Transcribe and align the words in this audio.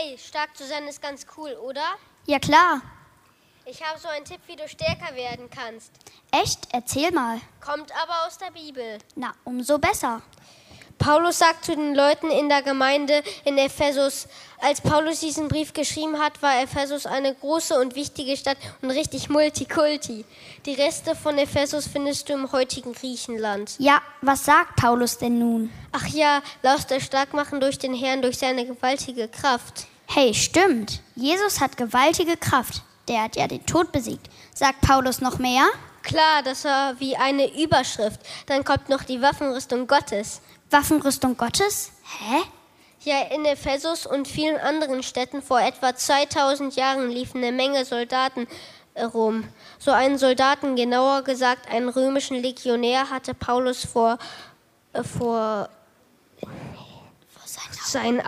Hey, 0.00 0.16
stark 0.16 0.56
zu 0.56 0.64
sein 0.64 0.86
ist 0.86 1.02
ganz 1.02 1.26
cool, 1.36 1.54
oder? 1.54 1.82
Ja 2.26 2.38
klar. 2.38 2.82
Ich 3.64 3.82
habe 3.82 3.98
so 3.98 4.06
einen 4.06 4.24
Tipp, 4.24 4.40
wie 4.46 4.54
du 4.54 4.68
stärker 4.68 5.14
werden 5.16 5.50
kannst. 5.50 5.90
Echt? 6.30 6.68
Erzähl 6.72 7.10
mal. 7.10 7.40
Kommt 7.60 7.90
aber 8.00 8.26
aus 8.26 8.38
der 8.38 8.52
Bibel. 8.52 8.98
Na, 9.16 9.32
umso 9.44 9.78
besser. 9.78 10.22
Paulus 10.98 11.38
sagt 11.38 11.64
zu 11.64 11.74
den 11.74 11.94
Leuten 11.94 12.30
in 12.30 12.48
der 12.48 12.62
Gemeinde 12.62 13.22
in 13.44 13.56
Ephesus, 13.56 14.26
als 14.60 14.80
Paulus 14.80 15.20
diesen 15.20 15.46
Brief 15.46 15.72
geschrieben 15.72 16.18
hat, 16.18 16.42
war 16.42 16.60
Ephesus 16.60 17.06
eine 17.06 17.32
große 17.32 17.78
und 17.78 17.94
wichtige 17.94 18.36
Stadt 18.36 18.56
und 18.82 18.90
richtig 18.90 19.28
Multikulti. 19.28 20.24
Die 20.66 20.74
Reste 20.74 21.14
von 21.14 21.38
Ephesus 21.38 21.86
findest 21.86 22.28
du 22.28 22.32
im 22.32 22.50
heutigen 22.50 22.92
Griechenland. 22.92 23.76
Ja, 23.78 24.02
was 24.20 24.44
sagt 24.44 24.74
Paulus 24.76 25.16
denn 25.18 25.38
nun? 25.38 25.70
Ach 25.92 26.06
ja, 26.08 26.42
lasst 26.62 26.90
euch 26.90 27.04
stark 27.04 27.34
machen 27.34 27.60
durch 27.60 27.78
den 27.78 27.94
Herrn, 27.94 28.20
durch 28.20 28.38
seine 28.38 28.66
gewaltige 28.66 29.28
Kraft. 29.28 29.86
Hey, 30.08 30.34
stimmt. 30.34 31.00
Jesus 31.14 31.60
hat 31.60 31.76
gewaltige 31.76 32.36
Kraft. 32.36 32.82
Der 33.06 33.22
hat 33.22 33.36
ja 33.36 33.46
den 33.46 33.64
Tod 33.64 33.92
besiegt. 33.92 34.28
Sagt 34.54 34.80
Paulus 34.80 35.20
noch 35.20 35.38
mehr? 35.38 35.66
Klar, 36.02 36.42
das 36.42 36.64
war 36.64 36.98
wie 37.00 37.16
eine 37.16 37.62
Überschrift. 37.62 38.20
Dann 38.46 38.64
kommt 38.64 38.88
noch 38.88 39.04
die 39.04 39.20
Waffenrüstung 39.20 39.86
Gottes. 39.86 40.40
Waffenrüstung 40.70 41.36
Gottes? 41.36 41.92
Hä? 42.18 42.42
Ja, 43.00 43.22
in 43.34 43.44
Ephesus 43.44 44.06
und 44.06 44.28
vielen 44.28 44.58
anderen 44.58 45.02
Städten 45.02 45.40
vor 45.40 45.60
etwa 45.60 45.94
2000 45.94 46.76
Jahren 46.76 47.10
liefen 47.10 47.38
eine 47.38 47.52
Menge 47.52 47.84
Soldaten 47.84 48.46
rum. 49.14 49.44
So 49.78 49.92
einen 49.92 50.18
Soldaten, 50.18 50.76
genauer 50.76 51.22
gesagt 51.22 51.70
einen 51.70 51.88
römischen 51.88 52.42
Legionär, 52.42 53.10
hatte 53.10 53.34
Paulus 53.34 53.84
vor, 53.84 54.18
äh, 54.92 55.02
vor, 55.02 55.68
vor, 57.30 57.46
seinen, 57.86 58.22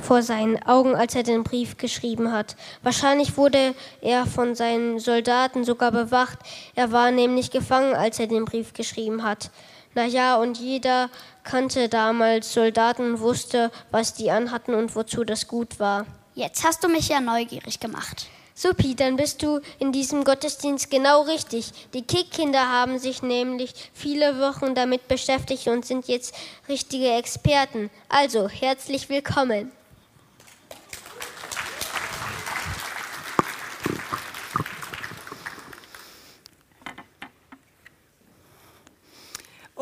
vor 0.00 0.22
seinen 0.22 0.62
Augen, 0.64 0.94
als 0.94 1.14
er 1.14 1.22
den 1.22 1.42
Brief 1.42 1.76
geschrieben 1.76 2.30
hat. 2.30 2.56
Wahrscheinlich 2.82 3.36
wurde 3.36 3.74
er 4.00 4.26
von 4.26 4.54
seinen 4.54 4.98
Soldaten 5.00 5.64
sogar 5.64 5.90
bewacht. 5.90 6.38
Er 6.74 6.92
war 6.92 7.10
nämlich 7.10 7.50
gefangen, 7.50 7.94
als 7.94 8.20
er 8.20 8.26
den 8.26 8.44
Brief 8.44 8.74
geschrieben 8.74 9.22
hat. 9.22 9.50
Naja, 9.94 10.36
und 10.36 10.58
jeder 10.58 11.08
kannte 11.44 11.88
damals 11.88 12.52
Soldaten 12.52 13.14
und 13.14 13.20
wusste, 13.20 13.70
was 13.90 14.14
die 14.14 14.30
anhatten 14.30 14.74
und 14.74 14.96
wozu 14.96 15.24
das 15.24 15.46
gut 15.46 15.78
war. 15.78 16.06
Jetzt 16.34 16.64
hast 16.64 16.82
du 16.82 16.88
mich 16.88 17.08
ja 17.08 17.20
neugierig 17.20 17.78
gemacht. 17.78 18.26
Supi, 18.56 18.94
dann 18.94 19.16
bist 19.16 19.42
du 19.42 19.60
in 19.80 19.90
diesem 19.90 20.22
Gottesdienst 20.22 20.88
genau 20.90 21.22
richtig. 21.22 21.72
Die 21.92 22.02
Kickkinder 22.02 22.68
haben 22.68 23.00
sich 23.00 23.22
nämlich 23.22 23.74
viele 23.92 24.38
Wochen 24.40 24.76
damit 24.76 25.08
beschäftigt 25.08 25.66
und 25.66 25.84
sind 25.84 26.06
jetzt 26.06 26.34
richtige 26.68 27.10
Experten. 27.10 27.90
Also, 28.08 28.48
herzlich 28.48 29.08
willkommen. 29.08 29.72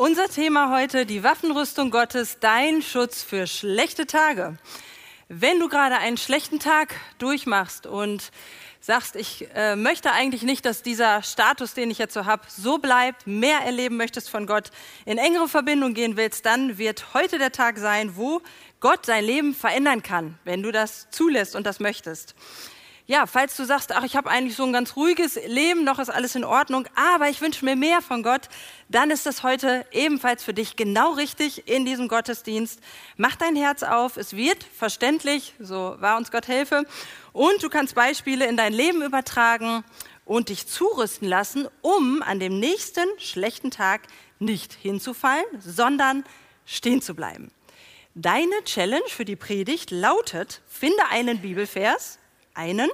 Unser 0.03 0.27
Thema 0.27 0.69
heute, 0.69 1.05
die 1.05 1.23
Waffenrüstung 1.23 1.89
Gottes, 1.89 2.39
dein 2.41 2.81
Schutz 2.81 3.23
für 3.23 3.47
schlechte 3.47 4.05
Tage. 4.05 4.57
Wenn 5.29 5.61
du 5.61 5.69
gerade 5.69 5.97
einen 5.97 6.17
schlechten 6.17 6.59
Tag 6.59 6.93
durchmachst 7.19 7.87
und 7.87 8.31
sagst, 8.81 9.15
ich 9.15 9.47
äh, 9.55 9.77
möchte 9.77 10.11
eigentlich 10.11 10.43
nicht, 10.43 10.65
dass 10.65 10.83
dieser 10.83 11.23
Status, 11.23 11.73
den 11.73 11.89
ich 11.89 11.99
jetzt 11.99 12.15
so 12.15 12.25
habe, 12.25 12.43
so 12.49 12.79
bleibt, 12.79 13.27
mehr 13.27 13.59
erleben 13.59 13.95
möchtest 13.95 14.29
von 14.29 14.45
Gott, 14.45 14.71
in 15.05 15.17
engere 15.17 15.47
Verbindung 15.47 15.93
gehen 15.93 16.17
willst, 16.17 16.45
dann 16.45 16.77
wird 16.77 17.13
heute 17.13 17.37
der 17.37 17.53
Tag 17.53 17.77
sein, 17.77 18.17
wo 18.17 18.41
Gott 18.81 19.07
dein 19.07 19.23
Leben 19.23 19.55
verändern 19.55 20.03
kann, 20.03 20.37
wenn 20.43 20.63
du 20.63 20.73
das 20.73 21.07
zulässt 21.11 21.55
und 21.55 21.65
das 21.65 21.79
möchtest 21.79 22.35
ja, 23.05 23.25
falls 23.25 23.57
du 23.57 23.65
sagst, 23.65 23.91
ach, 23.91 24.03
ich 24.03 24.15
habe 24.15 24.29
eigentlich 24.29 24.55
so 24.55 24.63
ein 24.63 24.71
ganz 24.71 24.95
ruhiges 24.95 25.37
Leben, 25.45 25.83
noch 25.83 25.99
ist 25.99 26.09
alles 26.09 26.35
in 26.35 26.45
Ordnung, 26.45 26.87
aber 26.95 27.27
ich 27.27 27.41
wünsche 27.41 27.65
mir 27.65 27.75
mehr 27.75 28.01
von 28.01 28.23
Gott, 28.23 28.47
dann 28.87 29.11
ist 29.11 29.25
das 29.25 29.43
heute 29.43 29.85
ebenfalls 29.91 30.43
für 30.43 30.53
dich 30.53 30.77
genau 30.77 31.11
richtig 31.11 31.67
in 31.67 31.85
diesem 31.85 32.07
Gottesdienst. 32.07 32.79
Mach 33.17 33.35
dein 33.35 33.57
Herz 33.57 33.83
auf, 33.83 34.15
es 34.15 34.35
wird 34.37 34.63
verständlich, 34.63 35.53
so 35.59 35.97
war 35.99 36.15
uns 36.15 36.31
Gott 36.31 36.47
helfe, 36.47 36.85
und 37.33 37.61
du 37.61 37.69
kannst 37.69 37.93
Beispiele 37.93 38.47
in 38.47 38.55
dein 38.55 38.71
Leben 38.71 39.01
übertragen 39.01 39.83
und 40.23 40.47
dich 40.47 40.67
zurüsten 40.67 41.27
lassen, 41.27 41.67
um 41.81 42.21
an 42.21 42.39
dem 42.39 42.57
nächsten 42.59 43.07
schlechten 43.17 43.69
Tag 43.69 44.03
nicht 44.39 44.73
hinzufallen, 44.73 45.45
sondern 45.59 46.23
stehen 46.65 47.01
zu 47.01 47.15
bleiben. 47.15 47.51
Deine 48.15 48.63
Challenge 48.63 49.09
für 49.09 49.25
die 49.25 49.35
Predigt 49.35 49.91
lautet, 49.91 50.61
finde 50.69 51.03
einen 51.09 51.41
Bibelvers, 51.41 52.19
einen, 52.53 52.89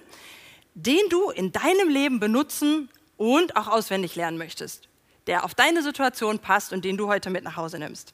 den 0.74 1.10
du 1.10 1.30
in 1.30 1.52
deinem 1.52 1.90
Leben 1.90 2.20
benutzen 2.20 2.90
und 3.18 3.56
auch 3.56 3.68
auswendig 3.68 4.16
lernen 4.16 4.38
möchtest, 4.38 4.88
der 5.28 5.44
auf 5.44 5.54
deine 5.54 5.84
Situation 5.84 6.40
passt 6.40 6.74
und 6.74 6.86
den 6.86 6.98
du 6.98 7.08
heute 7.08 7.30
mit 7.30 7.44
nach 7.44 7.58
Hause 7.58 7.80
nimmst. 7.80 8.14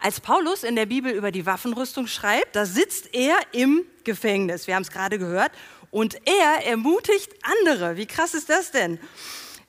Als 0.00 0.20
Paulus 0.20 0.64
in 0.64 0.76
der 0.76 0.86
Bibel 0.86 1.12
über 1.12 1.30
die 1.30 1.46
Waffenrüstung 1.46 2.06
schreibt, 2.06 2.56
da 2.56 2.66
sitzt 2.66 3.14
er 3.14 3.36
im 3.52 3.84
Gefängnis, 4.02 4.66
wir 4.66 4.74
haben 4.74 4.82
es 4.82 4.90
gerade 4.90 5.18
gehört, 5.18 5.52
und 5.90 6.16
er 6.26 6.66
ermutigt 6.66 7.32
andere. 7.62 7.96
Wie 7.96 8.06
krass 8.06 8.34
ist 8.34 8.50
das 8.50 8.72
denn? 8.72 8.98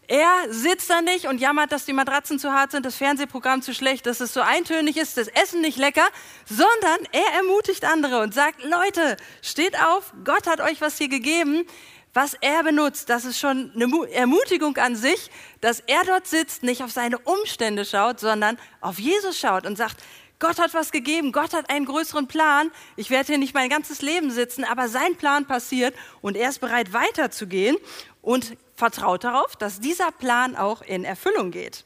Er 0.07 0.53
sitzt 0.53 0.89
da 0.89 1.01
nicht 1.01 1.25
und 1.25 1.41
jammert, 1.41 1.71
dass 1.71 1.85
die 1.85 1.93
Matratzen 1.93 2.37
zu 2.37 2.51
hart 2.51 2.71
sind, 2.71 2.85
das 2.85 2.95
Fernsehprogramm 2.95 3.61
zu 3.61 3.73
schlecht, 3.73 4.05
dass 4.05 4.19
es 4.19 4.33
so 4.33 4.41
eintönig 4.41 4.97
ist, 4.97 5.17
das 5.17 5.27
Essen 5.27 5.61
nicht 5.61 5.77
lecker, 5.77 6.07
sondern 6.45 7.07
er 7.11 7.33
ermutigt 7.37 7.85
andere 7.85 8.21
und 8.21 8.33
sagt, 8.33 8.63
Leute, 8.63 9.17
steht 9.41 9.81
auf, 9.81 10.13
Gott 10.23 10.47
hat 10.47 10.61
euch 10.61 10.79
was 10.79 10.97
hier 10.97 11.09
gegeben, 11.09 11.65
was 12.13 12.35
er 12.39 12.63
benutzt. 12.63 13.09
Das 13.09 13.25
ist 13.25 13.39
schon 13.39 13.71
eine 13.73 13.87
Ermutigung 14.11 14.77
an 14.77 14.95
sich, 14.95 15.31
dass 15.61 15.79
er 15.81 16.03
dort 16.05 16.27
sitzt, 16.27 16.61
nicht 16.63 16.83
auf 16.83 16.91
seine 16.91 17.17
Umstände 17.19 17.83
schaut, 17.83 18.19
sondern 18.19 18.57
auf 18.81 18.99
Jesus 18.99 19.39
schaut 19.39 19.65
und 19.65 19.75
sagt, 19.75 19.97
Gott 20.37 20.59
hat 20.59 20.73
was 20.73 20.91
gegeben, 20.91 21.31
Gott 21.31 21.53
hat 21.53 21.69
einen 21.69 21.85
größeren 21.85 22.27
Plan. 22.27 22.69
Ich 22.97 23.09
werde 23.09 23.27
hier 23.27 23.37
nicht 23.37 23.53
mein 23.53 23.69
ganzes 23.69 24.01
Leben 24.01 24.31
sitzen, 24.31 24.65
aber 24.65 24.89
sein 24.89 25.15
Plan 25.15 25.45
passiert 25.45 25.95
und 26.21 26.35
er 26.35 26.49
ist 26.49 26.59
bereit 26.59 26.91
weiterzugehen 26.91 27.77
und 28.25 28.57
vertraut 28.75 29.23
darauf, 29.23 29.55
dass 29.55 29.79
dieser 29.79 30.11
Plan 30.11 30.55
auch 30.55 30.81
in 30.81 31.05
Erfüllung 31.05 31.51
geht. 31.51 31.85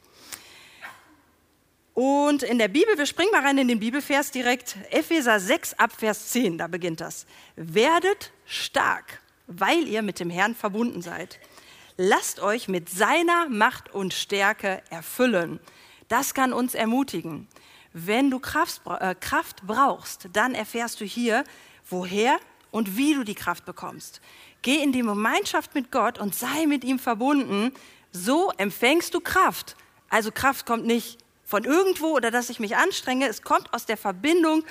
Und 1.94 2.44
in 2.44 2.58
der 2.58 2.70
Bibel, 2.70 2.98
wir 2.98 3.06
springen 3.06 3.32
mal 3.32 3.42
rein 3.42 3.58
in 3.58 3.68
den 3.68 3.80
Bibelvers 3.80 4.32
direkt, 4.32 4.78
Epheser 4.90 5.42
6 5.42 5.74
ab 5.74 5.92
Vers 5.92 6.30
10, 6.30 6.58
da 6.58 6.68
beginnt 6.68 7.02
das. 7.02 7.26
Werdet 7.58 8.32
stark, 8.46 9.22
weil 9.48 9.86
ihr 9.86 10.02
mit 10.02 10.22
dem 10.22 10.30
Herrn 10.30 10.56
verbunden 10.56 11.02
seid. 11.02 11.40
Lasst 11.98 12.40
euch 12.40 12.70
mit 12.70 12.90
seiner 12.90 13.50
Macht 13.50 13.94
und 13.94 14.14
Stärke 14.14 14.82
erfüllen. 14.90 15.60
Das 16.08 16.34
kann 16.34 16.54
uns 16.54 16.74
ermutigen. 16.74 17.50
Wenn 17.92 18.32
du 18.32 18.40
Kraft, 18.40 18.82
äh, 18.88 19.14
Kraft 19.14 19.68
brauchst, 19.68 20.30
dann 20.32 20.56
erfährst 20.56 21.02
du 21.02 21.06
hier, 21.06 21.44
woher 21.90 22.40
und 22.72 22.96
wie 22.96 23.14
du 23.14 23.26
die 23.26 23.36
Kraft 23.36 23.66
bekommst. 23.66 24.22
Geh 24.62 24.82
in 24.84 24.92
die 24.92 25.02
Gemeinschaft 25.02 25.76
mit 25.76 25.92
Gott 25.92 26.20
und 26.20 26.36
sei 26.36 26.66
mit 26.66 26.84
ihm 26.84 27.00
verbunden. 27.00 27.72
So 28.12 28.52
empfängst 28.58 29.14
du 29.14 29.20
Kraft. 29.20 29.76
Also 30.10 30.32
Kraft 30.32 30.66
kommt 30.66 30.86
nicht 30.86 31.20
von 31.46 31.64
irgendwo 31.64 32.16
oder 32.16 32.32
dass 32.32 32.50
ich 32.50 32.60
mich 32.60 32.76
anstrenge, 32.76 33.28
es 33.28 33.42
kommt 33.42 33.74
aus 33.74 33.86
der 33.86 33.98
Verbindung 33.98 34.64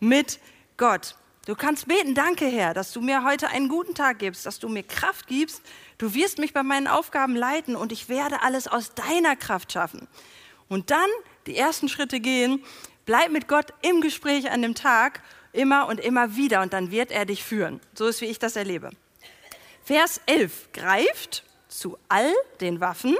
mit 0.00 0.38
Gott. 0.76 1.16
Du 1.44 1.56
kannst 1.56 1.88
beten, 1.88 2.14
danke 2.14 2.46
Herr, 2.46 2.72
dass 2.72 2.92
du 2.92 3.00
mir 3.00 3.24
heute 3.24 3.48
einen 3.48 3.68
guten 3.68 3.94
Tag 3.94 4.20
gibst, 4.20 4.46
dass 4.46 4.60
du 4.60 4.68
mir 4.68 4.84
Kraft 4.84 5.26
gibst. 5.26 5.60
Du 5.98 6.14
wirst 6.14 6.38
mich 6.38 6.52
bei 6.52 6.62
meinen 6.62 6.86
Aufgaben 6.86 7.34
leiten 7.34 7.74
und 7.74 7.90
ich 7.90 8.08
werde 8.08 8.42
alles 8.42 8.68
aus 8.68 8.94
deiner 8.94 9.34
Kraft 9.34 9.72
schaffen. 9.72 10.06
Und 10.68 10.90
dann 10.90 11.08
die 11.46 11.56
ersten 11.56 11.88
Schritte 11.88 12.20
gehen, 12.20 12.64
bleib 13.04 13.32
mit 13.32 13.48
Gott 13.48 13.74
im 13.82 14.00
Gespräch 14.00 14.50
an 14.52 14.62
dem 14.62 14.76
Tag 14.76 15.20
immer 15.52 15.88
und 15.88 15.98
immer 15.98 16.36
wieder 16.36 16.62
und 16.62 16.72
dann 16.72 16.90
wird 16.90 17.10
er 17.10 17.26
dich 17.26 17.42
führen. 17.42 17.80
So 17.92 18.06
ist, 18.06 18.20
wie 18.20 18.26
ich 18.26 18.38
das 18.38 18.56
erlebe. 18.56 18.90
Vers 19.92 20.22
11 20.24 20.72
greift 20.72 21.44
zu 21.68 21.98
all 22.08 22.32
den 22.62 22.80
Waffen, 22.80 23.14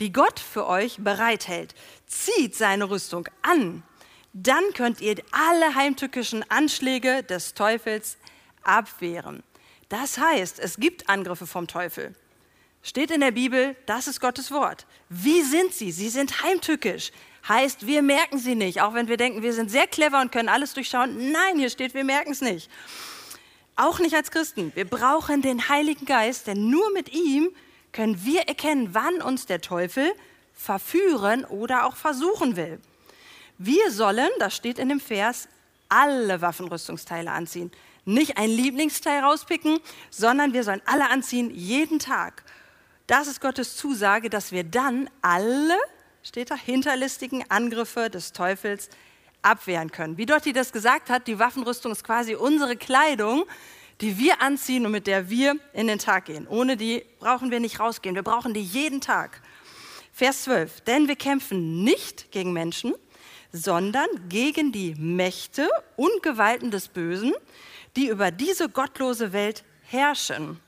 die 0.00 0.12
Gott 0.12 0.38
für 0.38 0.66
euch 0.66 0.98
bereithält. 0.98 1.74
Zieht 2.06 2.54
seine 2.54 2.90
Rüstung 2.90 3.26
an. 3.40 3.82
Dann 4.34 4.62
könnt 4.74 5.00
ihr 5.00 5.14
alle 5.30 5.74
heimtückischen 5.74 6.44
Anschläge 6.50 7.22
des 7.22 7.54
Teufels 7.54 8.18
abwehren. 8.62 9.42
Das 9.88 10.18
heißt, 10.18 10.58
es 10.58 10.76
gibt 10.76 11.08
Angriffe 11.08 11.46
vom 11.46 11.66
Teufel. 11.66 12.14
Steht 12.82 13.10
in 13.10 13.22
der 13.22 13.30
Bibel, 13.30 13.74
das 13.86 14.06
ist 14.06 14.20
Gottes 14.20 14.50
Wort. 14.50 14.84
Wie 15.08 15.40
sind 15.40 15.72
sie? 15.72 15.90
Sie 15.90 16.10
sind 16.10 16.42
heimtückisch. 16.42 17.12
Heißt, 17.48 17.86
wir 17.86 18.02
merken 18.02 18.38
sie 18.38 18.56
nicht, 18.56 18.82
auch 18.82 18.92
wenn 18.92 19.08
wir 19.08 19.16
denken, 19.16 19.42
wir 19.42 19.54
sind 19.54 19.70
sehr 19.70 19.86
clever 19.86 20.20
und 20.20 20.32
können 20.32 20.50
alles 20.50 20.74
durchschauen. 20.74 21.32
Nein, 21.32 21.56
hier 21.56 21.70
steht, 21.70 21.94
wir 21.94 22.04
merken 22.04 22.32
es 22.32 22.42
nicht. 22.42 22.68
Auch 23.80 23.98
nicht 23.98 24.14
als 24.14 24.30
Christen. 24.30 24.72
Wir 24.74 24.84
brauchen 24.84 25.40
den 25.40 25.70
Heiligen 25.70 26.04
Geist, 26.04 26.46
denn 26.46 26.68
nur 26.68 26.92
mit 26.92 27.14
ihm 27.14 27.48
können 27.92 28.22
wir 28.26 28.42
erkennen, 28.42 28.90
wann 28.92 29.22
uns 29.22 29.46
der 29.46 29.62
Teufel 29.62 30.12
verführen 30.52 31.46
oder 31.46 31.86
auch 31.86 31.96
versuchen 31.96 32.56
will. 32.56 32.78
Wir 33.56 33.90
sollen, 33.90 34.28
das 34.38 34.54
steht 34.54 34.78
in 34.78 34.90
dem 34.90 35.00
Vers, 35.00 35.48
alle 35.88 36.42
Waffenrüstungsteile 36.42 37.30
anziehen. 37.30 37.72
nicht 38.04 38.36
ein 38.36 38.50
Lieblingsteil 38.50 39.20
rauspicken, 39.22 39.78
sondern 40.10 40.52
wir 40.52 40.62
sollen 40.62 40.82
alle 40.84 41.08
anziehen, 41.08 41.50
jeden 41.50 41.98
Tag. 41.98 42.44
Das 43.06 43.28
ist 43.28 43.40
Gottes 43.40 43.76
Zusage, 43.76 44.28
dass 44.28 44.52
wir 44.52 44.64
dann 44.64 45.08
alle, 45.22 45.78
steht 46.22 46.50
da, 46.50 46.54
hinterlistigen 46.54 47.50
Angriffe 47.50 48.10
des 48.10 48.34
Teufels 48.34 48.90
abwehren 49.42 49.90
können. 49.90 50.18
Wie 50.18 50.26
Dotti 50.26 50.52
das 50.52 50.72
gesagt 50.72 51.10
hat, 51.10 51.26
die 51.26 51.38
Waffenrüstung 51.38 51.92
ist 51.92 52.04
quasi 52.04 52.34
unsere 52.34 52.76
Kleidung, 52.76 53.44
die 54.00 54.18
wir 54.18 54.40
anziehen 54.40 54.86
und 54.86 54.92
mit 54.92 55.06
der 55.06 55.28
wir 55.28 55.56
in 55.72 55.86
den 55.86 55.98
Tag 55.98 56.26
gehen. 56.26 56.46
Ohne 56.48 56.76
die 56.76 57.04
brauchen 57.18 57.50
wir 57.50 57.60
nicht 57.60 57.80
rausgehen. 57.80 58.14
Wir 58.14 58.22
brauchen 58.22 58.54
die 58.54 58.62
jeden 58.62 59.00
Tag. 59.00 59.42
Vers 60.12 60.42
12. 60.44 60.82
Denn 60.82 61.08
wir 61.08 61.16
kämpfen 61.16 61.84
nicht 61.84 62.32
gegen 62.32 62.52
Menschen, 62.52 62.94
sondern 63.52 64.08
gegen 64.28 64.72
die 64.72 64.94
Mächte 64.96 65.68
und 65.96 66.22
Gewalten 66.22 66.70
des 66.70 66.88
Bösen, 66.88 67.32
die 67.96 68.08
über 68.08 68.30
diese 68.30 68.68
gottlose 68.68 69.32
Welt 69.32 69.64
herrschen 69.82 70.60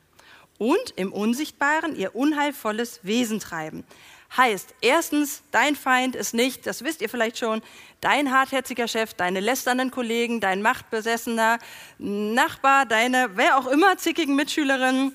und 0.59 0.93
im 0.97 1.13
Unsichtbaren 1.13 1.97
ihr 1.97 2.15
unheilvolles 2.15 3.01
Wesen 3.03 3.41
treiben. 3.41 3.85
Heißt, 4.35 4.75
erstens, 4.81 5.43
dein 5.51 5.77
Feind 5.77 6.17
ist 6.17 6.33
nicht, 6.33 6.67
das 6.67 6.83
wisst 6.83 7.03
ihr 7.03 7.11
vielleicht 7.11 7.37
schon, 7.37 7.61
dein 8.01 8.33
hartherziger 8.33 8.89
Chef, 8.89 9.13
deine 9.13 9.41
lästernden 9.41 9.91
Kollegen, 9.91 10.41
dein 10.41 10.63
machtbesessener 10.63 11.59
Nachbar, 11.99 12.87
deine, 12.87 13.31
wer 13.35 13.59
auch 13.59 13.67
immer, 13.67 13.99
zickigen 13.99 14.35
Mitschülerinnen 14.35 15.15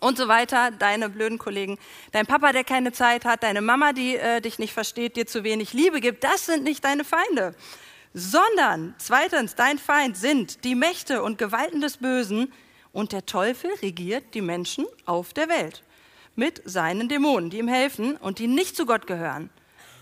und 0.00 0.18
so 0.18 0.28
weiter, 0.28 0.70
deine 0.70 1.08
blöden 1.08 1.38
Kollegen, 1.38 1.78
dein 2.12 2.26
Papa, 2.26 2.52
der 2.52 2.62
keine 2.62 2.92
Zeit 2.92 3.24
hat, 3.24 3.42
deine 3.42 3.62
Mama, 3.62 3.94
die 3.94 4.16
äh, 4.16 4.42
dich 4.42 4.58
nicht 4.58 4.74
versteht, 4.74 5.16
dir 5.16 5.26
zu 5.26 5.44
wenig 5.44 5.72
Liebe 5.72 6.02
gibt, 6.02 6.22
das 6.22 6.44
sind 6.44 6.62
nicht 6.62 6.84
deine 6.84 7.04
Feinde, 7.04 7.54
sondern 8.12 8.94
zweitens, 8.98 9.54
dein 9.54 9.78
Feind 9.78 10.18
sind 10.18 10.64
die 10.64 10.74
Mächte 10.74 11.22
und 11.22 11.38
Gewalten 11.38 11.80
des 11.80 11.96
Bösen 11.96 12.52
und 12.92 13.12
der 13.12 13.24
Teufel 13.24 13.70
regiert 13.80 14.34
die 14.34 14.42
Menschen 14.42 14.84
auf 15.06 15.32
der 15.32 15.48
Welt 15.48 15.82
mit 16.38 16.62
seinen 16.64 17.08
Dämonen, 17.08 17.50
die 17.50 17.58
ihm 17.58 17.68
helfen 17.68 18.16
und 18.16 18.38
die 18.38 18.46
nicht 18.46 18.76
zu 18.76 18.86
Gott 18.86 19.06
gehören. 19.06 19.50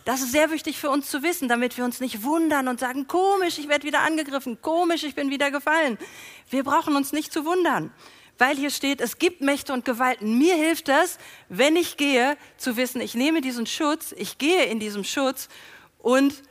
Das 0.05 0.21
ist 0.21 0.31
sehr 0.31 0.53
wichtig 0.53 0.79
für 0.79 0.91
uns 0.91 1.11
zu 1.11 1.25
wissen, 1.25 1.49
damit 1.49 1.77
wir 1.77 1.85
uns 1.85 1.99
nicht 1.99 2.23
wundern 2.23 2.69
und 2.69 2.79
sagen, 2.79 3.09
komisch, 3.09 3.59
ich 3.59 3.69
werde 3.69 3.85
wieder 3.85 4.03
angegriffen, 4.03 4.61
komisch, 4.63 5.03
ich 5.03 5.17
bin 5.17 5.31
wieder 5.31 5.51
gefallen. 5.51 5.99
Wir 6.49 6.63
brauchen 6.63 6.95
uns 6.95 7.13
nicht 7.13 7.33
zu 7.33 7.45
wundern, 7.45 7.91
weil 8.39 8.57
hier 8.57 8.71
steht, 8.71 9.01
es 9.01 9.19
gibt 9.19 9.41
Mächte 9.41 9.73
und 9.73 9.85
Gewalten. 9.85 10.39
Mir 10.39 10.55
hilft 10.55 10.87
das, 10.89 11.19
wenn 11.49 11.75
ich 11.75 11.97
gehe, 11.97 12.37
zu 12.57 12.77
wissen, 12.77 13.01
ich 13.01 13.15
nehme 13.15 13.41
diesen 13.41 13.67
Schutz, 13.67 14.15
ich 14.17 14.39
gehe 14.39 14.67
in 14.67 14.79
diesem 14.79 15.03
Schutz 15.03 15.49
und 15.99 16.43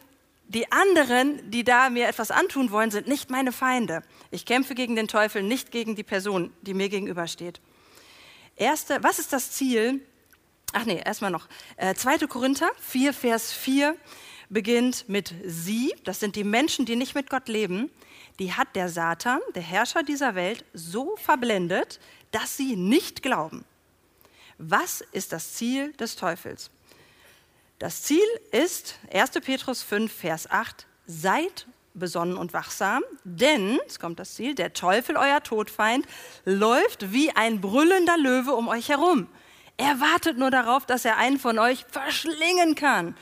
die 0.48 0.72
anderen, 0.72 1.50
die 1.50 1.64
da 1.64 1.90
mir 1.90 2.08
etwas 2.08 2.32
antun 2.32 2.72
wollen, 2.72 2.92
sind 2.92 3.08
nicht 3.08 3.30
meine 3.30 3.52
Feinde. 3.52 4.04
Ich 4.32 4.46
kämpfe 4.46 4.76
gegen 4.76 4.96
den 4.96 5.08
Teufel, 5.08 5.44
nicht 5.44 5.72
gegen 5.72 5.96
die 5.96 6.04
Person, 6.04 6.52
die 6.62 6.74
mir 6.74 6.90
gegenübersteht. 6.90 7.62
Erste, 8.56 9.04
was 9.04 9.19
ist 9.19 9.34
das 9.34 9.52
Ziel? 9.52 10.02
Ach 10.72 10.86
nee, 10.86 11.02
erstmal 11.04 11.31
noch. 11.31 11.48
Äh, 11.78 11.94
2. 11.94 12.19
Korinther 12.28 12.72
4, 12.80 13.13
Vers 13.13 13.52
4 13.52 13.96
beginnt 14.50 15.10
mit 15.10 15.34
sie, 15.44 15.94
das 16.04 16.19
sind 16.19 16.36
die 16.36 16.44
Menschen, 16.44 16.86
die 16.86 16.96
nicht 16.96 17.16
mit 17.16 17.30
Gott 17.30 17.50
leben, 17.50 17.92
die 18.40 18.54
hat 18.54 18.75
der 18.75 18.90
Satan, 18.90 19.40
der 19.56 19.62
Herrscher 19.62 20.04
dieser 20.04 20.36
Welt, 20.36 20.63
so 20.74 21.16
verblendet, 21.18 22.00
dass 22.31 22.56
sie 22.56 22.75
nicht 22.75 23.24
glauben. 23.24 23.66
Was 24.58 25.01
ist 25.01 25.34
das 25.34 25.54
Ziel 25.54 25.92
des 25.94 26.16
Teufels? 26.16 26.69
Das 27.80 28.04
Ziel 28.04 28.25
ist 28.51 29.00
1. 29.12 29.31
Petrus 29.44 29.81
5, 29.81 30.12
Vers 30.12 30.50
8, 30.50 30.88
seid 31.08 31.68
besonnen 31.95 32.38
und 32.38 32.53
wachsam, 32.53 33.01
denn, 33.24 33.80
es 33.88 34.00
kommt 34.00 34.19
das 34.19 34.36
Ziel, 34.36 34.56
der 34.56 34.74
Teufel, 34.74 35.18
euer 35.18 35.42
Todfeind, 35.42 36.06
läuft 36.45 37.12
wie 37.12 37.31
ein 37.31 37.62
brüllender 37.62 38.18
Löwe 38.18 38.53
um 38.53 38.68
euch 38.68 38.89
herum. 38.89 39.27
Er 39.77 40.00
wartet 40.00 40.38
nur 40.38 40.51
darauf, 40.51 40.86
dass 40.86 41.06
er 41.06 41.18
einen 41.18 41.39
von 41.39 41.59
euch 41.59 41.86
verschlingen 41.89 42.75
kann. 42.75 43.15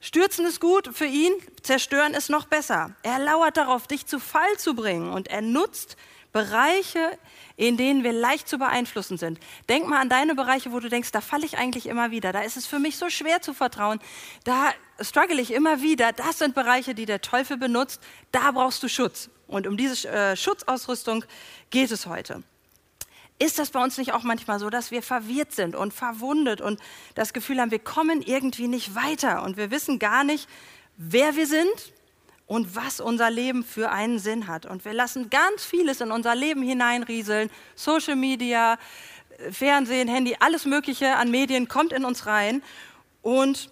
Stürzen 0.00 0.46
ist 0.46 0.60
gut 0.60 0.90
für 0.92 1.06
ihn, 1.06 1.32
zerstören 1.62 2.14
ist 2.14 2.30
noch 2.30 2.46
besser. 2.46 2.94
Er 3.02 3.18
lauert 3.18 3.56
darauf, 3.56 3.86
dich 3.86 4.06
zu 4.06 4.18
Fall 4.18 4.56
zu 4.58 4.74
bringen 4.74 5.12
und 5.12 5.28
er 5.28 5.42
nutzt 5.42 5.96
Bereiche, 6.32 7.18
in 7.56 7.78
denen 7.78 8.04
wir 8.04 8.12
leicht 8.12 8.46
zu 8.46 8.58
beeinflussen 8.58 9.16
sind. 9.16 9.40
Denk 9.70 9.88
mal 9.88 10.00
an 10.00 10.10
deine 10.10 10.34
Bereiche, 10.34 10.70
wo 10.70 10.80
du 10.80 10.90
denkst, 10.90 11.10
da 11.12 11.22
falle 11.22 11.46
ich 11.46 11.56
eigentlich 11.56 11.86
immer 11.86 12.10
wieder. 12.10 12.30
Da 12.32 12.42
ist 12.42 12.58
es 12.58 12.66
für 12.66 12.78
mich 12.78 12.98
so 12.98 13.08
schwer 13.08 13.40
zu 13.40 13.54
vertrauen. 13.54 14.00
Da 14.44 14.74
struggle 15.00 15.40
ich 15.40 15.52
immer 15.52 15.82
wieder. 15.82 16.12
Das 16.12 16.38
sind 16.38 16.54
Bereiche, 16.54 16.94
die 16.94 17.06
der 17.06 17.20
Teufel 17.20 17.56
benutzt. 17.56 18.00
Da 18.32 18.50
brauchst 18.52 18.82
du 18.82 18.88
Schutz. 18.88 19.30
Und 19.46 19.66
um 19.66 19.76
diese 19.76 20.08
äh, 20.08 20.36
Schutzausrüstung 20.36 21.24
geht 21.70 21.90
es 21.90 22.06
heute. 22.06 22.42
Ist 23.38 23.58
das 23.58 23.70
bei 23.70 23.82
uns 23.82 23.98
nicht 23.98 24.12
auch 24.12 24.22
manchmal 24.22 24.58
so, 24.58 24.70
dass 24.70 24.90
wir 24.90 25.02
verwirrt 25.02 25.52
sind 25.52 25.76
und 25.76 25.92
verwundet 25.92 26.60
und 26.60 26.80
das 27.14 27.34
Gefühl 27.34 27.60
haben, 27.60 27.70
wir 27.70 27.78
kommen 27.78 28.22
irgendwie 28.22 28.66
nicht 28.66 28.94
weiter 28.94 29.42
und 29.42 29.58
wir 29.58 29.70
wissen 29.70 29.98
gar 29.98 30.24
nicht, 30.24 30.48
wer 30.96 31.36
wir 31.36 31.46
sind, 31.46 31.92
und 32.46 32.76
was 32.76 33.00
unser 33.00 33.30
Leben 33.30 33.64
für 33.64 33.90
einen 33.90 34.18
Sinn 34.18 34.46
hat. 34.46 34.66
Und 34.66 34.84
wir 34.84 34.92
lassen 34.92 35.30
ganz 35.30 35.64
vieles 35.64 36.00
in 36.00 36.12
unser 36.12 36.34
Leben 36.34 36.62
hineinrieseln. 36.62 37.50
Social 37.74 38.16
Media, 38.16 38.78
Fernsehen, 39.50 40.08
Handy, 40.08 40.36
alles 40.38 40.64
Mögliche 40.64 41.16
an 41.16 41.30
Medien 41.30 41.68
kommt 41.68 41.92
in 41.92 42.04
uns 42.04 42.26
rein. 42.26 42.62
Und 43.22 43.70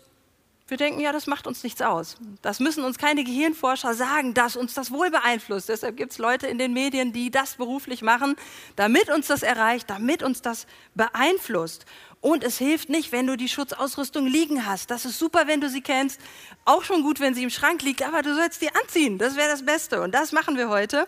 wir 0.67 0.79
denken, 0.79 1.01
ja, 1.01 1.13
das 1.13 1.27
macht 1.27 1.47
uns 1.47 1.63
nichts 1.63 1.83
aus. 1.83 2.17
Das 2.41 2.59
müssen 2.59 2.85
uns 2.85 2.97
keine 2.97 3.23
Gehirnforscher 3.23 3.93
sagen, 3.93 4.33
dass 4.33 4.57
uns 4.57 4.73
das 4.73 4.91
wohl 4.91 5.11
beeinflusst. 5.11 5.69
Deshalb 5.69 5.99
gibt 5.99 6.13
es 6.13 6.19
Leute 6.19 6.47
in 6.47 6.57
den 6.57 6.73
Medien, 6.73 7.13
die 7.13 7.31
das 7.31 7.57
beruflich 7.57 8.01
machen, 8.01 8.37
damit 8.75 9.11
uns 9.11 9.27
das 9.27 9.43
erreicht, 9.43 9.91
damit 9.91 10.23
uns 10.23 10.41
das 10.41 10.67
beeinflusst. 10.95 11.85
Und 12.23 12.43
es 12.43 12.57
hilft 12.57 12.89
nicht, 12.89 13.13
wenn 13.13 13.27
du 13.27 13.37
die 13.37 13.51
Schutzausrüstung 13.51 14.27
liegen 14.27 14.65
hast. 14.65 14.91
Das 14.91 15.05
ist 15.05 15.19
super, 15.19 15.47
wenn 15.47 15.61
du 15.61 15.69
sie 15.69 15.83
kennst. 15.83 16.19
Auch 16.65 16.83
schon 16.83 17.03
gut, 17.03 17.21
wenn 17.21 17.35
sie 17.35 17.43
im 17.43 17.51
Schrank 17.51 17.83
liegt, 17.83 18.03
aber 18.03 18.23
du 18.23 18.35
sollst 18.35 18.63
die 18.63 18.75
anziehen. 18.75 19.19
Das 19.19 19.37
wäre 19.37 19.51
das 19.51 19.67
Beste. 19.67 20.01
Und 20.01 20.15
das 20.15 20.33
machen 20.33 20.57
wir 20.57 20.71
heute. 20.71 21.07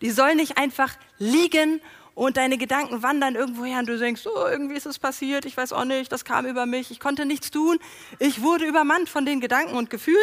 Die 0.00 0.10
sollen 0.10 0.38
nicht 0.38 0.56
einfach 0.56 0.94
liegen 1.18 1.82
und 2.14 2.36
deine 2.36 2.58
Gedanken 2.58 3.02
wandern 3.02 3.34
irgendwo 3.34 3.64
her 3.64 3.80
und 3.80 3.86
du 3.86 3.98
denkst, 3.98 4.26
oh, 4.26 4.46
irgendwie 4.46 4.76
ist 4.76 4.86
es 4.86 4.98
passiert, 4.98 5.44
ich 5.44 5.56
weiß 5.56 5.72
auch 5.72 5.84
nicht, 5.84 6.12
das 6.12 6.24
kam 6.24 6.46
über 6.46 6.66
mich, 6.66 6.90
ich 6.90 7.00
konnte 7.00 7.26
nichts 7.26 7.50
tun, 7.50 7.78
ich 8.18 8.42
wurde 8.42 8.66
übermannt 8.66 9.08
von 9.08 9.26
den 9.26 9.40
Gedanken 9.40 9.76
und 9.76 9.90
Gefühlen. 9.90 10.18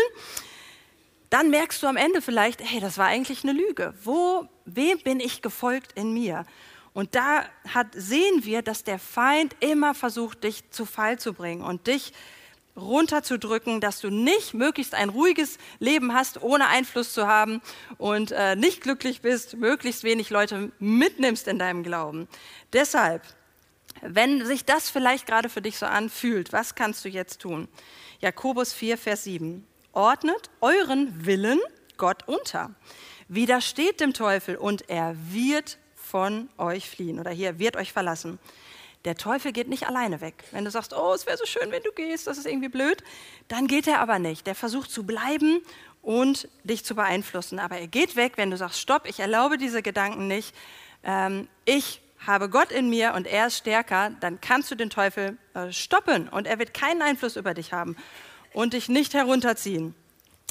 Dann 1.29 1.49
merkst 1.49 1.81
du 1.81 1.87
am 1.87 1.97
Ende 1.97 2.21
vielleicht, 2.21 2.61
hey, 2.61 2.81
das 2.81 2.97
war 2.97 3.07
eigentlich 3.07 3.43
eine 3.43 3.53
Lüge. 3.53 3.93
Wo, 4.03 4.47
wem 4.65 4.99
bin 4.99 5.19
ich 5.19 5.41
gefolgt 5.41 5.93
in 5.93 6.13
mir? 6.13 6.45
Und 6.93 7.15
da 7.15 7.45
hat, 7.73 7.87
sehen 7.93 8.43
wir, 8.43 8.61
dass 8.61 8.83
der 8.83 8.99
Feind 8.99 9.55
immer 9.61 9.93
versucht, 9.93 10.43
dich 10.43 10.69
zu 10.71 10.85
Fall 10.85 11.19
zu 11.19 11.33
bringen 11.33 11.61
und 11.61 11.87
dich 11.87 12.11
runterzudrücken, 12.77 13.81
dass 13.81 13.99
du 13.99 14.09
nicht 14.09 14.53
möglichst 14.53 14.93
ein 14.93 15.09
ruhiges 15.09 15.57
Leben 15.79 16.13
hast, 16.13 16.41
ohne 16.41 16.67
Einfluss 16.67 17.13
zu 17.13 17.27
haben 17.27 17.61
und 17.97 18.31
äh, 18.31 18.55
nicht 18.55 18.81
glücklich 18.81 19.21
bist, 19.21 19.57
möglichst 19.57 20.03
wenig 20.03 20.29
Leute 20.29 20.71
mitnimmst 20.79 21.47
in 21.47 21.59
deinem 21.59 21.83
Glauben. 21.83 22.27
Deshalb, 22.73 23.23
wenn 24.01 24.45
sich 24.45 24.65
das 24.65 24.89
vielleicht 24.89 25.27
gerade 25.27 25.49
für 25.49 25.61
dich 25.61 25.77
so 25.77 25.85
anfühlt, 25.85 26.53
was 26.53 26.75
kannst 26.75 27.03
du 27.05 27.09
jetzt 27.09 27.41
tun? 27.41 27.67
Jakobus 28.19 28.73
4, 28.73 28.97
Vers 28.97 29.25
7. 29.25 29.67
Ordnet 29.93 30.49
euren 30.61 31.25
Willen 31.25 31.59
Gott 31.97 32.27
unter. 32.27 32.71
Widersteht 33.27 33.99
dem 33.99 34.13
Teufel 34.13 34.55
und 34.55 34.89
er 34.89 35.15
wird 35.29 35.77
von 35.95 36.49
euch 36.57 36.89
fliehen 36.89 37.19
oder 37.19 37.31
hier 37.31 37.59
wird 37.59 37.77
euch 37.77 37.93
verlassen. 37.93 38.39
Der 39.05 39.15
Teufel 39.15 39.51
geht 39.51 39.67
nicht 39.67 39.87
alleine 39.87 40.21
weg. 40.21 40.43
Wenn 40.51 40.63
du 40.63 40.71
sagst, 40.71 40.93
oh, 40.93 41.13
es 41.13 41.25
wäre 41.25 41.37
so 41.37 41.45
schön, 41.45 41.71
wenn 41.71 41.81
du 41.83 41.91
gehst, 41.91 42.27
das 42.27 42.37
ist 42.37 42.45
irgendwie 42.45 42.69
blöd, 42.69 43.03
dann 43.47 43.67
geht 43.67 43.87
er 43.87 43.99
aber 43.99 44.19
nicht. 44.19 44.45
Der 44.45 44.55
versucht 44.55 44.91
zu 44.91 45.03
bleiben 45.03 45.61
und 46.01 46.47
dich 46.63 46.85
zu 46.85 46.95
beeinflussen. 46.95 47.59
Aber 47.59 47.77
er 47.77 47.87
geht 47.87 48.15
weg, 48.15 48.33
wenn 48.35 48.51
du 48.51 48.57
sagst, 48.57 48.79
stopp, 48.79 49.07
ich 49.07 49.19
erlaube 49.19 49.57
diese 49.57 49.81
Gedanken 49.81 50.27
nicht. 50.27 50.55
Ähm, 51.03 51.47
ich 51.65 52.01
habe 52.25 52.49
Gott 52.49 52.71
in 52.71 52.89
mir 52.89 53.13
und 53.15 53.25
er 53.25 53.47
ist 53.47 53.57
stärker, 53.57 54.11
dann 54.19 54.39
kannst 54.41 54.69
du 54.69 54.75
den 54.75 54.89
Teufel 54.89 55.37
äh, 55.53 55.71
stoppen 55.71 56.29
und 56.29 56.45
er 56.45 56.59
wird 56.59 56.73
keinen 56.73 57.01
Einfluss 57.01 57.35
über 57.35 57.53
dich 57.53 57.73
haben 57.73 57.95
und 58.53 58.73
dich 58.73 58.89
nicht 58.89 59.13
herunterziehen. 59.13 59.95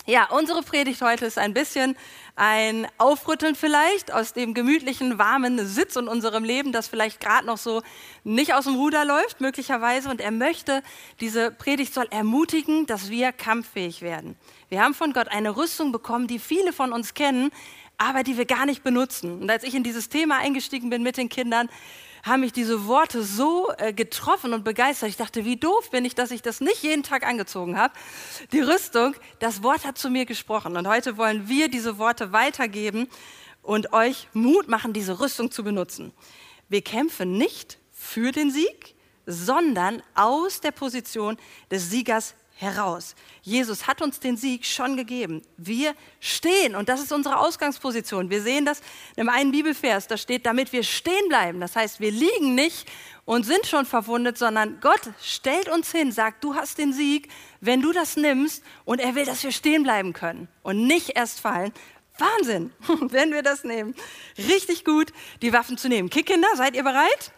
Ja, 0.06 0.28
unsere 0.30 0.62
Predigt 0.62 1.02
heute 1.02 1.26
ist 1.26 1.36
ein 1.36 1.52
bisschen 1.52 1.94
ein 2.34 2.86
Aufrütteln 2.96 3.54
vielleicht 3.54 4.12
aus 4.12 4.32
dem 4.32 4.54
gemütlichen, 4.54 5.18
warmen 5.18 5.64
Sitz 5.66 5.94
in 5.94 6.08
unserem 6.08 6.42
Leben, 6.42 6.72
das 6.72 6.88
vielleicht 6.88 7.20
gerade 7.20 7.46
noch 7.46 7.58
so 7.58 7.82
nicht 8.24 8.54
aus 8.54 8.64
dem 8.64 8.76
Ruder 8.76 9.04
läuft, 9.04 9.42
möglicherweise. 9.42 10.08
Und 10.08 10.22
er 10.22 10.30
möchte, 10.30 10.82
diese 11.20 11.50
Predigt 11.50 11.92
soll 11.92 12.06
ermutigen, 12.10 12.86
dass 12.86 13.10
wir 13.10 13.30
kampffähig 13.30 14.00
werden. 14.00 14.36
Wir 14.70 14.82
haben 14.82 14.94
von 14.94 15.12
Gott 15.12 15.28
eine 15.28 15.54
Rüstung 15.56 15.92
bekommen, 15.92 16.26
die 16.26 16.38
viele 16.38 16.72
von 16.72 16.92
uns 16.92 17.12
kennen, 17.12 17.50
aber 17.98 18.22
die 18.22 18.38
wir 18.38 18.46
gar 18.46 18.64
nicht 18.64 18.82
benutzen. 18.82 19.42
Und 19.42 19.50
als 19.50 19.64
ich 19.64 19.74
in 19.74 19.82
dieses 19.82 20.08
Thema 20.08 20.38
eingestiegen 20.38 20.88
bin 20.88 21.02
mit 21.02 21.18
den 21.18 21.28
Kindern, 21.28 21.68
haben 22.22 22.40
mich 22.40 22.52
diese 22.52 22.86
Worte 22.86 23.22
so 23.22 23.72
äh, 23.78 23.92
getroffen 23.92 24.52
und 24.52 24.64
begeistert. 24.64 25.08
Ich 25.08 25.16
dachte, 25.16 25.44
wie 25.44 25.56
doof 25.56 25.90
bin 25.90 26.04
ich, 26.04 26.14
dass 26.14 26.30
ich 26.30 26.42
das 26.42 26.60
nicht 26.60 26.82
jeden 26.82 27.02
Tag 27.02 27.26
angezogen 27.26 27.78
habe. 27.78 27.94
Die 28.52 28.60
Rüstung, 28.60 29.14
das 29.38 29.62
Wort 29.62 29.84
hat 29.84 29.98
zu 29.98 30.10
mir 30.10 30.26
gesprochen. 30.26 30.76
Und 30.76 30.86
heute 30.86 31.16
wollen 31.16 31.48
wir 31.48 31.68
diese 31.68 31.98
Worte 31.98 32.32
weitergeben 32.32 33.08
und 33.62 33.92
euch 33.92 34.28
Mut 34.32 34.68
machen, 34.68 34.92
diese 34.92 35.20
Rüstung 35.20 35.50
zu 35.50 35.64
benutzen. 35.64 36.12
Wir 36.68 36.82
kämpfen 36.82 37.32
nicht 37.32 37.78
für 37.90 38.32
den 38.32 38.50
Sieg, 38.50 38.94
sondern 39.26 40.02
aus 40.14 40.60
der 40.60 40.72
Position 40.72 41.36
des 41.70 41.90
Siegers 41.90 42.34
heraus. 42.60 43.14
Jesus 43.42 43.86
hat 43.86 44.02
uns 44.02 44.20
den 44.20 44.36
Sieg 44.36 44.66
schon 44.66 44.96
gegeben. 44.96 45.42
Wir 45.56 45.94
stehen 46.20 46.76
und 46.76 46.88
das 46.88 47.00
ist 47.00 47.10
unsere 47.10 47.38
Ausgangsposition. 47.38 48.28
Wir 48.28 48.42
sehen 48.42 48.66
das 48.66 48.82
in 49.16 49.28
einem 49.28 49.50
Bibelvers, 49.50 50.06
da 50.06 50.16
steht, 50.16 50.44
damit 50.44 50.72
wir 50.72 50.82
stehen 50.82 51.28
bleiben. 51.28 51.60
Das 51.60 51.74
heißt, 51.74 52.00
wir 52.00 52.10
liegen 52.10 52.54
nicht 52.54 52.86
und 53.24 53.46
sind 53.46 53.66
schon 53.66 53.86
verwundet, 53.86 54.36
sondern 54.36 54.78
Gott 54.80 55.00
stellt 55.22 55.68
uns 55.68 55.90
hin, 55.90 56.12
sagt, 56.12 56.44
du 56.44 56.54
hast 56.54 56.76
den 56.78 56.92
Sieg, 56.92 57.28
wenn 57.60 57.80
du 57.80 57.92
das 57.92 58.16
nimmst 58.16 58.62
und 58.84 59.00
er 59.00 59.14
will, 59.14 59.24
dass 59.24 59.42
wir 59.42 59.52
stehen 59.52 59.82
bleiben 59.82 60.12
können 60.12 60.48
und 60.62 60.86
nicht 60.86 61.16
erst 61.16 61.40
fallen. 61.40 61.72
Wahnsinn, 62.18 62.72
wenn 63.00 63.32
wir 63.32 63.42
das 63.42 63.64
nehmen. 63.64 63.94
Richtig 64.36 64.84
gut, 64.84 65.12
die 65.40 65.52
Waffen 65.54 65.78
zu 65.78 65.88
nehmen. 65.88 66.10
Kickkinder, 66.10 66.48
seid 66.56 66.74
ihr 66.74 66.84
bereit? 66.84 67.32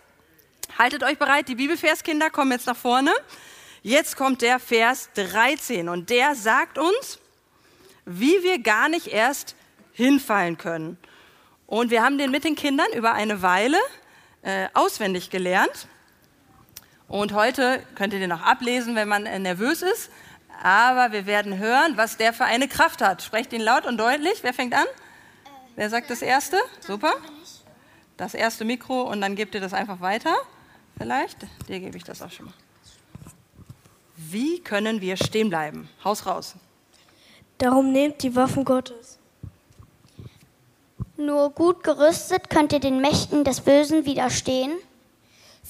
Haltet 0.78 1.04
euch 1.04 1.18
bereit, 1.18 1.48
die 1.48 1.54
Bibelverskinder 1.54 2.30
kommen 2.30 2.50
jetzt 2.50 2.66
nach 2.66 2.76
vorne. 2.76 3.12
Jetzt 3.82 4.16
kommt 4.16 4.42
der 4.42 4.60
Vers 4.60 5.10
13 5.14 5.88
und 5.88 6.08
der 6.08 6.36
sagt 6.36 6.78
uns, 6.78 7.18
wie 8.04 8.42
wir 8.42 8.62
gar 8.62 8.88
nicht 8.88 9.08
erst 9.08 9.56
hinfallen 9.92 10.56
können. 10.56 10.98
Und 11.66 11.90
wir 11.90 12.02
haben 12.04 12.16
den 12.16 12.30
mit 12.30 12.44
den 12.44 12.54
Kindern 12.54 12.86
über 12.94 13.12
eine 13.12 13.42
Weile 13.42 13.78
äh, 14.42 14.68
auswendig 14.74 15.30
gelernt. 15.30 15.88
Und 17.08 17.32
heute 17.32 17.82
könnt 17.96 18.12
ihr 18.12 18.20
den 18.20 18.30
auch 18.30 18.42
ablesen, 18.42 18.94
wenn 18.94 19.08
man 19.08 19.26
äh, 19.26 19.38
nervös 19.40 19.82
ist. 19.82 20.10
Aber 20.62 21.10
wir 21.10 21.26
werden 21.26 21.58
hören, 21.58 21.96
was 21.96 22.16
der 22.16 22.32
für 22.32 22.44
eine 22.44 22.68
Kraft 22.68 23.02
hat. 23.02 23.22
Sprecht 23.22 23.52
ihn 23.52 23.60
laut 23.60 23.84
und 23.84 23.98
deutlich. 23.98 24.42
Wer 24.42 24.54
fängt 24.54 24.74
an? 24.74 24.86
Wer 25.74 25.90
sagt 25.90 26.08
das 26.10 26.22
Erste? 26.22 26.56
Super. 26.80 27.14
Das 28.16 28.34
erste 28.34 28.64
Mikro 28.64 29.02
und 29.02 29.20
dann 29.20 29.34
gebt 29.34 29.56
ihr 29.56 29.60
das 29.60 29.74
einfach 29.74 30.00
weiter. 30.00 30.34
Vielleicht. 30.98 31.38
Dir 31.68 31.80
gebe 31.80 31.96
ich 31.96 32.04
das 32.04 32.22
auch 32.22 32.30
schon 32.30 32.46
mal. 32.46 32.54
Wie 34.30 34.60
können 34.60 35.00
wir 35.00 35.16
stehen 35.16 35.48
bleiben? 35.48 35.88
Haus 36.04 36.26
raus. 36.26 36.54
Darum 37.58 37.92
nehmt 37.92 38.22
die 38.22 38.34
Waffen 38.34 38.64
Gottes. 38.64 39.18
Nur 41.16 41.50
gut 41.50 41.84
gerüstet 41.84 42.50
könnt 42.50 42.72
ihr 42.72 42.80
den 42.80 43.00
Mächten 43.00 43.44
des 43.44 43.60
Bösen 43.60 44.04
widerstehen, 44.04 44.72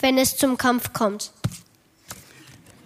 wenn 0.01 0.19
es 0.19 0.37
zum 0.37 0.57
Kampf 0.57 0.93
kommt. 0.93 1.33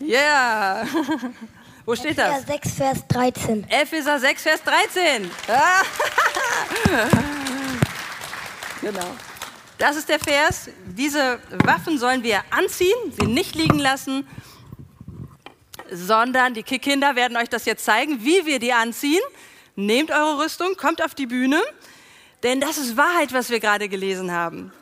Ja. 0.01 0.83
Yeah. 0.83 0.87
Wo 1.87 1.95
steht 1.95 2.19
das? 2.19 2.43
Epheser 2.43 2.53
6, 2.53 2.73
Vers 2.73 3.07
13. 3.09 3.71
Epheser 3.71 4.19
6, 4.19 4.43
Vers 4.43 4.63
13. 4.65 5.31
genau. 8.81 9.07
Das 9.79 9.97
ist 9.97 10.09
der 10.09 10.19
Vers. 10.19 10.69
Diese 10.85 11.39
Waffen 11.65 11.99
sollen 11.99 12.25
wir 12.25 12.43
anziehen, 12.51 12.97
sie 13.19 13.27
nicht 13.27 13.55
liegen 13.55 13.79
lassen 13.79 14.27
sondern 15.91 16.55
die 16.55 16.63
Kinder 16.63 17.17
werden 17.17 17.37
euch 17.37 17.49
das 17.49 17.65
jetzt 17.65 17.85
zeigen, 17.85 18.25
wie 18.25 18.47
wir 18.47 18.59
die 18.59 18.73
anziehen. 18.73 19.23
Nehmt 19.75 20.11
eure 20.11 20.45
Rüstung, 20.45 20.77
kommt 20.77 21.03
auf 21.03 21.15
die 21.15 21.27
Bühne, 21.27 21.61
denn 22.43 22.61
das 22.61 22.79
ist 22.79 22.97
Wahrheit, 22.97 23.33
was 23.33 23.51
wir 23.51 23.61
gerade 23.61 23.89
gelesen 23.89 24.33
haben. 24.33 24.73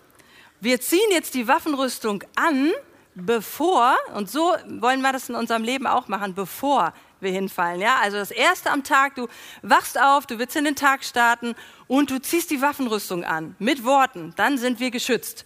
Wir 0.61 0.81
ziehen 0.81 1.11
jetzt 1.11 1.35
die 1.35 1.49
Waffenrüstung 1.49 2.25
an, 2.37 2.73
bevor, 3.15 3.97
und 4.15 4.31
so 4.31 4.55
wollen 4.69 5.03
wir 5.03 5.13
das 5.13 5.29
in 5.29 5.35
unserem 5.35 5.63
Leben 5.63 5.87
auch 5.87 6.09
machen, 6.09 6.35
bevor 6.35 6.95
wir 7.21 7.33
hinfallen. 7.33 7.81
Ja? 7.81 7.99
Also 8.01 8.17
das 8.17 8.31
Erste 8.31 8.71
am 8.71 8.85
Tag, 8.85 9.17
du 9.17 9.29
wachst 9.63 10.01
auf, 10.01 10.27
du 10.27 10.39
willst 10.39 10.57
in 10.57 10.65
den 10.65 10.77
Tag 10.77 11.05
starten 11.05 11.55
und 11.87 12.11
du 12.11 12.21
ziehst 12.21 12.51
die 12.51 12.63
Waffenrüstung 12.63 13.25
an 13.25 13.57
mit 13.59 13.85
Worten, 13.85 14.33
dann 14.37 14.59
sind 14.59 14.81
wir 14.81 14.91
geschützt. 14.91 15.45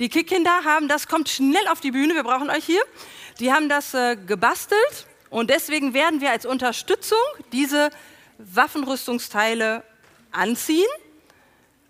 Die 0.00 0.08
Kinder 0.08 0.64
haben 0.64 0.88
das, 0.88 1.08
kommt 1.08 1.28
schnell 1.28 1.68
auf 1.68 1.80
die 1.80 1.90
Bühne, 1.90 2.14
wir 2.14 2.22
brauchen 2.22 2.48
euch 2.48 2.64
hier. 2.64 2.82
Die 3.38 3.52
haben 3.52 3.68
das 3.68 3.92
äh, 3.92 4.16
gebastelt 4.16 5.06
und 5.28 5.50
deswegen 5.50 5.92
werden 5.92 6.22
wir 6.22 6.30
als 6.30 6.46
Unterstützung 6.46 7.18
diese 7.52 7.90
Waffenrüstungsteile 8.38 9.84
anziehen, 10.32 10.88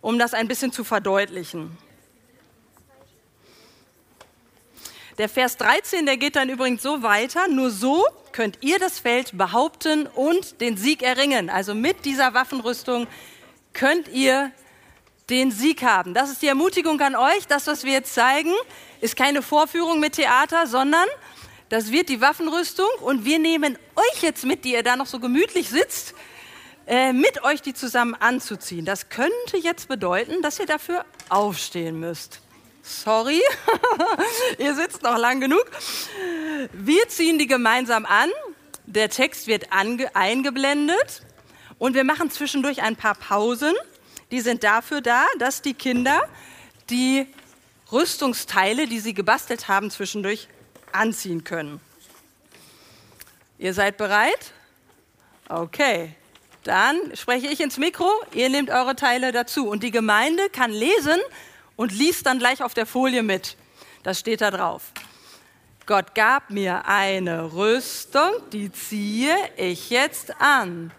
um 0.00 0.18
das 0.18 0.34
ein 0.34 0.48
bisschen 0.48 0.72
zu 0.72 0.82
verdeutlichen. 0.82 1.78
Der 5.16 5.28
Vers 5.28 5.56
13, 5.58 6.04
der 6.04 6.16
geht 6.16 6.34
dann 6.34 6.48
übrigens 6.48 6.82
so 6.82 7.04
weiter, 7.04 7.46
nur 7.46 7.70
so 7.70 8.04
könnt 8.32 8.58
ihr 8.60 8.80
das 8.80 8.98
Feld 8.98 9.38
behaupten 9.38 10.08
und 10.08 10.60
den 10.60 10.76
Sieg 10.76 11.02
erringen. 11.02 11.48
Also 11.48 11.76
mit 11.76 12.04
dieser 12.04 12.34
Waffenrüstung 12.34 13.06
könnt 13.72 14.08
ihr 14.08 14.50
den 15.30 15.50
Sieg 15.50 15.82
haben. 15.82 16.12
Das 16.12 16.30
ist 16.30 16.42
die 16.42 16.48
Ermutigung 16.48 17.00
an 17.00 17.14
euch. 17.14 17.46
Das, 17.48 17.66
was 17.66 17.84
wir 17.84 17.92
jetzt 17.92 18.14
zeigen, 18.14 18.52
ist 19.00 19.16
keine 19.16 19.42
Vorführung 19.42 20.00
mit 20.00 20.14
Theater, 20.14 20.66
sondern 20.66 21.06
das 21.68 21.92
wird 21.92 22.08
die 22.08 22.20
Waffenrüstung 22.20 22.88
und 23.00 23.24
wir 23.24 23.38
nehmen 23.38 23.78
euch 23.94 24.22
jetzt 24.22 24.44
mit, 24.44 24.64
die 24.64 24.72
ihr 24.72 24.82
da 24.82 24.96
noch 24.96 25.06
so 25.06 25.20
gemütlich 25.20 25.68
sitzt, 25.68 26.14
äh, 26.86 27.12
mit 27.12 27.44
euch 27.44 27.62
die 27.62 27.74
zusammen 27.74 28.14
anzuziehen. 28.14 28.84
Das 28.84 29.08
könnte 29.08 29.56
jetzt 29.56 29.86
bedeuten, 29.86 30.42
dass 30.42 30.58
ihr 30.58 30.66
dafür 30.66 31.04
aufstehen 31.28 32.00
müsst. 32.00 32.40
Sorry, 32.82 33.40
ihr 34.58 34.74
sitzt 34.74 35.02
noch 35.02 35.16
lang 35.16 35.40
genug. 35.40 35.64
Wir 36.72 37.08
ziehen 37.08 37.38
die 37.38 37.46
gemeinsam 37.46 38.04
an. 38.04 38.30
Der 38.86 39.08
Text 39.08 39.46
wird 39.46 39.68
eingeblendet 39.70 41.22
und 41.78 41.94
wir 41.94 42.02
machen 42.02 42.30
zwischendurch 42.30 42.82
ein 42.82 42.96
paar 42.96 43.14
Pausen. 43.14 43.74
Die 44.30 44.40
sind 44.40 44.62
dafür 44.62 45.00
da, 45.00 45.26
dass 45.38 45.62
die 45.62 45.74
Kinder 45.74 46.28
die 46.88 47.26
Rüstungsteile, 47.90 48.86
die 48.86 49.00
sie 49.00 49.14
gebastelt 49.14 49.68
haben, 49.68 49.90
zwischendurch 49.90 50.48
anziehen 50.92 51.44
können. 51.44 51.80
Ihr 53.58 53.74
seid 53.74 53.96
bereit? 53.96 54.52
Okay, 55.48 56.14
dann 56.64 56.96
spreche 57.14 57.48
ich 57.48 57.60
ins 57.60 57.78
Mikro, 57.78 58.08
ihr 58.32 58.48
nehmt 58.48 58.70
eure 58.70 58.94
Teile 58.94 59.32
dazu 59.32 59.68
und 59.68 59.82
die 59.82 59.90
Gemeinde 59.90 60.48
kann 60.50 60.70
lesen 60.70 61.18
und 61.76 61.92
liest 61.92 62.26
dann 62.26 62.38
gleich 62.38 62.62
auf 62.62 62.74
der 62.74 62.86
Folie 62.86 63.22
mit. 63.22 63.56
Das 64.02 64.20
steht 64.20 64.40
da 64.40 64.50
drauf. 64.50 64.92
Gott 65.86 66.14
gab 66.14 66.50
mir 66.50 66.86
eine 66.86 67.52
Rüstung, 67.52 68.30
die 68.52 68.70
ziehe 68.70 69.34
ich 69.56 69.90
jetzt 69.90 70.40
an. 70.40 70.92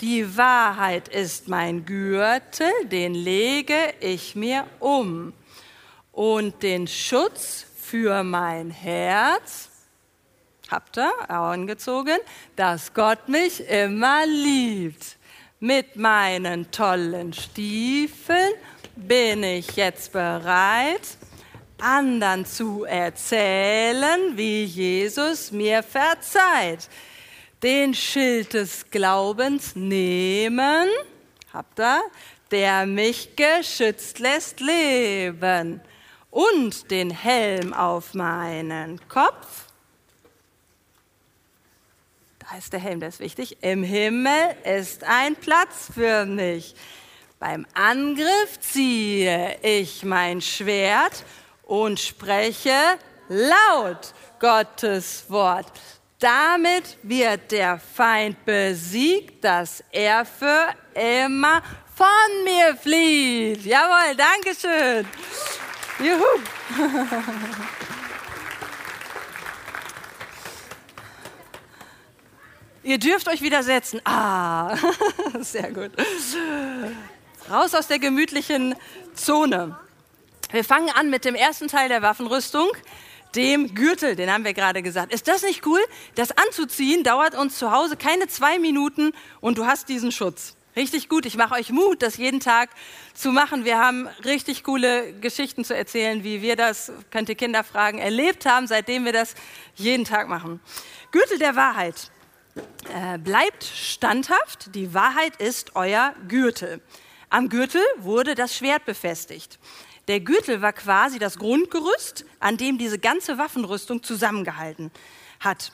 Die 0.00 0.34
Wahrheit 0.38 1.08
ist 1.08 1.48
mein 1.48 1.84
Gürtel, 1.84 2.70
den 2.84 3.14
lege 3.14 3.92
ich 4.00 4.34
mir 4.34 4.66
um. 4.78 5.34
Und 6.10 6.62
den 6.62 6.86
Schutz 6.86 7.66
für 7.76 8.24
mein 8.24 8.70
Herz, 8.70 9.68
habt 10.70 10.96
ihr 10.96 11.30
angezogen, 11.30 12.16
dass 12.56 12.94
Gott 12.94 13.28
mich 13.28 13.68
immer 13.68 14.24
liebt. 14.24 15.18
Mit 15.58 15.96
meinen 15.96 16.70
tollen 16.70 17.34
Stiefeln 17.34 18.52
bin 18.96 19.42
ich 19.42 19.76
jetzt 19.76 20.12
bereit, 20.12 21.18
anderen 21.78 22.46
zu 22.46 22.84
erzählen, 22.84 24.34
wie 24.34 24.64
Jesus 24.64 25.52
mir 25.52 25.82
verzeiht. 25.82 26.88
Den 27.62 27.92
Schild 27.92 28.54
des 28.54 28.90
Glaubens 28.90 29.76
nehmen, 29.76 30.88
habt 31.52 31.78
ihr, 31.78 32.00
der 32.50 32.86
mich 32.86 33.36
geschützt 33.36 34.18
lässt 34.18 34.60
leben 34.60 35.82
und 36.30 36.90
den 36.90 37.10
Helm 37.10 37.74
auf 37.74 38.14
meinen 38.14 38.98
Kopf. 39.08 39.66
Da 42.38 42.56
ist 42.56 42.72
der 42.72 42.80
Helm, 42.80 43.00
der 43.00 43.10
ist 43.10 43.20
wichtig. 43.20 43.58
Im 43.60 43.82
Himmel 43.82 44.56
ist 44.64 45.04
ein 45.04 45.36
Platz 45.36 45.90
für 45.92 46.24
mich. 46.24 46.74
Beim 47.38 47.66
Angriff 47.74 48.58
ziehe 48.60 49.58
ich 49.60 50.02
mein 50.02 50.40
Schwert 50.40 51.24
und 51.64 52.00
spreche 52.00 52.98
laut 53.28 54.14
Gottes 54.38 55.26
Wort. 55.28 55.70
Damit 56.20 56.98
wird 57.02 57.50
der 57.50 57.78
Feind 57.78 58.44
besiegt, 58.44 59.42
dass 59.42 59.82
er 59.90 60.26
für 60.26 60.68
immer 60.94 61.62
von 61.94 62.44
mir 62.44 62.76
flieht. 62.76 63.64
Jawohl, 63.64 64.14
Dankeschön. 64.14 65.08
Juhu! 65.98 66.22
Ihr 72.82 72.98
dürft 72.98 73.26
euch 73.28 73.40
wieder 73.40 73.62
setzen. 73.62 74.02
Ah, 74.04 74.76
sehr 75.40 75.72
gut. 75.72 75.92
Raus 77.50 77.74
aus 77.74 77.86
der 77.86 77.98
gemütlichen 77.98 78.74
Zone. 79.14 79.74
Wir 80.50 80.64
fangen 80.64 80.90
an 80.90 81.08
mit 81.08 81.24
dem 81.24 81.34
ersten 81.34 81.68
Teil 81.68 81.88
der 81.88 82.02
Waffenrüstung, 82.02 82.68
dem 83.34 83.74
Gürtel, 83.74 84.16
den 84.16 84.32
haben 84.32 84.44
wir 84.44 84.54
gerade 84.54 84.82
gesagt. 84.82 85.12
Ist 85.12 85.28
das 85.28 85.42
nicht 85.42 85.66
cool? 85.66 85.80
Das 86.14 86.32
anzuziehen 86.32 87.04
dauert 87.04 87.34
uns 87.34 87.58
zu 87.58 87.70
Hause 87.70 87.96
keine 87.96 88.28
zwei 88.28 88.58
Minuten 88.58 89.12
und 89.40 89.58
du 89.58 89.66
hast 89.66 89.88
diesen 89.88 90.12
Schutz. 90.12 90.56
Richtig 90.76 91.08
gut. 91.08 91.26
Ich 91.26 91.36
mache 91.36 91.54
euch 91.54 91.70
Mut, 91.70 92.00
das 92.00 92.16
jeden 92.16 92.38
Tag 92.38 92.70
zu 93.12 93.32
machen. 93.32 93.64
Wir 93.64 93.78
haben 93.78 94.08
richtig 94.24 94.62
coole 94.62 95.12
Geschichten 95.14 95.64
zu 95.64 95.74
erzählen, 95.74 96.22
wie 96.22 96.42
wir 96.42 96.54
das, 96.54 96.92
könnt 97.10 97.28
ihr 97.28 97.34
Kinder 97.34 97.64
fragen, 97.64 97.98
erlebt 97.98 98.46
haben, 98.46 98.68
seitdem 98.68 99.04
wir 99.04 99.12
das 99.12 99.34
jeden 99.74 100.04
Tag 100.04 100.28
machen. 100.28 100.60
Gürtel 101.10 101.38
der 101.38 101.56
Wahrheit. 101.56 102.10
Äh, 102.94 103.18
bleibt 103.18 103.64
standhaft. 103.64 104.74
Die 104.74 104.94
Wahrheit 104.94 105.36
ist 105.36 105.74
euer 105.74 106.14
Gürtel. 106.28 106.80
Am 107.30 107.48
Gürtel 107.48 107.82
wurde 107.98 108.34
das 108.34 108.56
Schwert 108.56 108.84
befestigt. 108.84 109.58
Der 110.10 110.18
Gürtel 110.18 110.60
war 110.60 110.72
quasi 110.72 111.20
das 111.20 111.38
Grundgerüst, 111.38 112.24
an 112.40 112.56
dem 112.56 112.78
diese 112.78 112.98
ganze 112.98 113.38
Waffenrüstung 113.38 114.02
zusammengehalten 114.02 114.90
hat. 115.38 115.70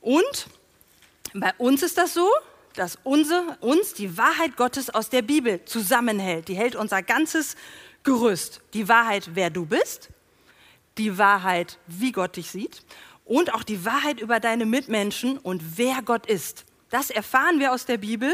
Und 0.00 0.46
bei 1.34 1.52
uns 1.58 1.82
ist 1.82 1.98
das 1.98 2.14
so, 2.14 2.30
dass 2.74 2.96
unsere, 3.02 3.58
uns 3.60 3.92
die 3.92 4.16
Wahrheit 4.16 4.56
Gottes 4.56 4.88
aus 4.88 5.10
der 5.10 5.22
Bibel 5.22 5.64
zusammenhält. 5.64 6.46
Die 6.46 6.54
hält 6.54 6.76
unser 6.76 7.02
ganzes 7.02 7.56
Gerüst. 8.04 8.60
Die 8.72 8.86
Wahrheit, 8.86 9.30
wer 9.34 9.50
du 9.50 9.66
bist, 9.66 10.10
die 10.96 11.18
Wahrheit, 11.18 11.78
wie 11.88 12.12
Gott 12.12 12.36
dich 12.36 12.52
sieht 12.52 12.84
und 13.24 13.52
auch 13.52 13.64
die 13.64 13.84
Wahrheit 13.84 14.20
über 14.20 14.38
deine 14.38 14.64
Mitmenschen 14.64 15.38
und 15.38 15.76
wer 15.76 16.02
Gott 16.02 16.26
ist. 16.26 16.66
Das 16.88 17.10
erfahren 17.10 17.58
wir 17.58 17.72
aus 17.72 17.84
der 17.84 17.98
Bibel. 17.98 18.32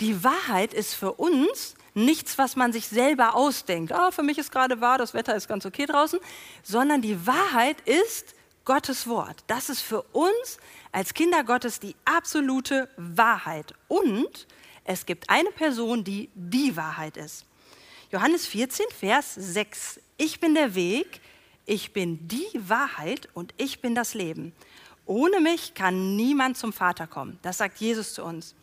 Die 0.00 0.24
Wahrheit 0.24 0.72
ist 0.72 0.94
für 0.94 1.12
uns 1.12 1.74
nichts, 1.94 2.38
was 2.38 2.56
man 2.56 2.72
sich 2.72 2.88
selber 2.88 3.34
ausdenkt. 3.34 3.92
Ah, 3.92 4.10
für 4.10 4.22
mich 4.22 4.38
ist 4.38 4.52
gerade 4.52 4.80
wahr, 4.80 4.98
das 4.98 5.14
Wetter 5.14 5.34
ist 5.34 5.48
ganz 5.48 5.64
okay 5.64 5.86
draußen, 5.86 6.18
sondern 6.62 7.02
die 7.02 7.26
Wahrheit 7.26 7.80
ist 7.82 8.34
Gottes 8.64 9.06
Wort. 9.06 9.44
Das 9.46 9.68
ist 9.68 9.80
für 9.80 10.02
uns 10.12 10.58
als 10.92 11.14
Kinder 11.14 11.44
Gottes 11.44 11.80
die 11.80 11.94
absolute 12.04 12.88
Wahrheit. 12.96 13.74
Und 13.88 14.46
es 14.84 15.06
gibt 15.06 15.30
eine 15.30 15.50
Person, 15.50 16.04
die 16.04 16.30
die 16.34 16.76
Wahrheit 16.76 17.16
ist. 17.16 17.46
Johannes 18.10 18.46
14, 18.46 18.86
Vers 18.96 19.34
6. 19.34 20.00
Ich 20.16 20.40
bin 20.40 20.54
der 20.54 20.74
Weg, 20.74 21.20
ich 21.66 21.92
bin 21.92 22.28
die 22.28 22.46
Wahrheit 22.54 23.28
und 23.34 23.54
ich 23.56 23.80
bin 23.80 23.94
das 23.94 24.14
Leben. 24.14 24.52
Ohne 25.06 25.40
mich 25.40 25.74
kann 25.74 26.16
niemand 26.16 26.56
zum 26.56 26.72
Vater 26.72 27.06
kommen. 27.06 27.38
Das 27.42 27.58
sagt 27.58 27.78
Jesus 27.78 28.14
zu 28.14 28.24
uns. 28.24 28.54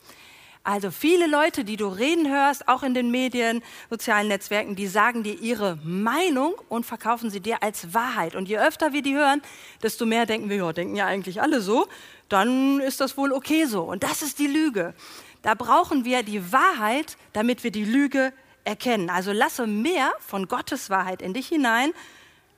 Also 0.63 0.91
viele 0.91 1.25
Leute, 1.25 1.63
die 1.63 1.75
du 1.75 1.88
reden 1.88 2.30
hörst, 2.30 2.68
auch 2.68 2.84
in 2.84 2.94
den 2.94 3.10
Medien, 3.10 3.63
sozialen 3.89 4.27
Netzwerken, 4.27 4.75
die 4.75 4.86
sagen 4.86 5.24
dir 5.24 5.39
ihre 5.39 5.77
Meinung 5.84 6.53
und 6.70 6.86
verkaufen 6.86 7.32
sie 7.32 7.39
dir 7.39 7.63
als 7.63 7.96
Wahrheit. 7.96 8.36
Und 8.36 8.48
je 8.48 8.60
öfter 8.60 8.94
wir 8.94 9.01
die 9.01 9.15
hören, 9.15 9.41
desto 9.82 10.06
mehr 10.06 10.27
denken 10.27 10.50
wir, 10.50 10.58
ja, 10.58 10.72
denken 10.72 10.96
ja 10.96 11.08
eigentlich 11.08 11.41
alle 11.41 11.62
so, 11.62 11.88
dann 12.30 12.80
ist 12.80 13.01
das 13.01 13.18
wohl 13.18 13.34
okay 13.34 13.65
so. 13.65 13.82
Und 13.82 14.03
das 14.03 14.22
ist 14.22 14.38
die 14.38 14.46
Lüge. 14.46 14.94
Da 15.41 15.56
brauchen 15.56 16.06
wir 16.06 16.22
die 16.22 16.51
Wahrheit, 16.51 17.18
damit 17.34 17.63
wir 17.63 17.72
die 17.72 17.86
Lüge 17.86 18.32
erkennen. 18.63 19.10
Also 19.10 19.32
lasse 19.32 19.65
mehr 19.65 20.13
von 20.20 20.48
Gottes 20.48 20.91
Wahrheit 20.91 21.24
in 21.24 21.34
dich 21.34 21.48
hinein. 21.48 21.91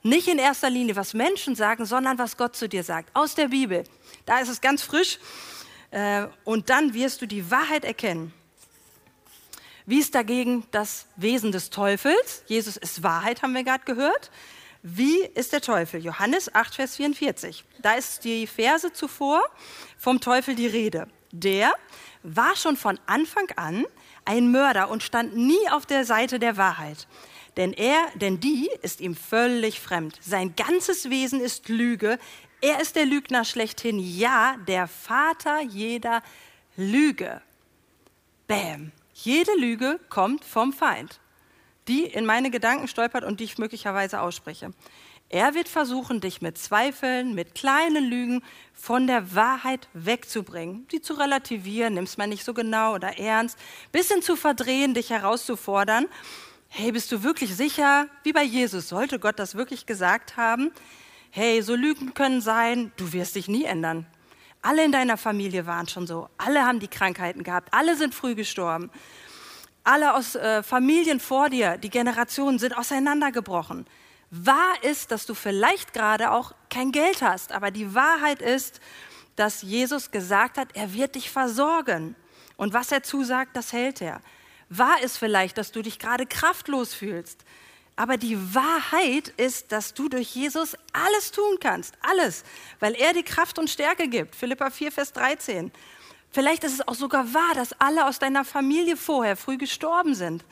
Nicht 0.01 0.27
in 0.27 0.37
erster 0.37 0.69
Linie, 0.69 0.97
was 0.97 1.13
Menschen 1.13 1.55
sagen, 1.55 1.85
sondern 1.85 2.17
was 2.17 2.35
Gott 2.35 2.57
zu 2.57 2.67
dir 2.67 2.83
sagt. 2.83 3.15
Aus 3.15 3.35
der 3.35 3.47
Bibel. 3.47 3.85
Da 4.25 4.39
ist 4.39 4.49
es 4.49 4.59
ganz 4.59 4.83
frisch. 4.83 5.19
Äh, 5.93 6.27
und 6.43 6.71
dann 6.71 6.95
wirst 6.95 7.21
du 7.21 7.27
die 7.27 7.51
Wahrheit 7.51 7.85
erkennen. 7.85 8.33
Wie 9.85 9.99
ist 9.99 10.15
dagegen 10.15 10.65
das 10.71 11.05
Wesen 11.17 11.51
des 11.51 11.69
Teufels? 11.69 12.43
Jesus 12.47 12.77
ist 12.77 13.03
Wahrheit, 13.03 13.43
haben 13.43 13.53
wir 13.53 13.63
gerade 13.63 13.83
gehört. 13.85 14.31
Wie 14.81 15.19
ist 15.35 15.53
der 15.53 15.61
Teufel? 15.61 16.03
Johannes 16.03 16.53
8, 16.55 16.75
Vers 16.75 16.95
44. 16.95 17.63
Da 17.81 17.93
ist 17.93 18.23
die 18.23 18.47
Verse 18.47 18.91
zuvor 18.91 19.43
vom 19.97 20.19
Teufel 20.19 20.55
die 20.55 20.67
Rede. 20.67 21.07
Der 21.31 21.73
war 22.23 22.55
schon 22.55 22.75
von 22.75 22.99
Anfang 23.05 23.47
an 23.55 23.85
ein 24.25 24.51
Mörder 24.51 24.89
und 24.89 25.03
stand 25.03 25.35
nie 25.35 25.69
auf 25.69 25.85
der 25.85 26.05
Seite 26.05 26.39
der 26.39 26.57
Wahrheit. 26.57 27.07
Denn 27.55 27.71
er, 27.71 27.99
denn 28.15 28.39
die 28.39 28.69
ist 28.81 28.99
ihm 28.99 29.15
völlig 29.15 29.79
fremd. 29.79 30.17
Sein 30.21 30.55
ganzes 30.55 31.09
Wesen 31.09 31.39
ist 31.39 31.69
Lüge. 31.69 32.17
Er 32.63 32.79
ist 32.79 32.95
der 32.95 33.05
Lügner 33.05 33.43
schlechthin, 33.43 33.99
ja, 33.99 34.55
der 34.69 34.87
Vater 34.87 35.59
jeder 35.59 36.23
Lüge. 36.77 37.41
Bäm. 38.47 38.93
Jede 39.13 39.51
Lüge 39.57 39.99
kommt 40.07 40.45
vom 40.45 40.71
Feind, 40.71 41.19
die 41.89 42.05
in 42.05 42.25
meine 42.25 42.51
Gedanken 42.51 42.87
stolpert 42.87 43.25
und 43.25 43.41
die 43.41 43.43
ich 43.43 43.57
möglicherweise 43.57 44.21
ausspreche. 44.21 44.71
Er 45.27 45.55
wird 45.55 45.67
versuchen, 45.67 46.21
dich 46.21 46.41
mit 46.41 46.57
Zweifeln, 46.57 47.35
mit 47.35 47.53
kleinen 47.53 48.09
Lügen 48.09 48.41
von 48.73 49.07
der 49.07 49.35
Wahrheit 49.35 49.89
wegzubringen, 49.91 50.87
die 50.87 51.01
zu 51.01 51.15
relativieren, 51.15 51.95
nimmst 51.95 52.17
man 52.17 52.29
nicht 52.29 52.45
so 52.45 52.53
genau 52.53 52.95
oder 52.95 53.19
ernst, 53.19 53.59
bis 53.91 54.09
hin 54.09 54.21
zu 54.21 54.37
verdrehen, 54.37 54.93
dich 54.93 55.09
herauszufordern. 55.09 56.05
Hey, 56.69 56.93
bist 56.93 57.11
du 57.11 57.23
wirklich 57.23 57.57
sicher? 57.57 58.07
Wie 58.23 58.31
bei 58.31 58.43
Jesus, 58.43 58.87
sollte 58.87 59.19
Gott 59.19 59.37
das 59.37 59.55
wirklich 59.55 59.85
gesagt 59.85 60.37
haben? 60.37 60.71
Hey, 61.35 61.63
so 61.63 61.73
Lügen 61.73 62.13
können 62.13 62.41
sein, 62.41 62.91
du 62.95 63.11
wirst 63.11 63.33
dich 63.33 63.47
nie 63.47 63.63
ändern. 63.63 64.05
Alle 64.61 64.85
in 64.85 64.91
deiner 64.91 65.17
Familie 65.17 65.65
waren 65.65 65.87
schon 65.87 66.05
so. 66.05 66.29
Alle 66.37 66.63
haben 66.63 66.79
die 66.79 66.87
Krankheiten 66.87 67.41
gehabt. 67.43 67.69
Alle 67.73 67.95
sind 67.95 68.13
früh 68.13 68.35
gestorben. 68.35 68.91
Alle 69.83 70.13
aus 70.13 70.35
äh, 70.35 70.61
Familien 70.61 71.19
vor 71.19 71.49
dir, 71.49 71.77
die 71.77 71.89
Generationen 71.89 72.59
sind 72.59 72.77
auseinandergebrochen. 72.77 73.87
Wahr 74.29 74.75
ist, 74.83 75.09
dass 75.09 75.25
du 75.25 75.33
vielleicht 75.33 75.93
gerade 75.93 76.29
auch 76.29 76.53
kein 76.69 76.91
Geld 76.91 77.23
hast, 77.23 77.51
aber 77.51 77.71
die 77.71 77.95
Wahrheit 77.95 78.39
ist, 78.39 78.79
dass 79.35 79.63
Jesus 79.63 80.11
gesagt 80.11 80.59
hat, 80.59 80.67
er 80.75 80.93
wird 80.93 81.15
dich 81.15 81.31
versorgen. 81.31 82.15
Und 82.57 82.73
was 82.73 82.91
er 82.91 83.01
zusagt, 83.01 83.57
das 83.57 83.73
hält 83.73 84.01
er. 84.01 84.21
Wahr 84.69 85.01
ist 85.01 85.17
vielleicht, 85.17 85.57
dass 85.57 85.71
du 85.71 85.81
dich 85.81 85.97
gerade 85.97 86.27
kraftlos 86.27 86.93
fühlst. 86.93 87.43
Aber 87.95 88.17
die 88.17 88.55
Wahrheit 88.55 89.29
ist, 89.37 89.71
dass 89.71 89.93
du 89.93 90.09
durch 90.09 90.35
Jesus 90.35 90.75
alles 90.93 91.31
tun 91.31 91.57
kannst, 91.59 91.95
alles, 92.01 92.43
weil 92.79 92.95
er 92.95 93.13
die 93.13 93.23
Kraft 93.23 93.59
und 93.59 93.69
Stärke 93.69 94.07
gibt. 94.07 94.35
Philippa 94.35 94.71
4, 94.71 94.91
Vers 94.91 95.13
13. 95.13 95.71
Vielleicht 96.31 96.63
ist 96.63 96.73
es 96.73 96.87
auch 96.87 96.95
sogar 96.95 97.33
wahr, 97.35 97.53
dass 97.53 97.73
alle 97.73 98.07
aus 98.07 98.17
deiner 98.17 98.43
Familie 98.43 98.97
vorher 98.97 99.37
früh 99.37 99.57
gestorben 99.57 100.15
sind. 100.15 100.43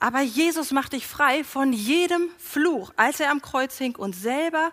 Aber 0.00 0.20
Jesus 0.20 0.72
macht 0.72 0.92
dich 0.92 1.06
frei 1.06 1.44
von 1.44 1.72
jedem 1.72 2.28
Fluch, 2.38 2.92
als 2.96 3.20
er 3.20 3.30
am 3.30 3.40
Kreuz 3.40 3.78
hing 3.78 3.94
und 3.94 4.14
selber 4.14 4.72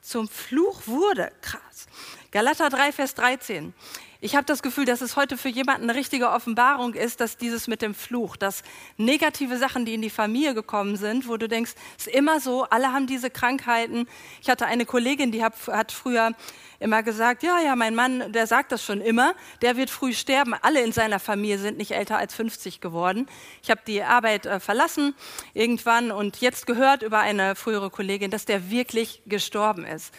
zum 0.00 0.28
Fluch 0.28 0.86
wurde. 0.86 1.30
Krass. 1.40 1.86
Galater 2.32 2.68
3, 2.68 2.92
Vers 2.92 3.14
13. 3.14 3.72
Ich 4.20 4.34
habe 4.34 4.44
das 4.44 4.62
Gefühl, 4.62 4.84
dass 4.84 5.00
es 5.00 5.14
heute 5.14 5.36
für 5.36 5.48
jemanden 5.48 5.84
eine 5.84 5.96
richtige 5.96 6.30
Offenbarung 6.30 6.94
ist, 6.94 7.20
dass 7.20 7.36
dieses 7.36 7.68
mit 7.68 7.82
dem 7.82 7.94
Fluch, 7.94 8.36
dass 8.36 8.64
negative 8.96 9.56
Sachen, 9.58 9.84
die 9.84 9.94
in 9.94 10.02
die 10.02 10.10
Familie 10.10 10.54
gekommen 10.54 10.96
sind, 10.96 11.28
wo 11.28 11.36
du 11.36 11.46
denkst, 11.46 11.74
es 11.96 12.08
ist 12.08 12.16
immer 12.16 12.40
so, 12.40 12.64
alle 12.64 12.92
haben 12.92 13.06
diese 13.06 13.30
Krankheiten. 13.30 14.08
Ich 14.42 14.50
hatte 14.50 14.66
eine 14.66 14.86
Kollegin, 14.86 15.30
die 15.30 15.44
hat, 15.44 15.92
früher 15.92 16.32
immer 16.80 17.04
gesagt, 17.04 17.44
ja, 17.44 17.60
ja, 17.60 17.76
mein 17.76 17.94
Mann, 17.94 18.32
der 18.32 18.48
sagt 18.48 18.72
das 18.72 18.84
schon 18.84 19.00
immer, 19.00 19.34
der 19.62 19.76
wird 19.76 19.88
früh 19.88 20.12
sterben. 20.12 20.52
Alle 20.62 20.82
in 20.82 20.90
seiner 20.90 21.20
Familie 21.20 21.58
sind 21.58 21.78
nicht 21.78 21.92
älter 21.92 22.18
als 22.18 22.34
50 22.34 22.80
geworden. 22.80 23.28
Ich 23.62 23.70
habe 23.70 23.82
die 23.86 24.02
Arbeit 24.02 24.46
äh, 24.46 24.58
verlassen 24.58 25.14
irgendwann 25.54 26.10
und 26.10 26.40
jetzt 26.40 26.66
gehört 26.66 27.04
über 27.04 27.20
eine 27.20 27.54
frühere 27.54 27.88
Kollegin, 27.88 28.32
dass 28.32 28.46
der 28.46 28.68
wirklich 28.68 29.22
gestorben 29.26 29.84
ist 29.84 30.12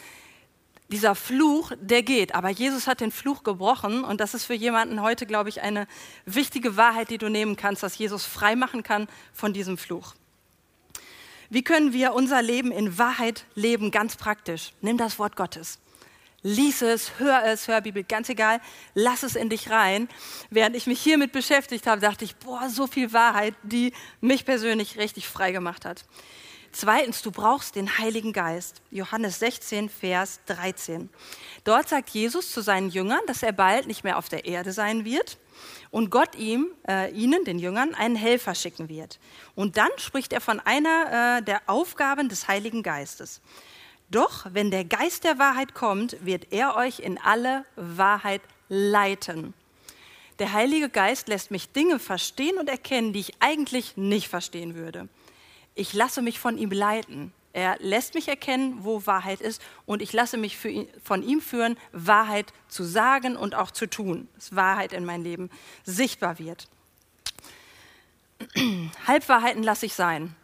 dieser 0.90 1.14
Fluch, 1.14 1.72
der 1.80 2.02
geht. 2.02 2.34
Aber 2.34 2.50
Jesus 2.50 2.86
hat 2.86 3.00
den 3.00 3.12
Fluch 3.12 3.42
gebrochen 3.42 4.04
und 4.04 4.20
das 4.20 4.34
ist 4.34 4.44
für 4.44 4.54
jemanden 4.54 5.02
heute, 5.02 5.26
glaube 5.26 5.48
ich, 5.48 5.62
eine 5.62 5.86
wichtige 6.26 6.76
Wahrheit, 6.76 7.10
die 7.10 7.18
du 7.18 7.28
nehmen 7.28 7.56
kannst, 7.56 7.82
dass 7.82 7.96
Jesus 7.96 8.24
frei 8.24 8.56
machen 8.56 8.82
kann 8.82 9.08
von 9.32 9.52
diesem 9.52 9.78
Fluch. 9.78 10.14
Wie 11.48 11.62
können 11.62 11.92
wir 11.92 12.14
unser 12.14 12.42
Leben 12.42 12.70
in 12.70 12.98
Wahrheit 12.98 13.44
leben? 13.54 13.90
Ganz 13.90 14.16
praktisch. 14.16 14.72
Nimm 14.80 14.96
das 14.96 15.18
Wort 15.18 15.36
Gottes. 15.36 15.80
Lies 16.42 16.80
es, 16.80 17.18
hör 17.18 17.44
es, 17.44 17.68
hör 17.68 17.82
Bibel, 17.82 18.02
ganz 18.02 18.30
egal, 18.30 18.62
lass 18.94 19.22
es 19.24 19.36
in 19.36 19.50
dich 19.50 19.68
rein. 19.68 20.08
Während 20.48 20.74
ich 20.74 20.86
mich 20.86 21.00
hiermit 21.00 21.32
beschäftigt 21.32 21.86
habe, 21.86 22.00
dachte 22.00 22.24
ich, 22.24 22.36
boah, 22.36 22.70
so 22.70 22.86
viel 22.86 23.12
Wahrheit, 23.12 23.54
die 23.62 23.92
mich 24.22 24.46
persönlich 24.46 24.96
richtig 24.96 25.28
frei 25.28 25.52
gemacht 25.52 25.84
hat. 25.84 26.06
Zweitens, 26.72 27.22
du 27.22 27.32
brauchst 27.32 27.74
den 27.74 27.98
Heiligen 27.98 28.32
Geist. 28.32 28.80
Johannes 28.92 29.40
16, 29.40 29.88
Vers 29.88 30.40
13. 30.46 31.10
Dort 31.64 31.88
sagt 31.88 32.10
Jesus 32.10 32.52
zu 32.52 32.60
seinen 32.60 32.90
Jüngern, 32.90 33.20
dass 33.26 33.42
er 33.42 33.52
bald 33.52 33.88
nicht 33.88 34.04
mehr 34.04 34.16
auf 34.16 34.28
der 34.28 34.44
Erde 34.44 34.72
sein 34.72 35.04
wird 35.04 35.38
und 35.90 36.10
Gott 36.10 36.36
ihm, 36.36 36.68
äh, 36.88 37.10
ihnen, 37.10 37.44
den 37.44 37.58
Jüngern, 37.58 37.94
einen 37.94 38.14
Helfer 38.14 38.54
schicken 38.54 38.88
wird. 38.88 39.18
Und 39.56 39.76
dann 39.76 39.90
spricht 39.96 40.32
er 40.32 40.40
von 40.40 40.60
einer 40.60 41.38
äh, 41.38 41.42
der 41.42 41.62
Aufgaben 41.66 42.28
des 42.28 42.46
Heiligen 42.46 42.84
Geistes. 42.84 43.40
Doch 44.08 44.46
wenn 44.52 44.70
der 44.70 44.84
Geist 44.84 45.24
der 45.24 45.40
Wahrheit 45.40 45.74
kommt, 45.74 46.24
wird 46.24 46.52
er 46.52 46.76
euch 46.76 47.00
in 47.00 47.18
alle 47.18 47.64
Wahrheit 47.74 48.42
leiten. 48.68 49.54
Der 50.38 50.52
Heilige 50.52 50.88
Geist 50.88 51.26
lässt 51.26 51.50
mich 51.50 51.72
Dinge 51.72 51.98
verstehen 51.98 52.58
und 52.58 52.68
erkennen, 52.68 53.12
die 53.12 53.20
ich 53.20 53.34
eigentlich 53.40 53.96
nicht 53.96 54.28
verstehen 54.28 54.76
würde 54.76 55.08
ich 55.80 55.94
lasse 55.94 56.20
mich 56.20 56.38
von 56.38 56.58
ihm 56.58 56.70
leiten. 56.70 57.32
Er 57.54 57.76
lässt 57.80 58.14
mich 58.14 58.28
erkennen, 58.28 58.84
wo 58.84 59.06
Wahrheit 59.06 59.40
ist 59.40 59.62
und 59.86 60.02
ich 60.02 60.12
lasse 60.12 60.36
mich 60.36 60.62
ihn, 60.64 60.86
von 61.02 61.22
ihm 61.22 61.40
führen, 61.40 61.78
Wahrheit 61.90 62.52
zu 62.68 62.84
sagen 62.84 63.34
und 63.34 63.54
auch 63.54 63.70
zu 63.70 63.88
tun, 63.88 64.28
dass 64.34 64.54
Wahrheit 64.54 64.92
in 64.92 65.06
mein 65.06 65.24
Leben 65.24 65.50
sichtbar 65.84 66.38
wird. 66.38 66.68
Halbwahrheiten 69.06 69.62
lasse 69.62 69.86
ich 69.86 69.94
sein. 69.94 70.36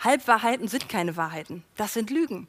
Halbwahrheiten 0.00 0.66
sind 0.66 0.88
keine 0.88 1.16
Wahrheiten, 1.16 1.62
das 1.76 1.94
sind 1.94 2.10
Lügen. 2.10 2.48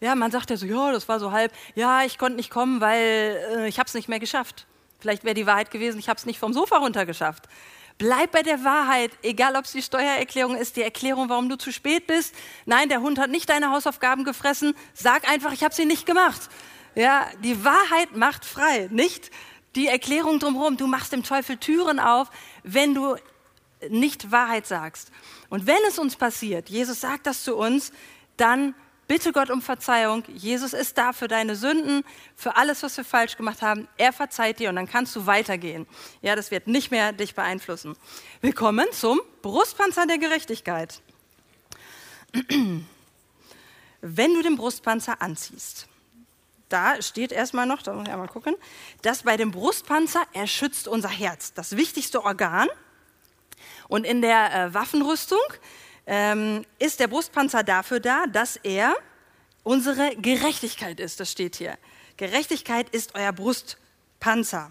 Ja, 0.00 0.14
man 0.14 0.30
sagt 0.30 0.48
ja 0.48 0.56
so, 0.56 0.64
ja, 0.64 0.92
das 0.92 1.08
war 1.08 1.20
so 1.20 1.30
halb, 1.30 1.52
ja, 1.74 2.04
ich 2.04 2.16
konnte 2.16 2.36
nicht 2.36 2.50
kommen, 2.50 2.80
weil 2.80 3.38
äh, 3.52 3.68
ich 3.68 3.78
habe 3.78 3.86
es 3.86 3.94
nicht 3.94 4.08
mehr 4.08 4.18
geschafft. 4.18 4.66
Vielleicht 4.98 5.24
wäre 5.24 5.34
die 5.34 5.46
Wahrheit 5.46 5.70
gewesen, 5.70 5.98
ich 5.98 6.08
habe 6.08 6.16
es 6.16 6.24
nicht 6.24 6.38
vom 6.38 6.54
Sofa 6.54 6.78
runter 6.78 7.04
geschafft. 7.04 7.48
Bleib 8.00 8.32
bei 8.32 8.42
der 8.42 8.64
Wahrheit, 8.64 9.10
egal 9.22 9.56
ob 9.56 9.66
es 9.66 9.72
die 9.72 9.82
Steuererklärung 9.82 10.56
ist, 10.56 10.76
die 10.76 10.82
Erklärung, 10.82 11.28
warum 11.28 11.50
du 11.50 11.58
zu 11.58 11.70
spät 11.70 12.06
bist. 12.06 12.34
Nein, 12.64 12.88
der 12.88 13.02
Hund 13.02 13.18
hat 13.18 13.28
nicht 13.28 13.50
deine 13.50 13.72
Hausaufgaben 13.72 14.24
gefressen. 14.24 14.74
Sag 14.94 15.28
einfach, 15.28 15.52
ich 15.52 15.62
habe 15.62 15.74
sie 15.74 15.84
nicht 15.84 16.06
gemacht. 16.06 16.48
Ja, 16.94 17.26
die 17.44 17.62
Wahrheit 17.62 18.16
macht 18.16 18.46
frei, 18.46 18.88
nicht 18.90 19.30
die 19.74 19.86
Erklärung 19.86 20.38
drumherum. 20.38 20.78
Du 20.78 20.86
machst 20.86 21.12
dem 21.12 21.24
Teufel 21.24 21.58
Türen 21.58 22.00
auf, 22.00 22.30
wenn 22.62 22.94
du 22.94 23.16
nicht 23.90 24.32
Wahrheit 24.32 24.66
sagst. 24.66 25.12
Und 25.50 25.66
wenn 25.66 25.76
es 25.86 25.98
uns 25.98 26.16
passiert, 26.16 26.70
Jesus 26.70 27.02
sagt 27.02 27.26
das 27.26 27.44
zu 27.44 27.54
uns, 27.54 27.92
dann 28.38 28.74
bitte 29.10 29.32
Gott 29.32 29.50
um 29.50 29.60
Verzeihung. 29.60 30.22
Jesus 30.28 30.72
ist 30.72 30.96
da 30.96 31.12
für 31.12 31.26
deine 31.26 31.56
Sünden, 31.56 32.04
für 32.36 32.54
alles, 32.54 32.84
was 32.84 32.96
wir 32.96 33.04
falsch 33.04 33.36
gemacht 33.36 33.60
haben. 33.60 33.88
Er 33.96 34.12
verzeiht 34.12 34.60
dir 34.60 34.68
und 34.68 34.76
dann 34.76 34.88
kannst 34.88 35.16
du 35.16 35.26
weitergehen. 35.26 35.88
Ja, 36.22 36.36
das 36.36 36.52
wird 36.52 36.68
nicht 36.68 36.92
mehr 36.92 37.10
dich 37.10 37.34
beeinflussen. 37.34 37.96
Willkommen 38.40 38.86
zum 38.92 39.20
Brustpanzer 39.42 40.06
der 40.06 40.18
Gerechtigkeit. 40.18 41.02
Wenn 44.00 44.34
du 44.34 44.42
den 44.42 44.54
Brustpanzer 44.54 45.20
anziehst, 45.20 45.88
da 46.68 47.02
steht 47.02 47.32
erstmal 47.32 47.66
noch, 47.66 47.82
da 47.82 47.92
muss 47.92 48.06
ich 48.06 48.12
einmal 48.12 48.28
gucken, 48.28 48.54
dass 49.02 49.24
bei 49.24 49.36
dem 49.36 49.50
Brustpanzer, 49.50 50.22
er 50.34 50.46
schützt 50.46 50.86
unser 50.86 51.08
Herz, 51.08 51.52
das 51.52 51.76
wichtigste 51.76 52.24
Organ. 52.24 52.68
Und 53.88 54.06
in 54.06 54.22
der 54.22 54.54
äh, 54.54 54.72
Waffenrüstung 54.72 55.40
ähm, 56.06 56.64
ist 56.78 57.00
der 57.00 57.08
Brustpanzer 57.08 57.62
dafür 57.62 58.00
da, 58.00 58.26
dass 58.26 58.56
er 58.56 58.94
unsere 59.62 60.16
Gerechtigkeit 60.16 61.00
ist. 61.00 61.20
Das 61.20 61.30
steht 61.30 61.56
hier. 61.56 61.78
Gerechtigkeit 62.16 62.88
ist 62.90 63.14
euer 63.14 63.32
Brustpanzer. 63.32 64.70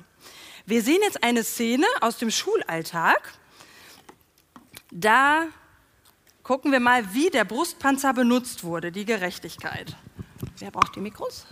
Wir 0.65 0.83
sehen 0.83 0.99
jetzt 1.01 1.23
eine 1.23 1.43
Szene 1.43 1.85
aus 2.01 2.17
dem 2.17 2.29
Schulalltag. 2.29 3.33
Da 4.91 5.47
gucken 6.43 6.71
wir 6.71 6.79
mal, 6.79 7.13
wie 7.13 7.29
der 7.29 7.45
Brustpanzer 7.45 8.13
benutzt 8.13 8.63
wurde, 8.63 8.91
die 8.91 9.05
Gerechtigkeit. 9.05 9.95
Wer 10.57 10.71
braucht 10.71 10.95
die 10.95 10.99
Mikros? 10.99 11.45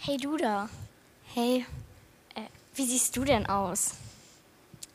Hey 0.00 0.16
du 0.16 0.36
da. 0.36 0.68
Hey, 1.34 1.66
äh, 2.34 2.42
wie 2.74 2.84
siehst 2.86 3.16
du 3.16 3.24
denn 3.24 3.46
aus? 3.46 3.94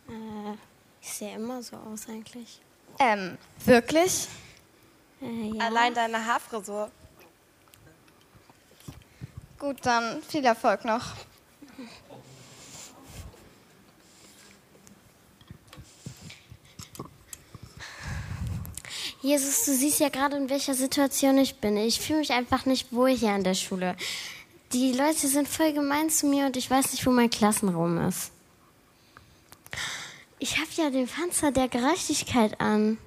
Äh, 0.07 0.53
ich 1.01 1.13
sehe 1.13 1.35
immer 1.35 1.61
so 1.61 1.75
aus 1.75 2.07
eigentlich. 2.07 2.61
Ähm, 2.99 3.37
wirklich? 3.65 4.27
Äh, 5.21 5.57
ja. 5.57 5.65
Allein 5.65 5.93
deine 5.93 6.25
Haarfrisur. 6.25 6.89
Gut, 9.59 9.85
dann 9.85 10.21
viel 10.23 10.45
Erfolg 10.45 10.85
noch. 10.85 11.13
Jesus, 19.21 19.65
du 19.65 19.73
siehst 19.73 19.99
ja 19.99 20.09
gerade, 20.09 20.37
in 20.37 20.49
welcher 20.49 20.73
Situation 20.73 21.37
ich 21.37 21.55
bin. 21.55 21.77
Ich 21.77 21.99
fühle 21.99 22.19
mich 22.19 22.31
einfach 22.31 22.65
nicht 22.65 22.91
wohl 22.91 23.09
hier 23.09 23.31
an 23.31 23.43
der 23.43 23.53
Schule. 23.53 23.95
Die 24.73 24.91
Leute 24.91 25.27
sind 25.27 25.47
voll 25.47 25.71
gemein 25.71 26.09
zu 26.09 26.25
mir 26.25 26.47
und 26.47 26.57
ich 26.57 26.67
weiß 26.67 26.93
nicht, 26.93 27.05
wo 27.05 27.11
mein 27.11 27.29
Klassenraum 27.29 27.99
ist. 28.07 28.31
Ich 30.39 30.57
habe 30.57 30.69
ja 30.75 30.89
den 30.89 31.07
Panzer 31.07 31.51
der 31.51 31.67
Gerechtigkeit 31.67 32.59
an. 32.59 32.97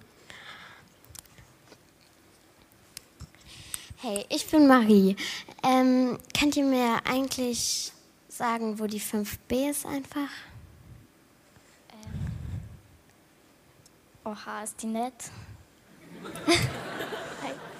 Hey, 3.97 4.25
ich 4.29 4.47
bin 4.47 4.69
Marie. 4.69 5.17
Ähm, 5.65 6.21
könnt 6.39 6.57
ihr 6.57 6.65
mir 6.65 7.01
eigentlich 7.05 7.91
sagen, 8.29 8.79
wo 8.79 8.87
die 8.87 9.01
5b 9.01 9.71
ist 9.71 9.87
einfach? 9.87 10.31
Oha, 14.25 14.63
ist 14.63 14.81
die 14.81 14.87
nett? 14.87 15.15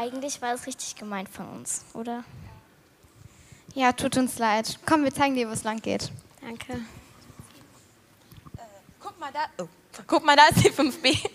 Eigentlich 0.00 0.40
war 0.40 0.54
es 0.54 0.66
richtig 0.66 0.96
gemeint 0.96 1.28
von 1.28 1.46
uns, 1.46 1.84
oder? 1.92 2.24
Ja, 3.74 3.92
tut 3.92 4.16
uns 4.16 4.38
leid. 4.38 4.78
Komm, 4.86 5.04
wir 5.04 5.12
zeigen 5.12 5.34
dir, 5.34 5.46
wo 5.46 5.52
es 5.52 5.62
lang 5.62 5.82
geht. 5.82 6.10
Danke. 6.40 6.72
Äh, 6.72 6.78
guck 8.98 9.20
mal 9.20 9.30
da. 9.30 9.62
Oh. 9.62 9.68
Guck 10.06 10.24
mal, 10.24 10.36
da 10.36 10.46
ist 10.46 10.64
die 10.64 10.70
5b. 10.70 11.28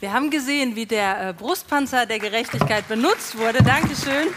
Wir 0.00 0.12
haben 0.12 0.28
gesehen, 0.28 0.76
wie 0.76 0.84
der 0.84 1.28
äh, 1.28 1.32
Brustpanzer 1.32 2.04
der 2.04 2.18
Gerechtigkeit 2.18 2.86
benutzt 2.88 3.38
wurde. 3.38 3.62
Dankeschön. 3.62 4.28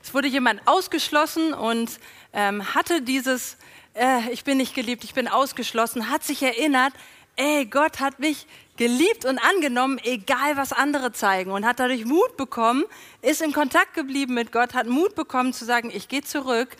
Es 0.00 0.14
wurde 0.14 0.28
jemand 0.28 0.64
ausgeschlossen 0.68 1.54
und 1.54 1.98
ähm, 2.32 2.72
hatte 2.76 3.02
dieses, 3.02 3.56
äh, 3.94 4.30
ich 4.30 4.44
bin 4.44 4.58
nicht 4.58 4.74
geliebt, 4.74 5.04
ich 5.04 5.14
bin 5.14 5.28
ausgeschlossen, 5.28 6.10
hat 6.10 6.22
sich 6.22 6.42
erinnert, 6.42 6.92
ey, 7.36 7.66
Gott 7.66 8.00
hat 8.00 8.18
mich 8.18 8.46
geliebt 8.76 9.24
und 9.24 9.38
angenommen, 9.38 9.98
egal 10.02 10.56
was 10.56 10.72
andere 10.72 11.12
zeigen 11.12 11.52
und 11.52 11.64
hat 11.64 11.80
dadurch 11.80 12.04
Mut 12.04 12.36
bekommen, 12.36 12.84
ist 13.22 13.40
in 13.40 13.52
Kontakt 13.52 13.94
geblieben 13.94 14.34
mit 14.34 14.52
Gott, 14.52 14.74
hat 14.74 14.86
Mut 14.86 15.14
bekommen 15.14 15.52
zu 15.52 15.64
sagen, 15.64 15.90
ich 15.94 16.08
gehe 16.08 16.22
zurück 16.22 16.76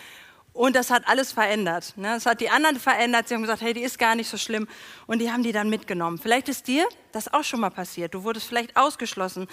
und 0.55 0.77
das 0.77 0.91
hat 0.91 1.09
alles 1.09 1.33
verändert. 1.33 1.95
Ne? 1.97 2.15
Das 2.15 2.27
hat 2.27 2.41
die 2.41 2.49
anderen 2.49 2.79
verändert. 2.79 3.27
Sie 3.27 3.35
haben 3.35 3.43
gesagt, 3.43 3.61
hey, 3.61 3.75
die 3.75 3.83
ist 3.83 3.99
gar 3.99 4.15
nicht 4.15 4.29
so 4.29 4.37
schlimm. 4.37 4.69
Und 5.09 5.19
die 5.19 5.33
haben 5.33 5.43
die 5.43 5.51
dann 5.51 5.69
mitgenommen. 5.69 6.17
Vielleicht 6.17 6.49
ist 6.49 6.69
dir 6.69 6.89
das 7.11 7.33
auch 7.35 7.43
schon 7.43 7.59
mal 7.59 7.71
passiert. 7.71 8.15
Du 8.15 8.23
wurdest 8.23 8.47
vielleicht 8.47 8.77
ausgeschlossen 8.77 9.49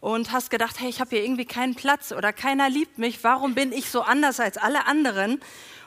und 0.00 0.32
hast 0.32 0.48
gedacht, 0.48 0.80
hey, 0.80 0.88
ich 0.88 0.98
habe 1.00 1.10
hier 1.10 1.24
irgendwie 1.24 1.44
keinen 1.44 1.74
Platz 1.74 2.10
oder 2.10 2.32
keiner 2.32 2.70
liebt 2.70 2.96
mich. 2.96 3.22
Warum 3.22 3.54
bin 3.54 3.70
ich 3.70 3.90
so 3.90 4.00
anders 4.00 4.40
als 4.40 4.56
alle 4.56 4.86
anderen? 4.86 5.40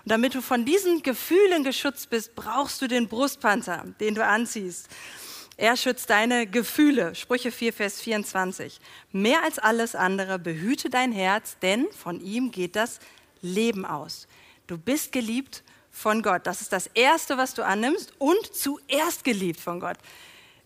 Und 0.10 0.14
damit 0.14 0.34
du 0.34 0.42
von 0.42 0.66
diesen 0.66 1.04
Gefühlen 1.04 1.64
geschützt 1.64 2.10
bist, 2.10 2.34
brauchst 2.34 2.82
du 2.82 2.88
den 2.88 3.08
Brustpanzer, 3.08 3.86
den 4.00 4.16
du 4.16 4.26
anziehst. 4.26 4.88
Er 5.56 5.78
schützt 5.78 6.10
deine 6.10 6.48
Gefühle. 6.48 7.14
Sprüche 7.14 7.52
4, 7.52 7.72
Vers 7.74 8.02
24. 8.02 8.80
Mehr 9.12 9.44
als 9.44 9.60
alles 9.60 9.94
andere 9.94 10.40
behüte 10.40 10.90
dein 10.90 11.12
Herz, 11.12 11.58
denn 11.62 11.86
von 11.92 12.22
ihm 12.22 12.50
geht 12.50 12.76
das 12.76 12.98
Leben 13.44 13.86
aus. 13.86 14.28
Du 14.66 14.80
bist 14.80 15.12
geliebt 15.12 15.62
von 15.92 16.24
Gott. 16.24 16.48
Das 16.48 16.62
ist 16.62 16.74
das 16.74 16.88
Erste, 16.96 17.38
was 17.38 17.54
du 17.54 17.64
annimmst 17.64 18.14
und 18.18 18.52
zuerst 18.52 19.24
geliebt 19.24 19.60
von 19.60 19.80
Gott. 19.80 19.98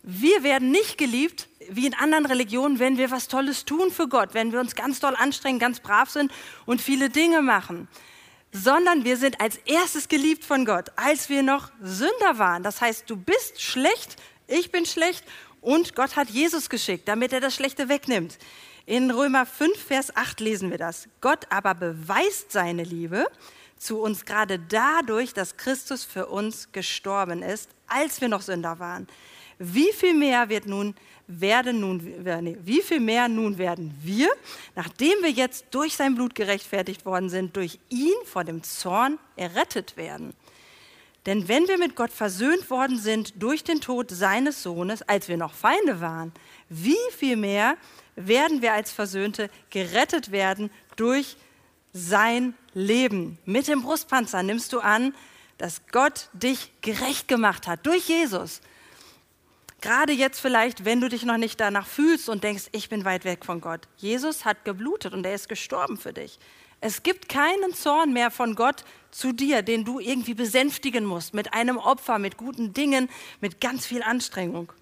Wir 0.02 0.42
werden 0.42 0.70
nicht 0.70 0.96
geliebt 0.96 1.50
wie 1.68 1.86
in 1.86 1.92
anderen 1.92 2.24
Religionen, 2.24 2.78
wenn 2.78 2.96
wir 2.96 3.10
was 3.10 3.28
Tolles 3.28 3.66
tun 3.66 3.90
für 3.90 4.08
Gott, 4.08 4.30
wenn 4.32 4.52
wir 4.52 4.60
uns 4.60 4.74
ganz 4.74 5.00
doll 5.00 5.14
anstrengen, 5.14 5.58
ganz 5.58 5.80
brav 5.80 6.08
sind 6.08 6.32
und 6.64 6.80
viele 6.80 7.10
Dinge 7.10 7.42
machen, 7.42 7.88
sondern 8.54 9.04
wir 9.04 9.16
sind 9.16 9.40
als 9.40 9.56
erstes 9.66 10.08
geliebt 10.08 10.44
von 10.44 10.64
Gott, 10.64 10.92
als 10.94 11.28
wir 11.28 11.42
noch 11.42 11.72
Sünder 11.82 12.38
waren. 12.38 12.62
Das 12.62 12.80
heißt, 12.80 13.10
du 13.10 13.16
bist 13.16 13.60
schlecht, 13.60 14.16
ich 14.46 14.70
bin 14.70 14.86
schlecht 14.86 15.24
und 15.60 15.96
Gott 15.96 16.14
hat 16.14 16.30
Jesus 16.30 16.70
geschickt, 16.70 17.08
damit 17.08 17.32
er 17.32 17.40
das 17.40 17.56
Schlechte 17.56 17.88
wegnimmt. 17.88 18.38
In 18.86 19.10
Römer 19.10 19.44
5, 19.44 19.76
Vers 19.76 20.16
8 20.16 20.38
lesen 20.38 20.70
wir 20.70 20.78
das. 20.78 21.08
Gott 21.20 21.46
aber 21.50 21.74
beweist 21.74 22.52
seine 22.52 22.84
Liebe 22.84 23.26
zu 23.76 24.00
uns 24.00 24.24
gerade 24.24 24.60
dadurch, 24.60 25.34
dass 25.34 25.56
Christus 25.56 26.04
für 26.04 26.26
uns 26.26 26.70
gestorben 26.70 27.42
ist, 27.42 27.70
als 27.88 28.20
wir 28.20 28.28
noch 28.28 28.42
Sünder 28.42 28.78
waren. 28.78 29.08
Wie 29.58 29.92
viel 29.92 30.14
mehr 30.14 30.48
wird 30.48 30.66
nun 30.66 30.94
werden 31.26 31.80
nun 31.80 31.98
nee, 32.42 32.56
wie 32.62 32.82
viel 32.82 33.00
mehr 33.00 33.28
nun 33.28 33.58
werden 33.58 33.94
wir, 34.02 34.28
nachdem 34.74 35.22
wir 35.22 35.30
jetzt 35.30 35.66
durch 35.70 35.96
sein 35.96 36.14
Blut 36.14 36.34
gerechtfertigt 36.34 37.06
worden 37.06 37.30
sind, 37.30 37.56
durch 37.56 37.78
ihn 37.88 38.14
vor 38.24 38.44
dem 38.44 38.62
Zorn 38.62 39.18
errettet 39.36 39.96
werden. 39.96 40.34
Denn 41.26 41.48
wenn 41.48 41.66
wir 41.68 41.78
mit 41.78 41.96
Gott 41.96 42.10
versöhnt 42.10 42.68
worden 42.68 42.98
sind 42.98 43.42
durch 43.42 43.64
den 43.64 43.80
Tod 43.80 44.10
seines 44.10 44.62
Sohnes, 44.62 45.02
als 45.02 45.28
wir 45.28 45.38
noch 45.38 45.54
Feinde 45.54 46.00
waren, 46.00 46.32
wie 46.68 46.96
viel 47.16 47.36
mehr 47.36 47.76
werden 48.14 48.60
wir 48.60 48.74
als 48.74 48.92
Versöhnte 48.92 49.48
gerettet 49.70 50.32
werden 50.32 50.70
durch 50.96 51.36
sein 51.92 52.54
Leben. 52.74 53.38
Mit 53.46 53.68
dem 53.68 53.82
Brustpanzer 53.82 54.42
nimmst 54.42 54.72
du 54.72 54.80
an, 54.80 55.14
dass 55.56 55.82
Gott 55.92 56.28
dich 56.32 56.72
gerecht 56.82 57.28
gemacht 57.28 57.66
hat 57.66 57.86
durch 57.86 58.08
Jesus. 58.08 58.60
Gerade 59.84 60.14
jetzt 60.14 60.40
vielleicht, 60.40 60.86
wenn 60.86 61.02
du 61.02 61.10
dich 61.10 61.26
noch 61.26 61.36
nicht 61.36 61.60
danach 61.60 61.86
fühlst 61.86 62.30
und 62.30 62.42
denkst, 62.42 62.68
ich 62.72 62.88
bin 62.88 63.04
weit 63.04 63.26
weg 63.26 63.44
von 63.44 63.60
Gott. 63.60 63.82
Jesus 63.98 64.46
hat 64.46 64.64
geblutet 64.64 65.12
und 65.12 65.26
er 65.26 65.34
ist 65.34 65.46
gestorben 65.46 65.98
für 65.98 66.14
dich. 66.14 66.38
Es 66.80 67.02
gibt 67.02 67.28
keinen 67.28 67.74
Zorn 67.74 68.14
mehr 68.14 68.30
von 68.30 68.54
Gott 68.54 68.82
zu 69.10 69.34
dir, 69.34 69.60
den 69.60 69.84
du 69.84 70.00
irgendwie 70.00 70.32
besänftigen 70.32 71.04
musst 71.04 71.34
mit 71.34 71.52
einem 71.52 71.76
Opfer, 71.76 72.18
mit 72.18 72.38
guten 72.38 72.72
Dingen, 72.72 73.10
mit 73.42 73.60
ganz 73.60 73.84
viel 73.84 74.02
Anstrengung. 74.02 74.72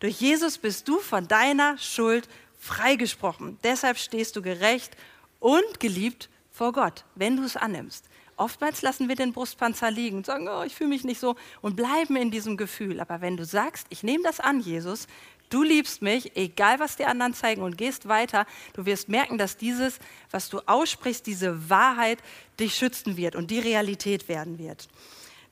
Durch 0.00 0.20
Jesus 0.20 0.58
bist 0.58 0.88
du 0.88 0.98
von 0.98 1.28
deiner 1.28 1.78
Schuld 1.78 2.28
freigesprochen. 2.58 3.56
Deshalb 3.62 3.98
stehst 3.98 4.34
du 4.34 4.42
gerecht 4.42 4.96
und 5.38 5.78
geliebt 5.78 6.28
vor 6.50 6.72
Gott, 6.72 7.04
wenn 7.14 7.36
du 7.36 7.44
es 7.44 7.56
annimmst. 7.56 8.04
Oftmals 8.40 8.80
lassen 8.80 9.10
wir 9.10 9.16
den 9.16 9.34
Brustpanzer 9.34 9.90
liegen 9.90 10.16
und 10.16 10.24
sagen, 10.24 10.48
oh, 10.48 10.62
ich 10.62 10.74
fühle 10.74 10.88
mich 10.88 11.04
nicht 11.04 11.20
so 11.20 11.36
und 11.60 11.76
bleiben 11.76 12.16
in 12.16 12.30
diesem 12.30 12.56
Gefühl. 12.56 12.98
Aber 12.98 13.20
wenn 13.20 13.36
du 13.36 13.44
sagst, 13.44 13.86
ich 13.90 14.02
nehme 14.02 14.24
das 14.24 14.40
an, 14.40 14.60
Jesus, 14.60 15.08
du 15.50 15.62
liebst 15.62 16.00
mich, 16.00 16.34
egal 16.38 16.80
was 16.80 16.96
die 16.96 17.04
anderen 17.04 17.34
zeigen 17.34 17.60
und 17.60 17.76
gehst 17.76 18.08
weiter, 18.08 18.46
du 18.72 18.86
wirst 18.86 19.10
merken, 19.10 19.36
dass 19.36 19.58
dieses, 19.58 19.98
was 20.30 20.48
du 20.48 20.60
aussprichst, 20.60 21.26
diese 21.26 21.68
Wahrheit 21.68 22.18
dich 22.58 22.76
schützen 22.76 23.18
wird 23.18 23.36
und 23.36 23.50
die 23.50 23.58
Realität 23.58 24.26
werden 24.26 24.58
wird. 24.58 24.88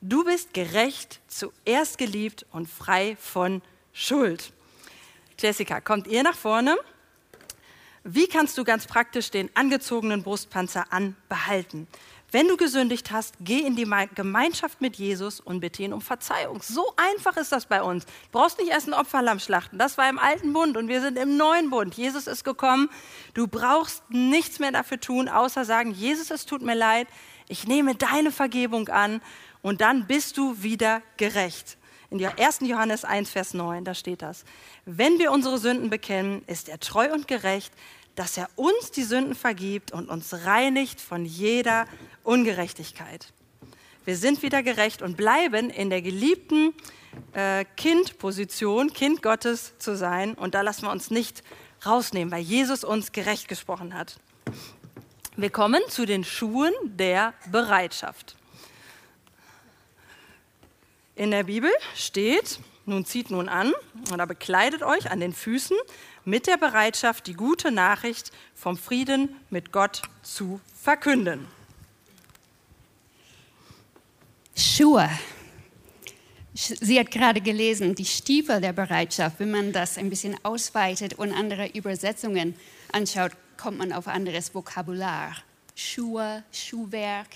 Du 0.01 0.25
bist 0.25 0.55
gerecht, 0.55 1.21
zuerst 1.29 1.99
geliebt 1.99 2.47
und 2.53 2.71
frei 2.71 3.19
von 3.21 3.61
Schuld. 3.93 4.51
Jessica, 5.39 5.83
kommt 5.83 6.07
ihr 6.07 6.23
nach 6.23 6.37
vorne? 6.37 6.79
Wie 8.03 8.29
kannst 8.29 8.57
du 8.57 8.65
ganz 8.65 8.87
praktisch 8.87 9.31
den 9.31 9.51
angezogenen 9.55 10.23
Brustpanzer 10.23 10.91
anbehalten? 10.91 11.87
Wenn 12.31 12.47
du 12.47 12.59
gesündigt 12.59 13.11
hast, 13.11 13.37
geh 13.41 13.61
in 13.61 13.75
die 13.75 13.91
Gemeinschaft 14.15 14.83
mit 14.83 14.97
Jesus 14.97 15.41
und 15.41 15.61
bitte 15.61 15.83
ihn 15.83 15.95
um 15.95 16.03
Verzeihung. 16.03 16.61
So 16.63 16.93
einfach 16.97 17.39
ist 17.39 17.53
das 17.53 17.65
bei 17.65 17.83
uns. 17.83 18.05
Du 18.05 18.13
brauchst 18.33 18.59
nicht 18.59 18.71
erst 18.71 18.87
ein 18.87 18.93
Opferlamm 18.93 19.41
schlachten. 19.41 19.79
Das 19.79 19.97
war 19.97 20.11
im 20.11 20.19
alten 20.19 20.53
Bund 20.53 20.77
und 20.77 20.89
wir 20.89 21.01
sind 21.01 21.19
im 21.19 21.39
neuen 21.39 21.71
Bund. 21.71 21.95
Jesus 21.95 22.27
ist 22.27 22.45
gekommen. 22.45 22.91
Du 23.33 23.47
brauchst 23.47 24.03
nichts 24.11 24.59
mehr 24.59 24.73
dafür 24.73 25.01
tun, 25.01 25.31
außer 25.31 25.65
sagen, 25.65 25.93
Jesus, 25.93 26.31
es 26.31 26.45
tut 26.45 26.61
mir 26.61 26.75
leid. 26.75 27.09
Ich 27.49 27.67
nehme 27.67 27.95
deine 27.95 28.31
Vergebung 28.31 28.89
an 28.89 29.23
und 29.63 29.81
dann 29.81 30.07
bist 30.07 30.37
du 30.37 30.63
wieder 30.63 31.01
gerecht. 31.17 31.79
In 32.11 32.25
1. 32.25 32.61
Johannes 32.63 33.05
1, 33.05 33.31
Vers 33.31 33.55
9, 33.55 33.85
da 33.85 33.95
steht 33.95 34.23
das. 34.23 34.45
Wenn 34.87 35.19
wir 35.19 35.31
unsere 35.33 35.59
Sünden 35.59 35.91
bekennen, 35.91 36.43
ist 36.47 36.69
er 36.69 36.81
treu 36.81 37.13
und 37.13 37.29
gerecht, 37.29 37.73
dass 38.19 38.37
er 38.37 38.49
uns 38.57 38.91
die 38.91 39.05
Sünden 39.05 39.37
vergibt 39.37 39.93
und 39.93 40.09
uns 40.09 40.45
reinigt 40.45 41.01
von 41.01 41.25
jeder 41.25 41.87
Ungerechtigkeit. 42.25 43.33
Wir 44.05 44.17
sind 44.17 44.43
wieder 44.43 44.65
gerecht 44.65 45.03
und 45.03 45.17
bleiben 45.17 45.71
in 45.71 45.89
der 45.89 46.03
geliebten 46.03 46.75
äh, 47.33 47.65
Kindposition, 47.77 48.93
Kind 48.93 49.23
Gottes 49.23 49.75
zu 49.79 49.97
sein. 49.97 50.35
Und 50.35 50.57
da 50.57 50.63
lassen 50.63 50.83
wir 50.83 50.91
uns 50.91 51.13
nicht 51.13 51.45
rausnehmen, 51.87 52.33
weil 52.33 52.43
Jesus 52.43 52.83
uns 52.83 53.13
gerecht 53.13 53.47
gesprochen 53.47 53.95
hat. 53.95 54.19
Wir 55.37 55.51
kommen 55.51 55.81
zu 55.89 56.05
den 56.05 56.25
Schuhen 56.25 56.73
der 56.83 57.35
Bereitschaft. 57.53 58.35
In 61.15 61.31
der 61.31 61.45
Bibel 61.45 61.71
steht, 61.95 62.59
nun 62.85 63.05
zieht 63.05 63.31
nun 63.31 63.49
an 63.49 63.73
oder 64.13 64.27
bekleidet 64.27 64.83
euch 64.83 65.09
an 65.13 65.21
den 65.21 65.33
Füßen 65.33 65.77
mit 66.29 66.47
der 66.47 66.59
Bereitschaft, 66.59 67.27
die 67.27 67.33
gute 67.33 67.73
Nachricht 67.73 68.33
vom 68.55 68.77
Frieden 68.77 69.35
mit 69.49 69.73
Gott 69.73 70.03
zu 70.23 70.61
verkünden. 70.75 71.47
Schuhe. 74.55 75.09
Sie 76.53 76.99
hat 76.99 77.11
gerade 77.11 77.41
gelesen, 77.41 77.95
die 77.95 78.05
Stiefel 78.05 78.61
der 78.61 78.75
Bereitschaft. 78.75 79.41
Wenn 79.41 79.53
man 79.53 79.73
das 79.73 79.97
ein 79.97 80.11
bisschen 80.11 80.37
ausweitet 80.45 81.15
und 81.15 81.33
andere 81.33 81.69
Übersetzungen 81.69 82.55
anschaut, 82.93 83.33
kommt 83.57 83.79
man 83.79 83.95
auf 83.95 84.07
anderes 84.07 84.55
Vokabular. 84.55 85.35
Schuhe, 85.75 86.43
Schuhwerk, 86.53 87.29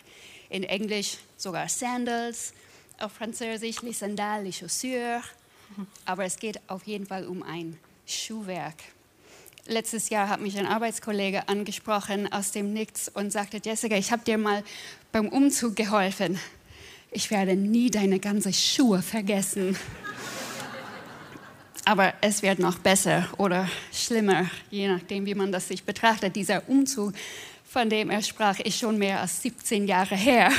in 0.51 0.65
Englisch 0.65 1.17
sogar 1.39 1.71
Sandals, 1.71 2.53
auf 2.99 3.13
Französisch 3.13 3.81
les 3.81 4.01
sandales, 4.01 4.45
les 4.45 4.59
chaussures. 4.59 5.25
Aber 6.05 6.25
es 6.25 6.37
geht 6.37 6.61
auf 6.67 6.87
jeden 6.87 7.07
Fall 7.07 7.27
um 7.27 7.43
ein 7.43 7.79
Schuhwerk. 8.13 8.77
Letztes 9.67 10.11
Jahr 10.11 10.29
hat 10.29 10.41
mich 10.41 10.59
ein 10.59 10.67
Arbeitskollege 10.67 11.49
angesprochen 11.49 12.33
aus 12.33 12.53
dem 12.53 12.73
Nichts 12.73 13.09
und 13.09 13.33
sagte, 13.33 13.61
Jessica, 13.65 13.97
ich 13.97 14.13
habe 14.13 14.25
dir 14.25 14.39
mal 14.39 14.63
beim 15.13 15.29
Umzug 15.29 15.77
geholfen. 15.77 16.39
Ich 17.11 17.31
werde 17.31 17.55
nie 17.55 17.91
deine 17.91 18.19
ganzen 18.19 18.53
Schuhe 18.53 19.03
vergessen. 19.03 19.77
Aber 21.85 22.15
es 22.21 22.43
wird 22.43 22.59
noch 22.59 22.79
besser 22.79 23.29
oder 23.39 23.69
schlimmer, 23.93 24.49
je 24.71 24.89
nachdem, 24.89 25.27
wie 25.27 25.35
man 25.35 25.51
das 25.51 25.69
sich 25.69 25.85
betrachtet. 25.85 26.37
Dieser 26.37 26.69
Umzug, 26.69 27.13
von 27.65 27.91
dem 27.91 28.11
er 28.11 28.23
sprach, 28.23 28.59
ist 28.61 28.79
schon 28.79 28.99
mehr 28.99 29.21
als 29.21 29.43
17 29.43 29.87
Jahre 29.87 30.17
her. 30.17 30.51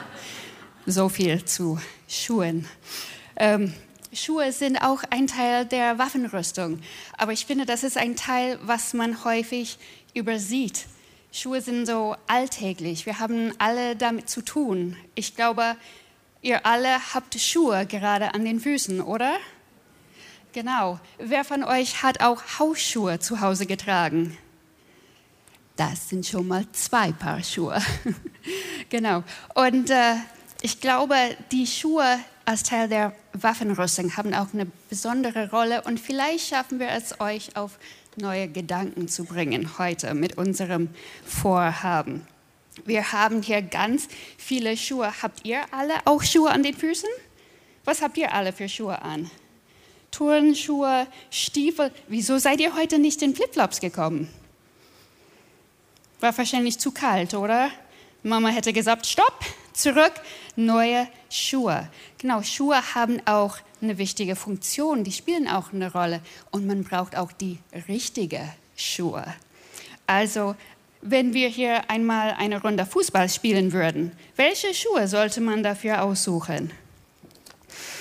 so 0.86 1.08
viel 1.08 1.44
zu 1.44 1.78
Schuhen. 2.08 2.66
Ähm, 3.36 3.72
Schuhe 4.14 4.52
sind 4.52 4.78
auch 4.78 5.02
ein 5.10 5.26
Teil 5.26 5.66
der 5.66 5.98
Waffenrüstung. 5.98 6.80
Aber 7.16 7.32
ich 7.32 7.46
finde, 7.46 7.66
das 7.66 7.84
ist 7.84 7.96
ein 7.96 8.16
Teil, 8.16 8.58
was 8.62 8.94
man 8.94 9.24
häufig 9.24 9.78
übersieht. 10.14 10.86
Schuhe 11.32 11.60
sind 11.60 11.86
so 11.86 12.16
alltäglich. 12.26 13.06
Wir 13.06 13.18
haben 13.18 13.52
alle 13.58 13.96
damit 13.96 14.30
zu 14.30 14.42
tun. 14.42 14.96
Ich 15.14 15.34
glaube, 15.34 15.76
ihr 16.42 16.64
alle 16.64 17.14
habt 17.14 17.38
Schuhe 17.40 17.86
gerade 17.86 18.34
an 18.34 18.44
den 18.44 18.60
Füßen, 18.60 19.00
oder? 19.00 19.36
Genau. 20.52 21.00
Wer 21.18 21.44
von 21.44 21.64
euch 21.64 22.04
hat 22.04 22.20
auch 22.20 22.40
Hausschuhe 22.60 23.18
zu 23.18 23.40
Hause 23.40 23.66
getragen? 23.66 24.38
Das 25.74 26.08
sind 26.08 26.24
schon 26.24 26.46
mal 26.46 26.64
zwei 26.70 27.10
Paar 27.10 27.42
Schuhe. 27.42 27.82
genau. 28.88 29.24
Und 29.54 29.90
äh, 29.90 30.14
ich 30.62 30.80
glaube, 30.80 31.16
die 31.50 31.66
Schuhe 31.66 32.20
als 32.44 32.62
Teil 32.62 32.88
der 32.88 33.12
Waffenrüstung 33.32 34.16
haben 34.16 34.34
auch 34.34 34.52
eine 34.52 34.66
besondere 34.88 35.50
Rolle 35.50 35.82
und 35.82 35.98
vielleicht 35.98 36.48
schaffen 36.48 36.78
wir 36.78 36.88
es 36.88 37.20
euch 37.20 37.56
auf 37.56 37.78
neue 38.16 38.48
Gedanken 38.48 39.08
zu 39.08 39.24
bringen 39.24 39.78
heute 39.78 40.14
mit 40.14 40.38
unserem 40.38 40.88
Vorhaben. 41.24 42.26
Wir 42.84 43.12
haben 43.12 43.42
hier 43.42 43.62
ganz 43.62 44.08
viele 44.36 44.76
Schuhe. 44.76 45.22
Habt 45.22 45.46
ihr 45.46 45.60
alle 45.70 45.94
auch 46.04 46.22
Schuhe 46.22 46.50
an 46.50 46.62
den 46.62 46.74
Füßen? 46.74 47.08
Was 47.84 48.02
habt 48.02 48.16
ihr 48.16 48.32
alle 48.32 48.52
für 48.52 48.68
Schuhe 48.68 49.00
an? 49.02 49.30
Turnschuhe, 50.10 51.06
Stiefel. 51.30 51.92
Wieso 52.08 52.38
seid 52.38 52.60
ihr 52.60 52.74
heute 52.74 52.98
nicht 52.98 53.22
in 53.22 53.34
Flipflops 53.34 53.80
gekommen? 53.80 54.28
War 56.20 56.36
wahrscheinlich 56.36 56.78
zu 56.78 56.92
kalt, 56.92 57.34
oder? 57.34 57.70
Mama 58.22 58.48
hätte 58.48 58.72
gesagt, 58.72 59.06
stopp, 59.06 59.44
zurück, 59.74 60.12
neue 60.56 61.06
Schuhe. 61.28 61.88
Genau, 62.18 62.42
Schuhe 62.42 62.94
haben 62.94 63.20
auch 63.26 63.58
eine 63.82 63.98
wichtige 63.98 64.36
Funktion, 64.36 65.04
die 65.04 65.12
spielen 65.12 65.46
auch 65.46 65.72
eine 65.72 65.92
Rolle 65.92 66.20
und 66.50 66.66
man 66.66 66.84
braucht 66.84 67.16
auch 67.16 67.32
die 67.32 67.58
richtigen 67.88 68.48
Schuhe. 68.76 69.24
Also, 70.06 70.54
wenn 71.02 71.34
wir 71.34 71.48
hier 71.48 71.90
einmal 71.90 72.32
eine 72.38 72.62
Runde 72.62 72.86
Fußball 72.86 73.28
spielen 73.28 73.72
würden, 73.72 74.12
welche 74.36 74.72
Schuhe 74.72 75.06
sollte 75.06 75.42
man 75.42 75.62
dafür 75.62 76.02
aussuchen? 76.02 76.70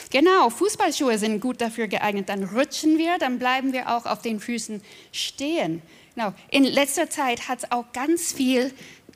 Genau, 0.10 0.52
Fußballschuhe 0.52 1.18
sind 1.18 1.40
gut 1.40 1.60
dafür 1.60 1.88
geeignet. 1.88 2.30
Dann 2.30 2.44
rutschen 2.44 3.00
wir, 3.00 3.18
dann 3.18 3.40
bleiben 3.40 3.74
wir 3.74 3.90
auch 3.90 4.06
auf 4.06 4.22
den 4.22 4.40
Füßen 4.40 4.82
stehen. 5.12 5.82
Genau. 6.14 6.34
In 6.52 6.66
letzter 6.66 7.10
Zeit 7.10 7.50
hat 7.50 7.60
es 7.64 7.72
auch 7.72 7.92
ganz 7.94 8.32
viel 8.32 8.72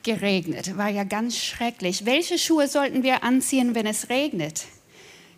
geregnet. 0.08 0.78
War 0.78 0.88
ja 0.88 1.04
ganz 1.04 1.38
schrecklich. 1.38 2.06
Welche 2.06 2.40
Schuhe 2.40 2.70
sollten 2.70 3.04
wir 3.04 3.26
anziehen, 3.26 3.76
wenn 3.76 3.86
es 3.86 4.10
regnet? 4.10 4.64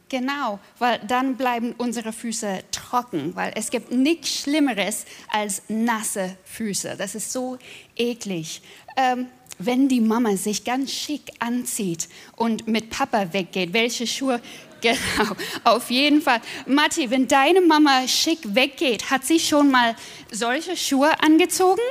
Genau, 0.09 0.59
weil 0.77 0.99
dann 1.07 1.37
bleiben 1.37 1.73
unsere 1.77 2.13
Füße 2.13 2.59
trocken, 2.71 3.35
weil 3.35 3.51
es 3.55 3.71
gibt 3.71 3.91
nichts 3.91 4.41
Schlimmeres 4.41 5.05
als 5.31 5.63
nasse 5.69 6.37
Füße. 6.45 6.95
Das 6.99 7.15
ist 7.15 7.31
so 7.31 7.57
eklig. 7.95 8.61
Ähm, 8.95 9.25
wenn 9.57 9.87
die 9.89 10.01
Mama 10.01 10.37
sich 10.37 10.63
ganz 10.63 10.91
schick 10.91 11.23
anzieht 11.39 12.07
und 12.35 12.67
mit 12.67 12.91
Papa 12.91 13.33
weggeht, 13.33 13.73
welche 13.73 14.05
Schuhe? 14.07 14.39
Genau, 14.81 15.35
auf 15.65 15.91
jeden 15.91 16.21
Fall. 16.21 16.39
Matti, 16.65 17.11
wenn 17.11 17.27
deine 17.27 17.59
Mama 17.59 18.07
schick 18.07 18.39
weggeht, 18.55 19.11
hat 19.11 19.25
sie 19.25 19.37
schon 19.37 19.69
mal 19.69 19.93
solche 20.31 20.77
Schuhe 20.77 21.21
angezogen? 21.21 21.81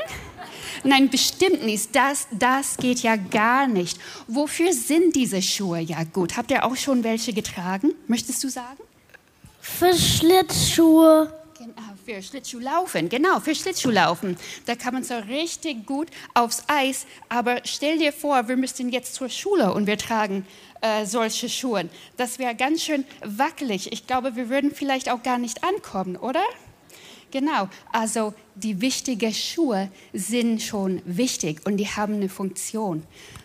Nein, 0.85 1.11
bestimmt 1.11 1.65
nicht. 1.65 1.95
Das, 1.95 2.27
das 2.31 2.77
geht 2.77 3.01
ja 3.01 3.17
gar 3.17 3.67
nicht. 3.67 3.99
Wofür 4.27 4.73
sind 4.73 5.17
diese 5.17 5.43
Schuhe 5.43 5.81
ja 5.81 6.05
gut? 6.05 6.37
Habt 6.37 6.51
ihr 6.51 6.65
auch 6.65 6.77
schon 6.77 7.05
welche 7.05 7.33
getragen? 7.33 7.95
Möchtest 8.07 8.43
du 8.45 8.49
sagen? 8.49 8.79
Für 9.61 9.95
Schlittschuhe. 9.95 11.33
Genau, 11.59 11.95
für 12.07 12.23
Schlittschuhlaufen, 12.23 13.09
genau, 13.09 13.41
für 13.41 13.53
Schlittschuhlaufen. 13.53 14.37
Da 14.67 14.77
kann 14.77 14.95
man 14.95 15.03
so 15.03 15.17
richtig 15.17 15.87
gut 15.87 16.09
aufs 16.33 16.63
Eis. 16.69 17.05
Aber 17.29 17.61
stell 17.65 17.99
dir 17.99 18.13
vor, 18.13 18.47
wir 18.47 18.57
müssten 18.57 18.91
jetzt 18.91 19.15
zur 19.15 19.29
Schule 19.29 19.75
und 19.75 19.89
wir 19.89 19.99
tragen 19.99 20.47
äh, 20.81 21.05
solche 21.05 21.49
Schuhe. 21.49 21.89
Das 22.17 22.39
wäre 22.39 22.55
ganz 22.55 22.85
schön 22.85 23.05
wackelig. 23.25 23.93
Ich 23.93 24.07
glaube, 24.07 24.37
wir 24.37 24.49
würden 24.49 24.73
vielleicht 24.73 25.11
auch 25.11 25.25
gar 25.25 25.39
nicht 25.39 25.65
ankommen, 25.65 26.17
oder? 26.17 26.43
Genau, 27.31 27.69
also 27.93 28.35
die 28.55 28.81
wichtigen 28.81 29.33
Schuhe 29.33 29.91
sind 30.13 30.63
schon 30.63 31.03
wichtig 31.05 31.61
und 31.65 31.77
die 31.77 31.87
haben 31.87 32.15
eine 32.15 32.29
Funktion. 32.29 33.03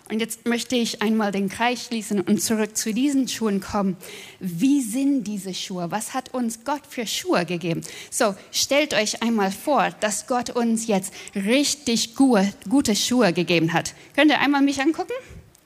Und 0.09 0.19
jetzt 0.19 0.45
möchte 0.45 0.75
ich 0.75 1.01
einmal 1.01 1.31
den 1.31 1.49
Kreis 1.49 1.85
schließen 1.85 2.21
und 2.21 2.41
zurück 2.41 2.77
zu 2.77 2.93
diesen 2.93 3.27
Schuhen 3.27 3.61
kommen. 3.61 3.97
Wie 4.39 4.81
sind 4.81 5.23
diese 5.23 5.53
Schuhe? 5.53 5.91
Was 5.91 6.13
hat 6.13 6.33
uns 6.33 6.65
Gott 6.65 6.81
für 6.87 7.07
Schuhe 7.07 7.45
gegeben? 7.45 7.81
So, 8.11 8.35
stellt 8.51 8.93
euch 8.93 9.21
einmal 9.21 9.51
vor, 9.51 9.89
dass 10.01 10.27
Gott 10.27 10.49
uns 10.49 10.87
jetzt 10.87 11.13
richtig 11.35 12.15
gute, 12.15 12.95
Schuhe 12.95 13.33
gegeben 13.33 13.73
hat. 13.73 13.95
Könnt 14.15 14.31
ihr 14.31 14.39
einmal 14.39 14.61
mich 14.61 14.81
angucken? 14.81 15.13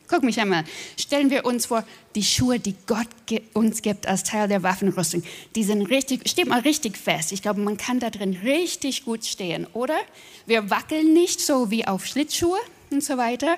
Guck 0.07 0.23
mich 0.23 0.39
einmal. 0.39 0.63
Stellen 0.97 1.29
wir 1.29 1.45
uns 1.45 1.65
vor, 1.65 1.83
die 2.15 2.23
Schuhe, 2.23 2.59
die 2.59 2.75
Gott 2.85 3.07
uns 3.53 3.81
gibt 3.81 4.07
als 4.07 4.23
Teil 4.23 4.47
der 4.47 4.63
Waffenrüstung, 4.63 5.23
die 5.55 5.63
sind 5.63 5.81
richtig, 5.83 6.29
steht 6.29 6.47
mal 6.47 6.61
richtig 6.61 6.97
fest. 6.97 7.33
Ich 7.33 7.41
glaube, 7.41 7.59
man 7.59 7.77
kann 7.77 7.99
da 7.99 8.09
drin 8.09 8.37
richtig 8.43 9.03
gut 9.03 9.25
stehen, 9.25 9.67
oder? 9.73 9.97
Wir 10.45 10.69
wackeln 10.69 11.13
nicht 11.13 11.41
so 11.41 11.71
wie 11.71 11.85
auf 11.85 12.05
Schlittschuhe 12.05 12.57
und 12.89 13.03
so 13.03 13.17
weiter. 13.17 13.57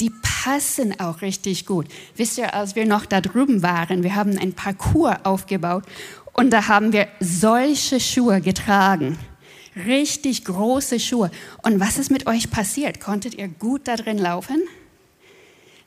Die 0.00 0.12
passen 0.22 0.98
auch 1.00 1.20
richtig 1.20 1.66
gut. 1.66 1.86
Wisst 2.16 2.38
ihr, 2.38 2.54
als 2.54 2.76
wir 2.76 2.86
noch 2.86 3.04
da 3.04 3.20
drüben 3.20 3.62
waren, 3.62 4.04
wir 4.04 4.14
haben 4.14 4.38
ein 4.38 4.52
Parcours 4.52 5.16
aufgebaut 5.24 5.84
und 6.32 6.50
da 6.50 6.68
haben 6.68 6.92
wir 6.92 7.08
solche 7.18 7.98
Schuhe 7.98 8.40
getragen. 8.40 9.18
Richtig 9.74 10.44
große 10.44 11.00
Schuhe. 11.00 11.30
Und 11.62 11.80
was 11.80 11.98
ist 11.98 12.10
mit 12.10 12.26
euch 12.28 12.50
passiert? 12.50 13.00
Konntet 13.00 13.34
ihr 13.34 13.48
gut 13.48 13.88
da 13.88 13.96
drin 13.96 14.18
laufen? 14.18 14.62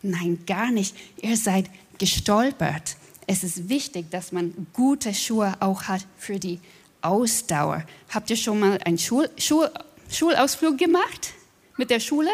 Nein, 0.03 0.39
gar 0.45 0.71
nicht. 0.71 0.95
Ihr 1.21 1.37
seid 1.37 1.69
gestolpert. 1.97 2.97
Es 3.27 3.43
ist 3.43 3.69
wichtig, 3.69 4.09
dass 4.09 4.31
man 4.31 4.67
gute 4.73 5.13
Schuhe 5.13 5.53
auch 5.59 5.83
hat 5.83 6.05
für 6.17 6.39
die 6.39 6.59
Ausdauer. 7.01 7.83
Habt 8.09 8.29
ihr 8.29 8.35
schon 8.35 8.59
mal 8.59 8.79
einen 8.83 8.97
Schul 8.97 9.29
Schul 9.37 9.69
Schulausflug 10.09 10.77
gemacht 10.77 11.33
mit 11.77 11.89
der 11.89 11.99
Schule? 11.99 12.29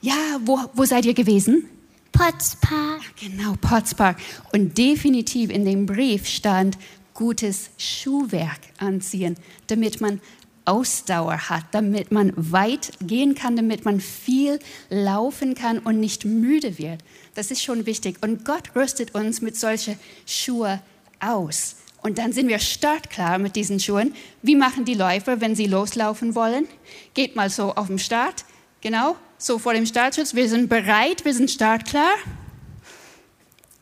Ja, 0.00 0.14
wo, 0.44 0.58
wo 0.74 0.84
seid 0.84 1.04
ihr 1.04 1.14
gewesen? 1.14 1.68
Potspark. 2.12 3.02
Genau, 3.20 3.54
Potspark. 3.60 4.18
Und 4.52 4.78
definitiv 4.78 5.50
in 5.50 5.64
dem 5.64 5.86
Brief 5.86 6.26
stand 6.26 6.78
gutes 7.14 7.70
Schuhwerk 7.76 8.60
anziehen, 8.78 9.36
damit 9.66 10.00
man 10.00 10.20
Ausdauer 10.64 11.48
hat, 11.48 11.64
damit 11.72 12.12
man 12.12 12.32
weit 12.36 12.92
gehen 13.00 13.34
kann, 13.34 13.56
damit 13.56 13.84
man 13.84 14.00
viel 14.00 14.58
laufen 14.88 15.54
kann 15.54 15.78
und 15.78 16.00
nicht 16.00 16.24
müde 16.24 16.78
wird. 16.78 17.00
Das 17.34 17.50
ist 17.50 17.62
schon 17.62 17.86
wichtig. 17.86 18.18
Und 18.22 18.44
Gott 18.44 18.74
rüstet 18.76 19.14
uns 19.14 19.40
mit 19.40 19.56
solchen 19.56 19.98
Schuhen 20.26 20.80
aus. 21.20 21.76
Und 22.02 22.18
dann 22.18 22.32
sind 22.32 22.48
wir 22.48 22.58
startklar 22.58 23.38
mit 23.38 23.56
diesen 23.56 23.78
Schuhen. 23.78 24.14
Wie 24.42 24.56
machen 24.56 24.84
die 24.84 24.94
Läufer, 24.94 25.40
wenn 25.40 25.54
sie 25.54 25.66
loslaufen 25.66 26.34
wollen? 26.34 26.66
Geht 27.14 27.36
mal 27.36 27.50
so 27.50 27.74
auf 27.74 27.88
den 27.88 27.98
Start. 27.98 28.44
Genau, 28.80 29.16
so 29.36 29.58
vor 29.58 29.74
dem 29.74 29.86
Startschutz. 29.86 30.34
Wir 30.34 30.48
sind 30.48 30.68
bereit, 30.68 31.24
wir 31.24 31.34
sind 31.34 31.50
startklar. 31.50 32.12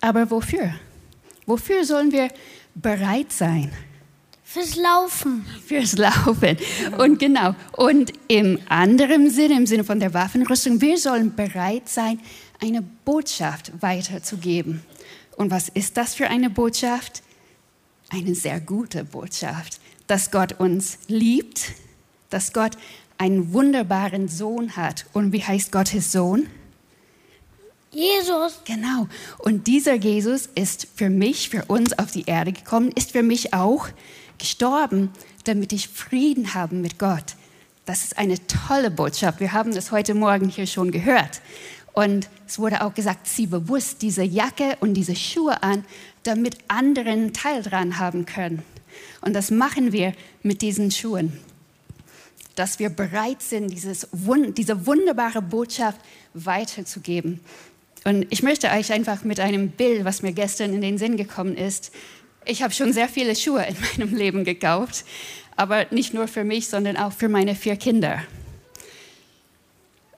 Aber 0.01 0.31
wofür? 0.31 0.75
Wofür 1.47 1.85
sollen 1.85 2.13
wir 2.13 2.29
bereit 2.75 3.33
sein? 3.33 3.73
Fürs 4.51 4.77
Laufen. 4.77 5.45
Fürs 5.67 5.99
Laufen. 5.99 6.57
Und 6.97 7.19
genau. 7.19 7.55
Und 7.77 8.15
im 8.29 8.59
anderen 8.71 9.29
Sinne, 9.29 9.59
im 9.59 9.67
Sinne 9.67 9.85
von 9.85 10.01
der 10.01 10.15
Waffenrüstung, 10.15 10.81
wir 10.81 10.97
sollen 10.97 11.35
bereit 11.37 11.87
sein, 11.87 12.19
eine 12.59 12.81
Botschaft 12.81 13.71
weiterzugeben. 13.83 14.83
Und 15.37 15.51
was 15.51 15.69
ist 15.69 15.99
das 15.99 16.15
für 16.15 16.29
eine 16.29 16.49
Botschaft? 16.49 17.23
Eine 18.09 18.35
sehr 18.35 18.59
gute 18.59 19.05
Botschaft, 19.05 19.81
dass 20.07 20.31
Gott 20.31 20.59
uns 20.59 20.99
liebt, 21.09 21.73
dass 22.31 22.55
Gott 22.55 22.79
einen 23.19 23.53
wunderbaren 23.53 24.29
Sohn 24.29 24.77
hat. 24.77 25.05
Und 25.13 25.33
wie 25.33 25.45
heißt 25.45 25.73
Gottes 25.73 26.11
Sohn? 26.11 26.49
Jesus. 27.91 28.63
Genau. 28.65 29.09
Und 29.37 29.67
dieser 29.67 29.95
Jesus 29.95 30.49
ist 30.55 30.89
für 30.95 31.11
mich, 31.11 31.51
für 31.51 31.67
uns 31.67 31.99
auf 31.99 32.13
die 32.13 32.25
Erde 32.25 32.53
gekommen, 32.53 32.93
ist 32.95 33.13
für 33.13 33.23
mich 33.23 33.53
auch 33.53 33.89
gestorben, 34.39 35.11
damit 35.45 35.73
ich 35.73 35.89
Frieden 35.89 36.55
habe 36.55 36.75
mit 36.75 36.99
Gott. 36.99 37.37
Das 37.87 38.05
ist 38.05 38.19
eine 38.19 38.37
tolle 38.47 38.91
Botschaft. 38.91 39.41
Wir 39.41 39.53
haben 39.53 39.75
das 39.75 39.93
heute 39.93 40.15
Morgen 40.15 40.49
hier 40.49 40.67
schon 40.67 40.91
gehört. 40.91 41.41
Und 41.95 42.29
es 42.47 42.59
wurde 42.59 42.83
auch 42.83 42.95
gesagt, 42.95 43.27
zieh 43.27 43.47
bewusst 43.47 44.03
diese 44.03 44.23
Jacke 44.23 44.77
und 44.81 44.95
diese 44.95 45.17
Schuhe 45.17 45.63
an, 45.63 45.85
damit 46.23 46.59
anderen 46.69 47.33
Teil 47.33 47.63
dran 47.63 47.99
haben 47.99 48.27
können. 48.27 48.63
Und 49.21 49.35
das 49.35 49.51
machen 49.51 49.93
wir 49.93 50.13
mit 50.43 50.63
diesen 50.63 50.91
Schuhen. 50.91 51.33
Dass 52.55 52.79
wir 52.79 52.91
bereit 52.91 53.43
sind, 53.43 53.69
dieses, 53.69 54.07
diese 54.13 54.87
wunderbare 54.87 55.43
Botschaft 55.43 56.01
weiterzugeben. 56.35 57.41
Und 58.05 58.27
ich 58.31 58.43
möchte 58.43 58.69
euch 58.71 58.93
einfach 58.93 59.25
mit 59.25 59.41
einem 59.41 59.71
Bild, 59.71 60.05
was 60.05 60.23
mir 60.23 60.33
gestern 60.33 60.73
in 60.73 60.81
den 60.81 60.99
Sinn 60.99 61.17
gekommen 61.17 61.57
ist, 61.57 61.91
ich 62.49 62.63
habe 62.63 62.73
schon 62.73 62.93
sehr 62.93 63.09
viele 63.09 63.37
Schuhe 63.37 63.65
in 63.67 63.77
meinem 63.81 64.17
Leben 64.17 64.45
gekauft, 64.45 65.05
aber 65.55 65.87
nicht 65.91 66.15
nur 66.15 66.27
für 66.29 66.45
mich, 66.45 66.69
sondern 66.69 66.97
auch 66.97 67.13
für 67.13 67.29
meine 67.29 67.55
vier 67.55 67.77
Kinder. 67.77 68.23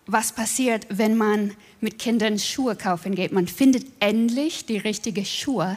Was 0.06 0.32
passiert, 0.32 0.86
wenn 0.88 1.16
man 1.16 1.54
mit 1.80 1.98
Kindern 1.98 2.38
Schuhe 2.38 2.76
kaufen 2.76 3.14
geht? 3.14 3.32
Man 3.32 3.48
findet 3.48 3.86
endlich 4.00 4.64
die 4.64 4.78
richtigen 4.78 5.24
Schuhe 5.24 5.76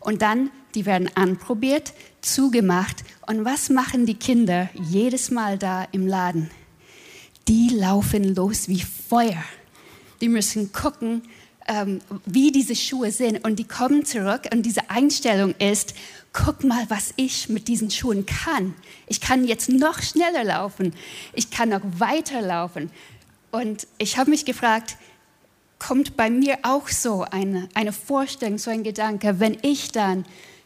und 0.00 0.22
dann, 0.22 0.50
die 0.74 0.86
werden 0.86 1.10
anprobiert, 1.14 1.92
zugemacht. 2.20 3.04
Und 3.26 3.44
was 3.44 3.70
machen 3.70 4.06
die 4.06 4.14
Kinder 4.14 4.68
jedes 4.74 5.30
Mal 5.30 5.58
da 5.58 5.86
im 5.92 6.06
Laden? 6.06 6.50
Die 7.48 7.70
laufen 7.70 8.34
los 8.34 8.68
wie 8.68 8.82
Feuer. 8.82 9.42
Die 10.20 10.28
müssen 10.28 10.72
gucken, 10.72 11.22
ähm, 11.68 12.00
wie 12.24 12.52
diese 12.52 12.76
Schuhe 12.76 13.10
sind 13.10 13.44
und 13.44 13.56
die 13.58 13.66
kommen 13.66 14.04
zurück 14.04 14.48
und 14.52 14.62
diese 14.62 14.90
Einstellung 14.90 15.54
ist, 15.58 15.94
guck 16.32 16.64
mal, 16.64 16.84
was 16.88 17.14
ich 17.16 17.48
mit 17.48 17.68
diesen 17.68 17.90
Schuhen 17.90 18.26
kann. 18.26 18.74
Ich 19.06 19.20
kann 19.20 19.44
jetzt 19.44 19.68
noch 19.68 20.02
schneller 20.02 20.44
laufen, 20.44 20.94
ich 21.32 21.50
kann 21.50 21.70
noch 21.70 21.80
weiter 21.98 22.42
laufen. 22.42 22.90
Und 23.50 23.86
ich 23.98 24.18
habe 24.18 24.30
mich 24.30 24.44
gefragt, 24.44 24.96
kommt 25.78 26.16
bei 26.16 26.30
mir 26.30 26.58
auch 26.62 26.88
so 26.88 27.22
eine, 27.22 27.68
eine 27.74 27.92
Vorstellung, 27.92 28.58
so 28.58 28.70
ein 28.70 28.82
Gedanke, 28.82 29.40
wenn 29.40 29.56
ich 29.62 29.92
dann 29.92 30.24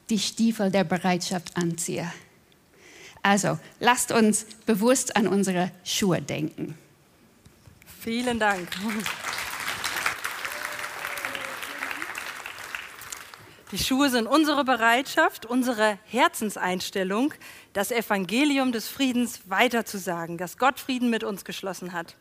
die 0.09 0.19
Stiefel 0.19 0.71
der 0.71 0.85
Bereitschaft 0.85 1.57
anziehe? 1.57 2.11
Also, 3.23 3.59
lasst 3.81 4.13
uns 4.13 4.47
bewusst 4.67 5.15
an 5.15 5.29
unsere 5.29 5.71
Schuhe 5.85 6.23
denken. 6.23 6.77
Vielen 8.01 8.39
Dank. 8.39 8.69
Die 13.73 13.79
Schuhe 13.79 14.11
sind 14.11 14.27
unsere 14.27 14.65
Bereitschaft, 14.65 15.47
unsere 15.47 15.97
Herzenseinstellung, 16.07 17.33
das 17.73 17.93
Evangelium 17.93 18.73
des 18.73 18.89
Friedens 18.89 19.43
weiterzusagen, 19.47 20.39
dass 20.39 20.59
Gott 20.59 20.81
Frieden 20.81 21.09
mit 21.09 21.23
uns 21.23 21.45
geschlossen 21.45 21.93
hat. 21.93 22.17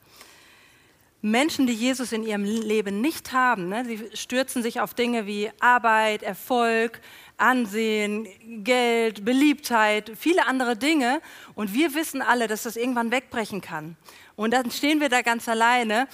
Menschen, 1.22 1.66
die 1.66 1.74
Jesus 1.74 2.12
in 2.12 2.24
ihrem 2.24 2.44
Leben 2.44 3.02
nicht 3.02 3.34
haben, 3.34 3.68
ne, 3.68 3.84
sie 3.84 4.10
stürzen 4.14 4.62
sich 4.62 4.80
auf 4.80 4.94
Dinge 4.94 5.26
wie 5.26 5.50
Arbeit, 5.60 6.22
Erfolg, 6.22 7.02
Ansehen, 7.38 8.28
Geld, 8.64 9.26
Beliebtheit, 9.26 10.12
viele 10.18 10.46
andere 10.46 10.78
Dinge. 10.78 11.20
Und 11.56 11.74
wir 11.74 11.96
wissen 11.96 12.22
alle, 12.22 12.48
dass 12.48 12.64
das 12.64 12.78
irgendwann 12.78 13.12
wegbrechen 13.12 13.60
kann. 13.60 13.98
Und 14.36 14.52
dann 14.52 14.70
stehen 14.70 15.02
wir 15.02 15.10
da 15.10 15.24
ganz 15.24 15.50
alleine 15.50 16.08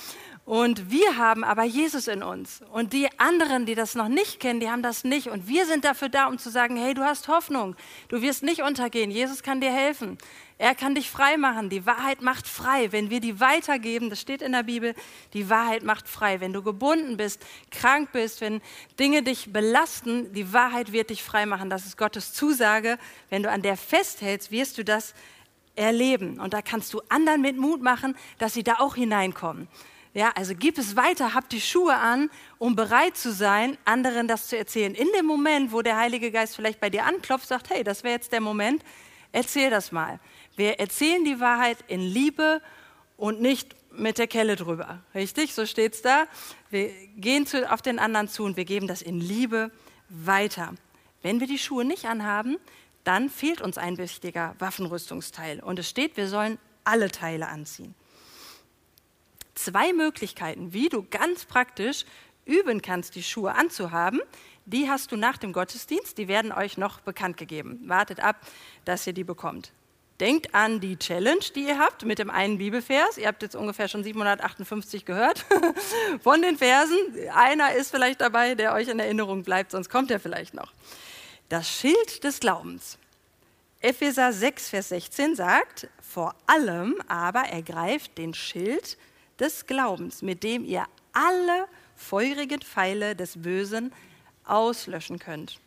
und 0.46 0.92
wir 0.92 1.18
haben 1.18 1.44
aber 1.44 1.64
Jesus 1.64 2.08
in 2.08 2.22
uns. 2.22 2.62
Und 2.72 2.94
die 2.94 3.08
anderen, 3.18 3.66
die 3.66 3.74
das 3.74 3.96
noch 3.96 4.08
nicht 4.08 4.40
kennen, 4.40 4.60
die 4.60 4.70
haben 4.70 4.84
das 4.84 5.04
nicht. 5.04 5.28
Und 5.28 5.48
wir 5.48 5.66
sind 5.66 5.84
dafür 5.84 6.08
da, 6.08 6.28
um 6.28 6.38
zu 6.38 6.52
sagen, 6.52 6.78
hey, 6.78 6.94
du 6.94 7.04
hast 7.04 7.28
Hoffnung. 7.28 7.76
Du 8.10 8.22
wirst 8.22 8.44
nicht 8.44 8.62
untergehen. 8.62 9.10
Jesus 9.10 9.42
kann 9.42 9.60
dir 9.60 9.72
helfen. 9.72 10.20
Er 10.60 10.76
kann 10.76 10.94
dich 10.94 11.10
frei 11.10 11.38
machen. 11.38 11.72
Die 11.72 11.88
Wahrheit 11.88 12.22
macht 12.22 12.48
frei. 12.48 12.92
Wenn 12.92 13.10
wir 13.10 13.22
die 13.22 13.40
weitergeben, 13.40 14.12
das 14.12 14.22
steht 14.22 14.44
in 14.44 14.52
der 14.52 14.62
Bibel, 14.62 14.94
die 15.34 15.50
Wahrheit 15.50 15.82
macht 15.82 16.08
frei. 16.08 16.40
Wenn 16.42 16.54
du 16.54 16.62
gebunden 16.62 17.18
bist, 17.18 17.44
krank 17.72 18.12
bist, 18.12 18.40
wenn 18.42 18.62
Dinge 19.00 19.24
dich 19.24 19.52
belasten, 19.52 20.32
die 20.34 20.54
Wahrheit 20.54 20.92
wird 20.92 21.10
dich 21.10 21.24
frei 21.24 21.48
machen. 21.48 21.72
Das 21.72 21.88
ist 21.88 21.98
Gottes 21.98 22.34
Zusage. 22.34 23.00
Wenn 23.32 23.42
du 23.42 23.50
an 23.50 23.64
der 23.64 23.78
festhältst, 23.78 24.52
wirst 24.52 24.78
du 24.78 24.86
das 24.86 25.16
erleben. 25.76 26.40
Und 26.40 26.54
da 26.54 26.62
kannst 26.62 26.94
du 26.94 27.02
anderen 27.10 27.42
mit 27.42 27.58
Mut 27.58 27.82
machen, 27.82 28.16
dass 28.38 28.54
sie 28.54 28.64
da 28.64 28.76
auch 28.78 28.94
hineinkommen. 28.94 29.68
Ja, 30.16 30.32
also 30.34 30.54
gib 30.58 30.78
es 30.78 30.96
weiter, 30.96 31.34
hab 31.34 31.50
die 31.50 31.60
Schuhe 31.60 31.94
an, 31.94 32.30
um 32.58 32.74
bereit 32.74 33.18
zu 33.18 33.34
sein, 33.34 33.78
anderen 33.84 34.30
das 34.30 34.48
zu 34.48 34.58
erzählen. 34.58 34.96
In 34.96 35.10
dem 35.14 35.26
Moment, 35.26 35.74
wo 35.74 35.82
der 35.82 35.98
Heilige 35.98 36.32
Geist 36.32 36.56
vielleicht 36.56 36.80
bei 36.80 36.90
dir 36.90 37.04
anklopft, 37.04 37.50
sagt, 37.50 37.70
hey, 37.70 37.84
das 37.84 38.06
wäre 38.06 38.14
jetzt 38.14 38.32
der 38.32 38.40
Moment, 38.40 38.82
erzähl 39.34 39.70
das 39.70 39.92
mal. 39.92 40.22
Wir 40.56 40.80
erzählen 40.80 41.26
die 41.26 41.42
Wahrheit 41.42 41.80
in 41.90 42.00
Liebe 42.00 42.62
und 43.18 43.42
nicht 43.42 43.76
mit 43.92 44.18
der 44.18 44.28
Kelle 44.28 44.56
drüber. 44.56 45.02
Richtig? 45.14 45.54
So 45.54 45.66
steht's 45.66 46.02
da. 46.02 46.28
Wir 46.70 46.92
gehen 47.18 47.46
zu, 47.46 47.70
auf 47.70 47.82
den 47.82 48.00
anderen 48.00 48.30
zu 48.30 48.46
und 48.46 48.56
wir 48.56 48.66
geben 48.66 48.88
das 48.88 49.02
in 49.02 49.20
Liebe 49.20 49.70
weiter. 50.08 50.76
Wenn 51.24 51.42
wir 51.42 51.48
die 51.48 51.60
Schuhe 51.60 51.84
nicht 51.84 52.06
anhaben, 52.06 52.56
dann 53.04 53.30
fehlt 53.30 53.60
uns 53.60 53.78
ein 53.78 53.98
wichtiger 53.98 54.56
Waffenrüstungsteil. 54.60 55.60
Und 55.60 55.78
es 55.78 55.90
steht, 55.90 56.16
wir 56.16 56.30
sollen 56.30 56.58
alle 56.86 57.12
Teile 57.12 57.50
anziehen. 57.50 57.96
Zwei 59.56 59.94
Möglichkeiten, 59.94 60.74
wie 60.74 60.90
du 60.90 61.04
ganz 61.10 61.46
praktisch 61.46 62.06
üben 62.46 62.82
kannst, 62.82 63.16
die 63.16 63.24
Schuhe 63.24 63.56
anzuhaben, 63.56 64.22
die 64.66 64.90
hast 64.90 65.12
du 65.12 65.18
nach 65.18 65.38
dem 65.38 65.54
Gottesdienst, 65.54 66.18
die 66.18 66.28
werden 66.28 66.52
euch 66.52 66.78
noch 66.78 67.00
bekannt 67.00 67.38
gegeben. 67.38 67.80
Wartet 67.86 68.20
ab, 68.20 68.36
dass 68.84 69.08
ihr 69.08 69.14
die 69.14 69.24
bekommt. 69.24 69.72
Denkt 70.20 70.56
an 70.56 70.80
die 70.80 70.98
Challenge, 70.98 71.44
die 71.56 71.68
ihr 71.68 71.78
habt 71.78 72.06
mit 72.06 72.20
dem 72.20 72.30
einen 72.30 72.58
Bibelvers. 72.58 73.18
Ihr 73.18 73.28
habt 73.28 73.42
jetzt 73.42 73.56
ungefähr 73.56 73.88
schon 73.88 74.04
758 74.04 75.06
gehört 75.06 75.46
von 76.22 76.42
den 76.42 76.58
Versen. 76.58 76.98
Einer 77.34 77.74
ist 77.74 77.92
vielleicht 77.92 78.22
dabei, 78.22 78.56
der 78.56 78.74
euch 78.74 78.88
in 78.88 79.00
Erinnerung 79.00 79.44
bleibt, 79.44 79.72
sonst 79.72 79.90
kommt 79.90 80.12
er 80.12 80.20
vielleicht 80.20 80.54
noch. 80.54 80.74
Das 81.50 81.70
Schild 81.70 82.24
des 82.24 82.40
Glaubens. 82.40 82.98
Epheser 83.82 84.34
6, 84.34 84.70
Vers 84.70 84.90
16 84.90 85.36
sagt, 85.36 85.90
vor 86.02 86.34
allem 86.48 86.96
aber 87.08 87.42
ergreift 87.42 88.18
den 88.18 88.34
Schild 88.34 88.84
des 88.84 88.98
Glaubens, 89.66 90.22
mit 90.22 90.44
dem 90.44 90.64
ihr 90.66 90.86
alle 91.14 91.68
feurigen 91.96 92.62
Pfeile 92.62 93.16
des 93.16 93.42
Bösen 93.42 93.94
auslöschen 94.44 95.20
könnt. 95.20 95.60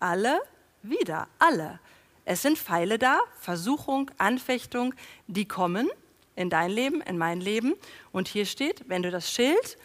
Alle, 0.00 0.40
wieder, 0.82 1.28
alle. 1.38 1.80
Es 2.24 2.42
sind 2.42 2.58
Pfeile 2.58 2.98
da, 2.98 3.20
Versuchung, 3.38 4.10
Anfechtung, 4.18 4.94
die 5.26 5.46
kommen 5.46 5.90
in 6.36 6.50
dein 6.50 6.70
Leben, 6.70 7.00
in 7.02 7.18
mein 7.18 7.40
Leben. 7.40 7.74
Und 8.12 8.28
hier 8.28 8.46
steht, 8.46 8.88
wenn 8.88 9.02
du 9.02 9.10
das 9.10 9.30
Schild 9.30 9.78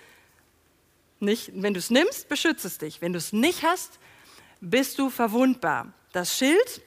nicht, 1.20 1.52
wenn 1.54 1.74
du 1.74 1.80
es 1.80 1.90
nimmst, 1.90 2.30
beschützt 2.30 2.64
es 2.64 2.78
dich. 2.78 3.02
Wenn 3.02 3.12
du 3.12 3.18
es 3.18 3.34
nicht 3.34 3.64
hast, 3.64 4.00
bist 4.62 5.00
du 5.00 5.10
verwundbar. 5.10 5.92
Das 6.14 6.38
Schild 6.38 6.82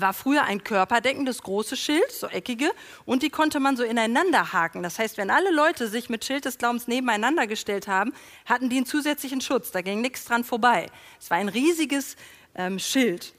war 0.00 0.12
früher 0.12 0.44
ein 0.44 0.64
körperdeckendes 0.64 1.42
großes 1.42 1.78
Schild, 1.78 2.10
so 2.10 2.26
eckige, 2.28 2.70
und 3.04 3.22
die 3.22 3.30
konnte 3.30 3.60
man 3.60 3.76
so 3.76 3.84
ineinander 3.84 4.52
haken. 4.52 4.82
Das 4.82 4.98
heißt, 4.98 5.16
wenn 5.16 5.30
alle 5.30 5.50
Leute 5.50 5.88
sich 5.88 6.08
mit 6.08 6.24
Schild 6.24 6.44
des 6.44 6.58
Glaubens 6.58 6.88
nebeneinander 6.88 7.46
gestellt 7.46 7.88
haben, 7.88 8.12
hatten 8.46 8.68
die 8.68 8.76
einen 8.76 8.86
zusätzlichen 8.86 9.40
Schutz. 9.40 9.70
Da 9.70 9.80
ging 9.80 10.00
nichts 10.00 10.24
dran 10.24 10.44
vorbei. 10.44 10.86
Es 11.20 11.30
war 11.30 11.38
ein 11.38 11.48
riesiges 11.48 12.16
ähm, 12.54 12.78
Schild. 12.78 13.34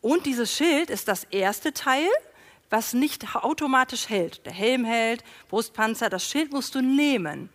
Und 0.00 0.26
dieses 0.26 0.54
Schild 0.54 0.90
ist 0.90 1.08
das 1.08 1.24
erste 1.24 1.72
Teil, 1.72 2.08
was 2.70 2.94
nicht 2.94 3.34
automatisch 3.34 4.08
hält. 4.08 4.46
Der 4.46 4.52
Helm 4.52 4.84
hält, 4.84 5.24
Brustpanzer, 5.48 6.08
das 6.08 6.24
Schild 6.24 6.52
musst 6.52 6.74
du 6.74 6.80
nehmen. 6.80 7.50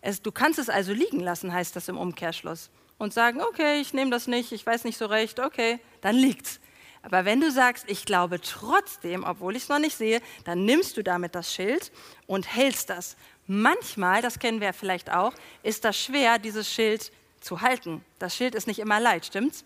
Es, 0.00 0.22
du 0.22 0.32
kannst 0.32 0.58
es 0.58 0.68
also 0.68 0.92
liegen 0.92 1.20
lassen, 1.20 1.52
heißt 1.52 1.76
das 1.76 1.88
im 1.88 1.98
Umkehrschluss. 1.98 2.70
Und 2.98 3.12
sagen, 3.12 3.42
okay, 3.42 3.80
ich 3.80 3.92
nehme 3.92 4.10
das 4.10 4.26
nicht, 4.26 4.52
ich 4.52 4.64
weiß 4.64 4.84
nicht 4.84 4.96
so 4.96 5.06
recht, 5.06 5.38
okay, 5.38 5.80
dann 6.00 6.16
liegt's. 6.16 6.60
Aber 7.06 7.24
wenn 7.24 7.40
du 7.40 7.52
sagst, 7.52 7.84
ich 7.86 8.04
glaube 8.04 8.40
trotzdem, 8.40 9.22
obwohl 9.22 9.54
ich 9.54 9.62
es 9.62 9.68
noch 9.68 9.78
nicht 9.78 9.96
sehe, 9.96 10.20
dann 10.44 10.64
nimmst 10.64 10.96
du 10.96 11.04
damit 11.04 11.36
das 11.36 11.54
Schild 11.54 11.92
und 12.26 12.52
hältst 12.52 12.90
das. 12.90 13.16
Manchmal, 13.46 14.22
das 14.22 14.40
kennen 14.40 14.60
wir 14.60 14.72
vielleicht 14.72 15.12
auch, 15.12 15.32
ist 15.62 15.84
das 15.84 15.96
schwer, 15.96 16.40
dieses 16.40 16.68
Schild 16.68 17.12
zu 17.40 17.60
halten. 17.60 18.04
Das 18.18 18.34
Schild 18.34 18.56
ist 18.56 18.66
nicht 18.66 18.80
immer 18.80 18.98
leicht, 18.98 19.26
stimmt's? 19.26 19.64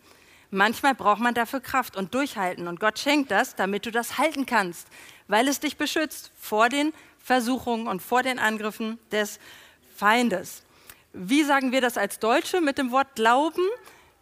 Manchmal 0.50 0.94
braucht 0.94 1.20
man 1.20 1.32
dafür 1.32 1.60
Kraft 1.60 1.96
und 1.96 2.12
Durchhalten. 2.12 2.68
Und 2.68 2.78
Gott 2.78 2.98
schenkt 2.98 3.30
das, 3.30 3.54
damit 3.54 3.86
du 3.86 3.90
das 3.90 4.18
halten 4.18 4.44
kannst, 4.44 4.86
weil 5.26 5.48
es 5.48 5.60
dich 5.60 5.78
beschützt 5.78 6.32
vor 6.38 6.68
den 6.68 6.92
Versuchungen 7.20 7.88
und 7.88 8.02
vor 8.02 8.22
den 8.22 8.38
Angriffen 8.38 8.98
des 9.12 9.38
Feindes. 9.96 10.62
Wie 11.14 11.42
sagen 11.42 11.72
wir 11.72 11.80
das 11.80 11.96
als 11.96 12.18
Deutsche 12.18 12.60
mit 12.60 12.76
dem 12.76 12.90
Wort 12.90 13.14
Glauben? 13.14 13.66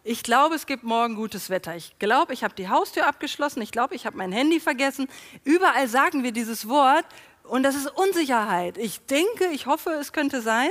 Ich 0.03 0.23
glaube, 0.23 0.55
es 0.55 0.65
gibt 0.65 0.83
morgen 0.83 1.15
gutes 1.15 1.49
Wetter. 1.49 1.75
Ich 1.75 1.99
glaube, 1.99 2.33
ich 2.33 2.45
habe 2.45 2.55
die 2.55 2.69
Haustür 2.69 3.05
abgeschlossen. 3.05 3.61
Ich 3.61 3.71
glaube, 3.71 3.95
ich 3.95 4.05
habe 4.05 4.15
mein 4.15 4.31
Handy 4.31 4.61
vergessen. 4.61 5.09
Überall 5.43 5.89
sagen 5.89 6.23
wir 6.23 6.31
dieses 6.31 6.69
Wort 6.69 7.05
und 7.43 7.63
das 7.63 7.75
ist 7.75 7.87
Unsicherheit. 7.87 8.77
Ich 8.77 9.01
denke, 9.01 9.47
ich 9.51 9.65
hoffe, 9.65 9.89
es 9.91 10.13
könnte 10.13 10.41
sein. 10.41 10.69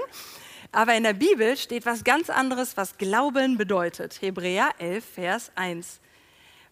Aber 0.72 0.95
in 0.95 1.03
der 1.03 1.12
Bibel 1.12 1.57
steht 1.59 1.85
was 1.85 2.05
ganz 2.05 2.31
anderes, 2.31 2.76
was 2.79 2.97
Glauben 2.97 3.59
bedeutet. 3.59 4.20
Hebräer 4.22 4.70
11, 4.79 5.05
Vers 5.05 5.53
1. 5.57 6.01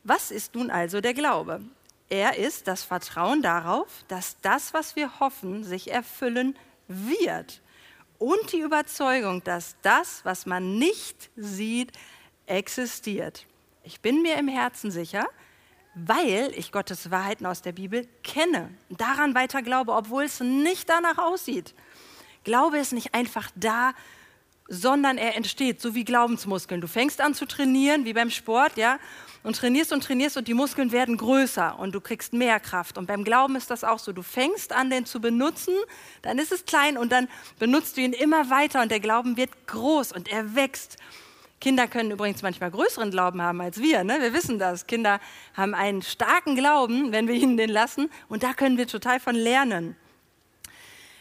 Was 0.05 0.31
ist 0.31 0.55
nun 0.55 0.71
also 0.71 1.03
der 1.03 1.13
Glaube? 1.13 1.61
Er 2.09 2.39
ist 2.39 2.69
das 2.69 2.85
Vertrauen 2.85 3.43
darauf, 3.43 3.89
dass 4.09 4.41
das, 4.41 4.73
was 4.73 4.97
wir 4.97 5.21
hoffen, 5.21 5.63
sich 5.63 5.93
erfüllen 5.93 6.57
wird. 6.89 7.61
Und 8.19 8.53
die 8.53 8.61
Überzeugung, 8.61 9.45
dass 9.45 9.77
das, 9.83 10.25
was 10.25 10.47
man 10.47 10.79
nicht 10.79 11.31
sieht, 11.37 11.93
existiert. 12.47 13.47
Ich 13.85 14.01
bin 14.01 14.23
mir 14.23 14.37
im 14.37 14.49
Herzen 14.49 14.91
sicher, 14.91 15.27
weil 15.95 16.53
ich 16.57 16.73
Gottes 16.73 17.11
Wahrheiten 17.11 17.47
aus 17.47 17.63
der 17.63 17.73
Bibel 17.73 18.07
kenne, 18.23 18.71
daran 18.91 19.35
weiter 19.35 19.63
glaube, 19.63 19.93
obwohl 19.93 20.25
es 20.25 20.41
nicht 20.41 20.89
danach 20.89 21.19
aussieht. 21.19 21.75
Glaube 22.45 22.79
ist 22.79 22.93
nicht 22.93 23.15
einfach 23.15 23.51
da, 23.55 23.93
sondern 24.69 25.17
er 25.19 25.37
entsteht, 25.37 25.81
so 25.81 25.95
wie 25.95 26.05
Glaubensmuskeln. 26.05 26.81
Du 26.81 26.89
fängst 26.89 27.21
an 27.21 27.35
zu 27.35 27.47
trainieren, 27.47 28.05
wie 28.05 28.13
beim 28.13 28.31
Sport, 28.31 28.77
ja, 28.77 28.99
und 29.43 29.57
trainierst 29.57 29.93
und 29.93 30.03
trainierst 30.03 30.37
und 30.37 30.49
die 30.49 30.55
Muskeln 30.55 30.91
werden 30.91 31.17
größer 31.17 31.79
und 31.79 31.95
du 31.95 32.01
kriegst 32.01 32.33
mehr 32.33 32.59
Kraft. 32.59 32.99
Und 32.99 33.07
beim 33.07 33.23
Glauben 33.23 33.55
ist 33.55 33.71
das 33.71 33.85
auch 33.85 34.01
so. 34.01 34.13
Du 34.13 34.23
fängst 34.23 34.73
an, 34.73 34.91
den 34.91 35.07
zu 35.07 35.21
benutzen, 35.21 35.75
dann 36.23 36.39
ist 36.39 36.51
es 36.51 36.65
klein 36.65 36.99
und 36.99 37.13
dann 37.13 37.29
benutzt 37.59 37.97
du 37.97 38.01
ihn 38.01 38.13
immer 38.13 38.51
weiter 38.51 38.83
und 38.83 38.91
der 38.91 39.01
Glauben 39.01 39.37
wird 39.37 39.51
groß 39.69 40.13
und 40.13 40.29
er 40.29 40.57
wächst. 40.57 40.97
Kinder 41.61 41.89
können 41.89 42.11
übrigens 42.11 42.43
manchmal 42.43 42.71
größeren 42.71 43.11
Glauben 43.11 43.41
haben 43.41 43.61
als 43.61 43.81
wir. 43.81 44.05
Ne? 44.05 44.19
Wir 44.21 44.33
wissen 44.33 44.59
das. 44.59 44.87
Kinder 44.87 45.21
haben 45.55 45.75
einen 45.75 46.03
starken 46.03 46.55
Glauben, 46.55 47.13
wenn 47.13 47.29
wir 47.29 47.35
ihnen 47.35 47.57
den 47.57 47.71
lassen. 47.71 48.11
Und 48.29 48.43
da 48.43 48.53
können 48.53 48.77
wir 48.77 48.87
total 48.87 49.21
von 49.21 49.35
lernen. 49.35 49.97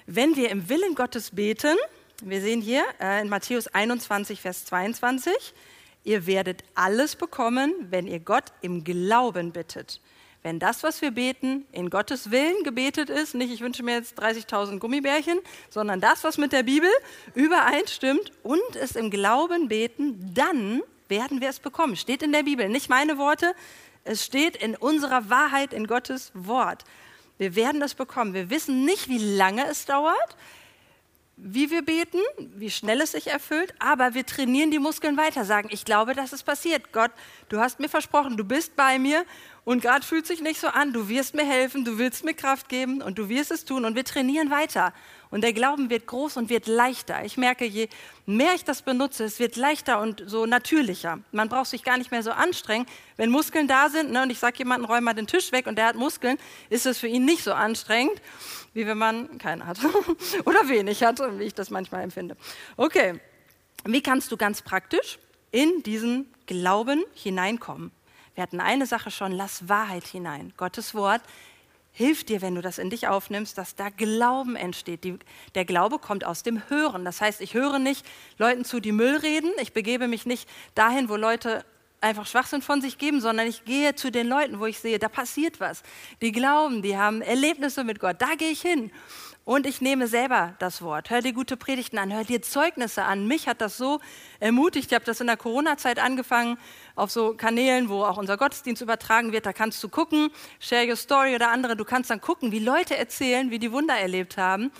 Wenn 0.05 0.35
wir 0.35 0.49
im 0.49 0.69
Willen 0.69 0.93
Gottes 0.93 1.31
beten, 1.31 1.77
wir 2.21 2.41
sehen 2.41 2.61
hier 2.61 2.83
äh, 2.99 3.21
in 3.21 3.29
Matthäus 3.29 3.67
21, 3.67 4.39
Vers 4.41 4.65
22, 4.65 5.53
ihr 6.03 6.27
werdet 6.27 6.63
alles 6.75 7.15
bekommen, 7.15 7.73
wenn 7.89 8.05
ihr 8.05 8.19
Gott 8.19 8.45
im 8.61 8.83
Glauben 8.83 9.51
bittet. 9.51 9.99
Wenn 10.45 10.59
das, 10.59 10.83
was 10.83 11.01
wir 11.01 11.09
beten, 11.09 11.65
in 11.71 11.89
Gottes 11.89 12.29
Willen 12.29 12.63
gebetet 12.63 13.09
ist, 13.09 13.33
nicht 13.33 13.51
ich 13.51 13.61
wünsche 13.61 13.81
mir 13.81 13.95
jetzt 13.95 14.21
30.000 14.21 14.77
Gummibärchen, 14.77 15.39
sondern 15.71 16.01
das, 16.01 16.23
was 16.23 16.37
mit 16.37 16.51
der 16.51 16.61
Bibel 16.61 16.87
übereinstimmt 17.33 18.31
und 18.43 18.75
es 18.79 18.91
im 18.91 19.09
Glauben 19.09 19.69
beten, 19.69 20.35
dann 20.35 20.83
werden 21.07 21.41
wir 21.41 21.49
es 21.49 21.57
bekommen. 21.59 21.95
Steht 21.95 22.21
in 22.21 22.31
der 22.31 22.43
Bibel, 22.43 22.69
nicht 22.69 22.89
meine 22.89 23.17
Worte, 23.17 23.55
es 24.03 24.23
steht 24.23 24.55
in 24.55 24.75
unserer 24.75 25.31
Wahrheit, 25.31 25.73
in 25.73 25.87
Gottes 25.87 26.31
Wort. 26.35 26.83
Wir 27.39 27.55
werden 27.55 27.81
das 27.81 27.95
bekommen. 27.95 28.35
Wir 28.35 28.51
wissen 28.51 28.85
nicht, 28.85 29.09
wie 29.09 29.17
lange 29.17 29.65
es 29.67 29.85
dauert, 29.85 30.37
wie 31.37 31.69
wir 31.69 31.81
beten, 31.81 32.19
wie 32.37 32.69
schnell 32.69 33.01
es 33.01 33.11
sich 33.11 33.27
erfüllt, 33.27 33.73
aber 33.79 34.13
wir 34.13 34.25
trainieren 34.25 34.71
die 34.71 34.79
Muskeln 34.79 35.17
weiter, 35.17 35.43
sagen, 35.43 35.69
ich 35.71 35.83
glaube, 35.83 36.13
dass 36.13 36.31
es 36.31 36.43
passiert. 36.43 36.93
Gott, 36.93 37.11
du 37.49 37.59
hast 37.59 37.79
mir 37.79 37.89
versprochen, 37.89 38.37
du 38.37 38.45
bist 38.45 38.75
bei 38.75 38.99
mir 38.99 39.25
und 39.65 39.81
gerade 39.81 40.05
fühlt 40.05 40.27
sich 40.27 40.41
nicht 40.41 40.59
so 40.61 40.67
an, 40.67 40.93
du 40.93 41.09
wirst 41.09 41.33
mir 41.33 41.43
helfen, 41.43 41.83
du 41.83 41.97
willst 41.97 42.23
mir 42.23 42.35
Kraft 42.35 42.69
geben 42.69 43.01
und 43.01 43.17
du 43.17 43.29
wirst 43.29 43.49
es 43.49 43.65
tun 43.65 43.83
und 43.83 43.95
wir 43.95 44.05
trainieren 44.05 44.51
weiter. 44.51 44.93
Und 45.31 45.41
der 45.43 45.53
Glauben 45.53 45.89
wird 45.89 46.05
groß 46.05 46.37
und 46.37 46.51
wird 46.51 46.67
leichter. 46.67 47.25
Ich 47.25 47.35
merke, 47.35 47.65
je 47.65 47.89
mehr 48.27 48.53
ich 48.53 48.63
das 48.63 48.83
benutze, 48.83 49.23
es 49.23 49.39
wird 49.39 49.55
leichter 49.55 49.99
und 49.99 50.23
so 50.27 50.45
natürlicher. 50.45 51.19
Man 51.31 51.49
braucht 51.49 51.71
sich 51.71 51.83
gar 51.83 51.97
nicht 51.97 52.11
mehr 52.11 52.21
so 52.21 52.29
anstrengen. 52.29 52.85
Wenn 53.17 53.31
Muskeln 53.31 53.67
da 53.67 53.89
sind 53.89 54.11
ne, 54.11 54.21
und 54.21 54.29
ich 54.29 54.37
sage 54.37 54.59
jemanden, 54.59 54.85
räum 54.85 55.03
mal 55.03 55.15
den 55.15 55.25
Tisch 55.25 55.51
weg 55.51 55.65
und 55.65 55.79
der 55.79 55.87
hat 55.87 55.95
Muskeln, 55.95 56.37
ist 56.69 56.85
es 56.85 56.99
für 56.99 57.07
ihn 57.07 57.25
nicht 57.25 57.43
so 57.43 57.51
anstrengend, 57.51 58.21
wie 58.75 58.85
wenn 58.85 58.99
man 58.99 59.39
keinen 59.39 59.65
hat 59.65 59.79
oder 60.45 60.69
wenig 60.69 61.01
hat, 61.01 61.19
wie 61.39 61.43
ich 61.43 61.55
das 61.55 61.71
manchmal 61.71 62.03
empfinde. 62.03 62.37
Okay, 62.77 63.19
wie 63.83 64.03
kannst 64.03 64.31
du 64.31 64.37
ganz 64.37 64.61
praktisch 64.61 65.17
in 65.49 65.81
diesen 65.81 66.31
Glauben 66.45 67.03
hineinkommen? 67.15 67.91
Wir 68.35 68.43
hatten 68.43 68.59
eine 68.59 68.85
Sache 68.85 69.11
schon, 69.11 69.31
lass 69.31 69.67
Wahrheit 69.69 70.05
hinein. 70.05 70.53
Gottes 70.57 70.93
Wort 70.93 71.21
hilft 71.93 72.27
dir, 72.27 72.41
wenn 72.41 72.55
du 72.55 72.61
das 72.61 72.77
in 72.77 72.89
dich 72.89 73.07
aufnimmst, 73.07 73.57
dass 73.57 73.75
da 73.75 73.89
Glauben 73.89 74.57
entsteht. 74.57 75.05
Die, 75.05 75.17
der 75.55 75.63
Glaube 75.63 75.97
kommt 75.97 76.25
aus 76.25 76.43
dem 76.43 76.69
Hören. 76.69 77.05
Das 77.05 77.21
heißt, 77.21 77.39
ich 77.39 77.53
höre 77.53 77.79
nicht 77.79 78.05
Leuten 78.37 78.65
zu, 78.65 78.81
die 78.81 78.91
Müll 78.91 79.15
reden. 79.15 79.51
Ich 79.61 79.71
begebe 79.71 80.09
mich 80.09 80.25
nicht 80.25 80.49
dahin, 80.75 81.07
wo 81.07 81.15
Leute 81.15 81.65
einfach 82.01 82.27
Schwachsinn 82.27 82.61
von 82.61 82.81
sich 82.81 82.97
geben, 82.97 83.21
sondern 83.21 83.47
ich 83.47 83.63
gehe 83.63 83.95
zu 83.95 84.11
den 84.11 84.27
Leuten, 84.27 84.59
wo 84.59 84.65
ich 84.65 84.79
sehe, 84.79 84.99
da 84.99 85.07
passiert 85.07 85.61
was. 85.61 85.81
Die 86.21 86.33
glauben, 86.33 86.81
die 86.81 86.97
haben 86.97 87.21
Erlebnisse 87.21 87.85
mit 87.85 87.99
Gott. 87.99 88.17
Da 88.19 88.35
gehe 88.35 88.51
ich 88.51 88.61
hin. 88.61 88.91
Und 89.45 89.67
ich 89.67 89.79
nehme 89.79 90.07
selber 90.07 90.55
das 90.57 90.81
Wort. 90.81 91.11
Hör 91.11 91.21
dir 91.21 91.31
gute 91.31 91.55
Predigten 91.55 91.99
an, 91.99 92.11
hör 92.11 92.23
dir 92.23 92.41
Zeugnisse 92.41 93.03
an. 93.03 93.27
Mich 93.27 93.47
hat 93.47 93.61
das 93.61 93.77
so 93.77 93.99
ermutigt. 94.39 94.87
Ich 94.87 94.95
habe 94.95 95.05
das 95.05 95.21
in 95.21 95.27
der 95.27 95.37
Corona-Zeit 95.37 95.99
angefangen, 95.99 96.57
auf 96.95 97.11
so 97.11 97.35
Kanälen, 97.35 97.87
wo 97.87 98.03
auch 98.03 98.17
unser 98.17 98.37
Gottesdienst 98.37 98.81
übertragen 98.81 99.31
wird. 99.31 99.45
Da 99.45 99.53
kannst 99.53 99.83
du 99.83 99.89
gucken, 99.89 100.31
Share 100.59 100.87
Your 100.89 100.95
Story 100.95 101.35
oder 101.35 101.51
andere. 101.51 101.77
Du 101.77 101.85
kannst 101.85 102.09
dann 102.09 102.21
gucken, 102.21 102.51
wie 102.51 102.57
Leute 102.57 102.97
erzählen, 102.97 103.51
wie 103.51 103.59
die 103.59 103.71
Wunder 103.71 103.93
erlebt 103.93 104.35
haben. 104.37 104.71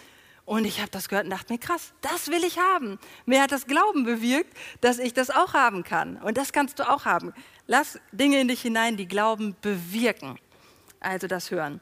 Und 0.45 0.66
ich 0.66 0.80
habe 0.80 0.89
das 0.89 1.09
gehört 1.09 1.26
und 1.26 1.32
dachte 1.32 1.53
mir, 1.53 1.59
krass, 1.59 1.93
das 2.01 2.30
will 2.30 2.43
ich 2.43 2.57
haben. 2.57 2.97
Mir 3.28 3.43
hat 3.43 3.51
das 3.51 3.68
Glauben 3.68 4.03
bewirkt, 4.03 4.51
dass 4.82 4.97
ich 4.97 5.13
das 5.13 5.30
auch 5.30 5.53
haben 5.53 5.84
kann. 5.84 6.18
Und 6.18 6.38
das 6.38 6.53
kannst 6.53 6.80
du 6.80 6.89
auch 6.89 7.05
haben. 7.05 7.34
Lass 7.68 7.99
Dinge 8.11 8.39
in 8.39 8.47
dich 8.47 8.61
hinein, 8.61 8.97
die 8.97 9.07
Glauben 9.07 9.55
bewirken. 9.61 10.39
Also 10.99 11.28
das 11.28 11.51
Hören. 11.51 11.82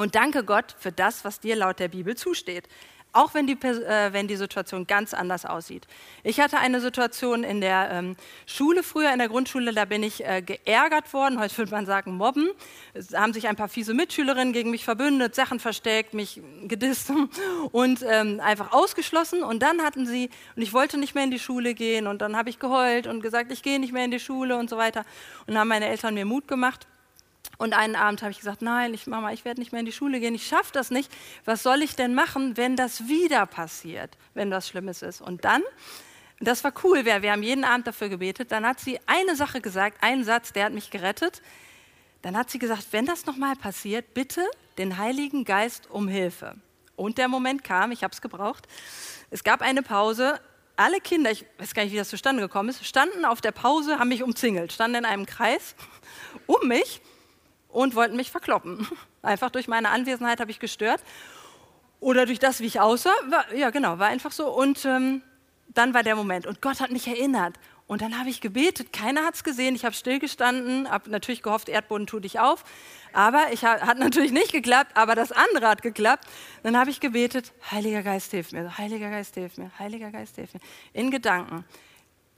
Und 0.00 0.14
danke 0.14 0.44
Gott 0.44 0.74
für 0.78 0.92
das, 0.92 1.26
was 1.26 1.40
dir 1.40 1.56
laut 1.56 1.78
der 1.78 1.88
Bibel 1.88 2.16
zusteht. 2.16 2.66
Auch 3.12 3.34
wenn 3.34 3.46
die, 3.46 3.52
äh, 3.52 4.14
wenn 4.14 4.28
die 4.28 4.36
Situation 4.36 4.86
ganz 4.86 5.12
anders 5.12 5.44
aussieht. 5.44 5.86
Ich 6.22 6.40
hatte 6.40 6.58
eine 6.58 6.80
Situation 6.80 7.44
in 7.44 7.60
der 7.60 7.90
ähm, 7.90 8.16
Schule 8.46 8.82
früher, 8.82 9.12
in 9.12 9.18
der 9.18 9.28
Grundschule, 9.28 9.74
da 9.74 9.84
bin 9.84 10.02
ich 10.02 10.24
äh, 10.24 10.40
geärgert 10.40 11.12
worden, 11.12 11.38
heute 11.38 11.58
würde 11.58 11.72
man 11.72 11.84
sagen 11.84 12.14
mobben. 12.14 12.48
Es 12.94 13.12
haben 13.12 13.34
sich 13.34 13.46
ein 13.46 13.56
paar 13.56 13.68
fiese 13.68 13.92
Mitschülerinnen 13.92 14.54
gegen 14.54 14.70
mich 14.70 14.84
verbündet, 14.84 15.34
Sachen 15.34 15.60
versteckt, 15.60 16.14
mich 16.14 16.40
gedisst 16.62 17.12
und 17.72 18.02
ähm, 18.08 18.40
einfach 18.40 18.72
ausgeschlossen. 18.72 19.42
Und 19.42 19.62
dann 19.62 19.82
hatten 19.82 20.06
sie, 20.06 20.30
und 20.56 20.62
ich 20.62 20.72
wollte 20.72 20.96
nicht 20.96 21.14
mehr 21.14 21.24
in 21.24 21.30
die 21.30 21.38
Schule 21.38 21.74
gehen 21.74 22.06
und 22.06 22.22
dann 22.22 22.38
habe 22.38 22.48
ich 22.48 22.58
geheult 22.58 23.06
und 23.06 23.20
gesagt, 23.20 23.52
ich 23.52 23.62
gehe 23.62 23.78
nicht 23.78 23.92
mehr 23.92 24.06
in 24.06 24.12
die 24.12 24.20
Schule 24.20 24.56
und 24.56 24.70
so 24.70 24.78
weiter. 24.78 25.00
Und 25.40 25.48
dann 25.48 25.58
haben 25.58 25.68
meine 25.68 25.88
Eltern 25.88 26.14
mir 26.14 26.24
Mut 26.24 26.48
gemacht. 26.48 26.86
Und 27.58 27.74
einen 27.74 27.94
Abend 27.94 28.22
habe 28.22 28.30
ich 28.30 28.38
gesagt, 28.38 28.62
nein, 28.62 28.94
ich, 28.94 29.06
Mama, 29.06 29.32
ich 29.32 29.44
werde 29.44 29.60
nicht 29.60 29.72
mehr 29.72 29.80
in 29.80 29.86
die 29.86 29.92
Schule 29.92 30.18
gehen, 30.18 30.34
ich 30.34 30.46
schaffe 30.46 30.72
das 30.72 30.90
nicht. 30.90 31.12
Was 31.44 31.62
soll 31.62 31.82
ich 31.82 31.94
denn 31.94 32.14
machen, 32.14 32.56
wenn 32.56 32.74
das 32.74 33.06
wieder 33.06 33.44
passiert, 33.44 34.16
wenn 34.32 34.50
was 34.50 34.66
Schlimmes 34.68 35.02
ist? 35.02 35.20
Und 35.20 35.44
dann, 35.44 35.62
das 36.38 36.64
war 36.64 36.72
cool, 36.84 37.04
wir, 37.04 37.20
wir 37.20 37.32
haben 37.32 37.42
jeden 37.42 37.64
Abend 37.64 37.86
dafür 37.86 38.08
gebetet, 38.08 38.50
dann 38.50 38.64
hat 38.64 38.80
sie 38.80 38.98
eine 39.06 39.36
Sache 39.36 39.60
gesagt, 39.60 40.02
einen 40.02 40.24
Satz, 40.24 40.54
der 40.54 40.64
hat 40.66 40.72
mich 40.72 40.90
gerettet. 40.90 41.42
Dann 42.22 42.36
hat 42.36 42.50
sie 42.50 42.58
gesagt, 42.58 42.86
wenn 42.92 43.06
das 43.06 43.26
nochmal 43.26 43.56
passiert, 43.56 44.14
bitte 44.14 44.46
den 44.78 44.98
Heiligen 44.98 45.44
Geist 45.44 45.90
um 45.90 46.08
Hilfe. 46.08 46.54
Und 46.96 47.18
der 47.18 47.28
Moment 47.28 47.64
kam, 47.64 47.92
ich 47.92 48.04
habe 48.04 48.12
es 48.12 48.20
gebraucht. 48.20 48.68
Es 49.30 49.44
gab 49.44 49.62
eine 49.62 49.82
Pause, 49.82 50.40
alle 50.76 51.00
Kinder, 51.00 51.30
ich 51.30 51.44
weiß 51.58 51.74
gar 51.74 51.84
nicht, 51.84 51.92
wie 51.92 51.98
das 51.98 52.08
zustande 52.08 52.42
gekommen 52.42 52.70
ist, 52.70 52.86
standen 52.86 53.24
auf 53.24 53.40
der 53.40 53.52
Pause, 53.52 53.98
haben 53.98 54.08
mich 54.08 54.22
umzingelt, 54.22 54.72
standen 54.72 54.96
in 54.96 55.04
einem 55.04 55.26
Kreis 55.26 55.74
um 56.46 56.68
mich 56.68 57.02
und 57.72 57.94
wollten 57.94 58.16
mich 58.16 58.30
verkloppen. 58.30 58.86
Einfach 59.22 59.50
durch 59.50 59.68
meine 59.68 59.90
Anwesenheit 59.90 60.40
habe 60.40 60.50
ich 60.50 60.58
gestört. 60.58 61.02
Oder 62.00 62.24
durch 62.24 62.38
das, 62.38 62.60
wie 62.60 62.66
ich 62.66 62.80
aussah. 62.80 63.12
War, 63.28 63.54
ja, 63.54 63.68
genau, 63.70 63.98
war 63.98 64.08
einfach 64.08 64.32
so. 64.32 64.48
Und 64.48 64.86
ähm, 64.86 65.20
dann 65.68 65.92
war 65.92 66.02
der 66.02 66.16
Moment. 66.16 66.46
Und 66.46 66.62
Gott 66.62 66.80
hat 66.80 66.90
mich 66.90 67.06
erinnert. 67.06 67.58
Und 67.86 68.00
dann 68.00 68.18
habe 68.18 68.30
ich 68.30 68.40
gebetet. 68.40 68.92
Keiner 68.92 69.24
hat 69.24 69.34
es 69.34 69.44
gesehen. 69.44 69.74
Ich 69.74 69.84
habe 69.84 69.94
stillgestanden, 69.94 70.90
habe 70.90 71.10
natürlich 71.10 71.42
gehofft, 71.42 71.68
Erdboden 71.68 72.06
tu 72.06 72.18
dich 72.18 72.40
auf. 72.40 72.64
Aber 73.12 73.52
ich 73.52 73.64
hat 73.64 73.98
natürlich 73.98 74.32
nicht 74.32 74.52
geklappt, 74.52 74.92
aber 74.94 75.14
das 75.14 75.32
andere 75.32 75.68
hat 75.68 75.82
geklappt. 75.82 76.24
Dann 76.62 76.78
habe 76.78 76.88
ich 76.88 77.00
gebetet, 77.00 77.52
Heiliger 77.70 78.02
Geist, 78.02 78.30
hilf 78.30 78.52
mir, 78.52 78.78
Heiliger 78.78 79.10
Geist, 79.10 79.34
hilf 79.34 79.58
mir, 79.58 79.70
Heiliger 79.78 80.10
Geist, 80.10 80.36
hilf 80.36 80.54
mir. 80.54 80.60
In 80.92 81.10
Gedanken 81.10 81.64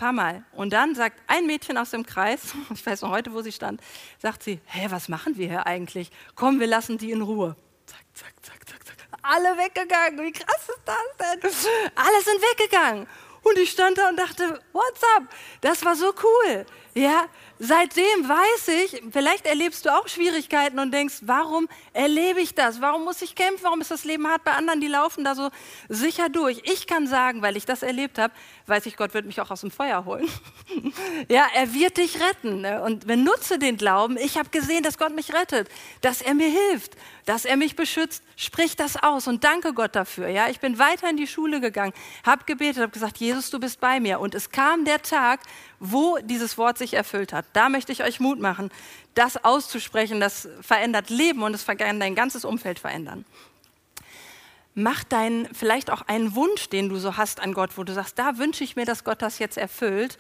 paar 0.02 0.12
Mal. 0.12 0.42
Und 0.52 0.72
dann 0.72 0.96
sagt 0.96 1.20
ein 1.28 1.46
Mädchen 1.46 1.78
aus 1.78 1.90
dem 1.90 2.04
Kreis, 2.04 2.40
ich 2.74 2.84
weiß 2.84 3.02
noch 3.02 3.10
heute, 3.10 3.32
wo 3.32 3.40
sie 3.40 3.52
stand, 3.52 3.80
sagt 4.18 4.42
sie, 4.42 4.60
hä, 4.66 4.86
was 4.90 5.08
machen 5.08 5.36
wir 5.36 5.48
hier 5.48 5.66
eigentlich? 5.66 6.10
Komm, 6.34 6.58
wir 6.58 6.66
lassen 6.66 6.98
die 6.98 7.12
in 7.12 7.22
Ruhe. 7.22 7.54
Zack, 7.86 8.04
zack, 8.12 8.34
zack, 8.42 8.68
zack, 8.68 8.84
zack. 8.84 8.96
Alle 9.22 9.56
weggegangen. 9.56 10.24
Wie 10.26 10.32
krass 10.32 10.68
ist 10.68 10.80
das 10.84 11.40
denn? 11.42 11.50
Alle 11.94 12.22
sind 12.22 12.42
weggegangen. 12.50 13.06
Und 13.44 13.58
ich 13.58 13.70
stand 13.70 13.98
da 13.98 14.08
und 14.08 14.16
dachte, 14.16 14.60
what's 14.72 15.02
up? 15.16 15.24
Das 15.60 15.84
war 15.84 15.94
so 15.94 16.12
cool. 16.22 16.66
Ja, 16.94 17.26
seitdem 17.58 18.28
weiß 18.28 18.68
ich, 18.68 19.02
vielleicht 19.10 19.46
erlebst 19.46 19.86
du 19.86 19.90
auch 19.90 20.06
Schwierigkeiten 20.08 20.78
und 20.78 20.92
denkst, 20.92 21.20
warum 21.22 21.68
erlebe 21.92 22.40
ich 22.40 22.54
das? 22.54 22.80
Warum 22.80 23.04
muss 23.04 23.22
ich 23.22 23.34
kämpfen? 23.34 23.64
Warum 23.64 23.80
ist 23.80 23.90
das 23.90 24.04
Leben 24.04 24.28
hart 24.28 24.44
bei 24.44 24.52
anderen? 24.52 24.80
Die 24.80 24.88
laufen 24.88 25.24
da 25.24 25.34
so 25.34 25.50
sicher 25.88 26.28
durch. 26.28 26.60
Ich 26.64 26.86
kann 26.86 27.06
sagen, 27.06 27.40
weil 27.40 27.56
ich 27.56 27.64
das 27.64 27.82
erlebt 27.82 28.18
habe, 28.18 28.34
weiß 28.66 28.86
ich, 28.86 28.96
Gott 28.96 29.14
wird 29.14 29.26
mich 29.26 29.40
auch 29.40 29.50
aus 29.50 29.60
dem 29.60 29.70
Feuer 29.70 30.04
holen. 30.04 30.28
ja, 31.28 31.46
er 31.54 31.72
wird 31.74 31.96
dich 31.96 32.20
retten. 32.20 32.60
Ne? 32.60 32.82
Und 32.82 33.06
benutze 33.06 33.58
den 33.58 33.76
Glauben. 33.76 34.16
Ich 34.16 34.38
habe 34.38 34.50
gesehen, 34.50 34.82
dass 34.82 34.98
Gott 34.98 35.14
mich 35.14 35.32
rettet, 35.34 35.68
dass 36.00 36.22
er 36.22 36.34
mir 36.34 36.48
hilft, 36.48 36.96
dass 37.24 37.44
er 37.44 37.56
mich 37.56 37.76
beschützt. 37.76 38.22
Sprich 38.36 38.76
das 38.76 39.02
aus 39.02 39.26
und 39.26 39.44
danke 39.44 39.72
Gott 39.72 39.94
dafür. 39.96 40.28
Ja, 40.28 40.48
ich 40.48 40.60
bin 40.60 40.78
weiter 40.78 41.08
in 41.10 41.16
die 41.16 41.26
Schule 41.26 41.60
gegangen, 41.60 41.92
habe 42.24 42.44
gebetet, 42.44 42.82
habe 42.82 42.92
gesagt, 42.92 43.18
Jesus, 43.18 43.50
du 43.50 43.58
bist 43.58 43.80
bei 43.80 44.00
mir. 44.00 44.20
Und 44.20 44.34
es 44.34 44.50
kam 44.50 44.84
der 44.84 45.02
Tag, 45.02 45.40
wo 45.80 46.18
dieses 46.22 46.58
Wort 46.58 46.78
sich 46.78 46.94
erfüllt 46.94 47.32
hat. 47.32 47.44
Da 47.52 47.68
möchte 47.68 47.92
ich 47.92 48.02
euch 48.02 48.20
Mut 48.20 48.40
machen, 48.40 48.70
das 49.14 49.42
auszusprechen. 49.44 50.20
Das 50.20 50.48
verändert 50.60 51.10
Leben 51.10 51.42
und 51.42 51.54
es 51.54 51.66
kann 51.66 52.00
dein 52.00 52.14
ganzes 52.14 52.44
Umfeld 52.44 52.78
verändern. 52.78 53.24
Mach 54.74 55.04
deinen, 55.04 55.52
vielleicht 55.54 55.90
auch 55.90 56.02
einen 56.02 56.34
Wunsch, 56.34 56.68
den 56.68 56.88
du 56.88 56.96
so 56.96 57.16
hast 57.16 57.40
an 57.40 57.52
Gott, 57.52 57.76
wo 57.76 57.84
du 57.84 57.92
sagst, 57.92 58.18
da 58.18 58.38
wünsche 58.38 58.64
ich 58.64 58.74
mir, 58.76 58.86
dass 58.86 59.04
Gott 59.04 59.20
das 59.20 59.38
jetzt 59.38 59.58
erfüllt. 59.58 60.18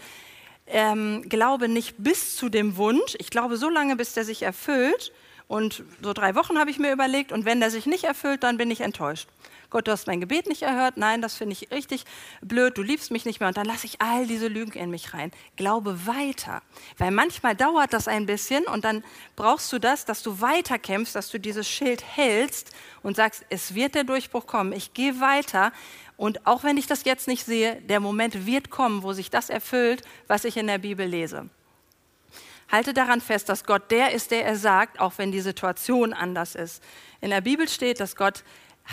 Ähm, 0.66 1.24
glaube 1.28 1.68
nicht 1.68 1.96
bis 1.98 2.36
zu 2.36 2.48
dem 2.48 2.76
Wunsch. 2.76 3.16
Ich 3.18 3.30
glaube 3.30 3.56
so 3.56 3.68
lange, 3.68 3.96
bis 3.96 4.12
der 4.12 4.24
sich 4.24 4.42
erfüllt. 4.42 5.12
Und 5.48 5.82
so 6.02 6.12
drei 6.12 6.34
Wochen 6.34 6.58
habe 6.58 6.70
ich 6.70 6.78
mir 6.78 6.92
überlegt. 6.92 7.32
Und 7.32 7.44
wenn 7.44 7.60
der 7.60 7.70
sich 7.70 7.86
nicht 7.86 8.04
erfüllt, 8.04 8.42
dann 8.42 8.56
bin 8.58 8.70
ich 8.70 8.80
enttäuscht. 8.80 9.28
Gott, 9.72 9.88
du 9.88 9.90
hast 9.92 10.06
mein 10.06 10.20
Gebet 10.20 10.48
nicht 10.48 10.60
erhört, 10.60 10.98
nein, 10.98 11.22
das 11.22 11.34
finde 11.34 11.54
ich 11.54 11.70
richtig 11.70 12.04
blöd, 12.42 12.76
du 12.76 12.82
liebst 12.82 13.10
mich 13.10 13.24
nicht 13.24 13.40
mehr 13.40 13.48
und 13.48 13.56
dann 13.56 13.64
lasse 13.64 13.86
ich 13.86 14.02
all 14.02 14.26
diese 14.26 14.48
Lügen 14.48 14.78
in 14.78 14.90
mich 14.90 15.14
rein. 15.14 15.32
Glaube 15.56 16.06
weiter, 16.06 16.60
weil 16.98 17.10
manchmal 17.10 17.56
dauert 17.56 17.94
das 17.94 18.06
ein 18.06 18.26
bisschen 18.26 18.64
und 18.66 18.84
dann 18.84 19.02
brauchst 19.34 19.72
du 19.72 19.78
das, 19.78 20.04
dass 20.04 20.22
du 20.22 20.42
weiter 20.42 20.78
kämpfst, 20.78 21.14
dass 21.14 21.30
du 21.30 21.40
dieses 21.40 21.66
Schild 21.66 22.04
hältst 22.04 22.70
und 23.02 23.16
sagst, 23.16 23.46
es 23.48 23.74
wird 23.74 23.94
der 23.94 24.04
Durchbruch 24.04 24.46
kommen, 24.46 24.74
ich 24.74 24.92
gehe 24.92 25.20
weiter 25.20 25.72
und 26.18 26.46
auch 26.46 26.64
wenn 26.64 26.76
ich 26.76 26.86
das 26.86 27.04
jetzt 27.04 27.26
nicht 27.26 27.46
sehe, 27.46 27.76
der 27.76 27.98
Moment 27.98 28.44
wird 28.44 28.68
kommen, 28.68 29.02
wo 29.02 29.14
sich 29.14 29.30
das 29.30 29.48
erfüllt, 29.48 30.02
was 30.26 30.44
ich 30.44 30.58
in 30.58 30.66
der 30.66 30.78
Bibel 30.78 31.06
lese. 31.06 31.48
Halte 32.70 32.92
daran 32.92 33.22
fest, 33.22 33.48
dass 33.48 33.64
Gott 33.64 33.90
der 33.90 34.12
ist, 34.12 34.32
der 34.32 34.44
er 34.44 34.56
sagt, 34.56 35.00
auch 35.00 35.14
wenn 35.16 35.32
die 35.32 35.40
Situation 35.40 36.12
anders 36.12 36.56
ist. 36.56 36.82
In 37.22 37.30
der 37.30 37.40
Bibel 37.40 37.66
steht, 37.68 38.00
dass 38.00 38.16
Gott 38.16 38.44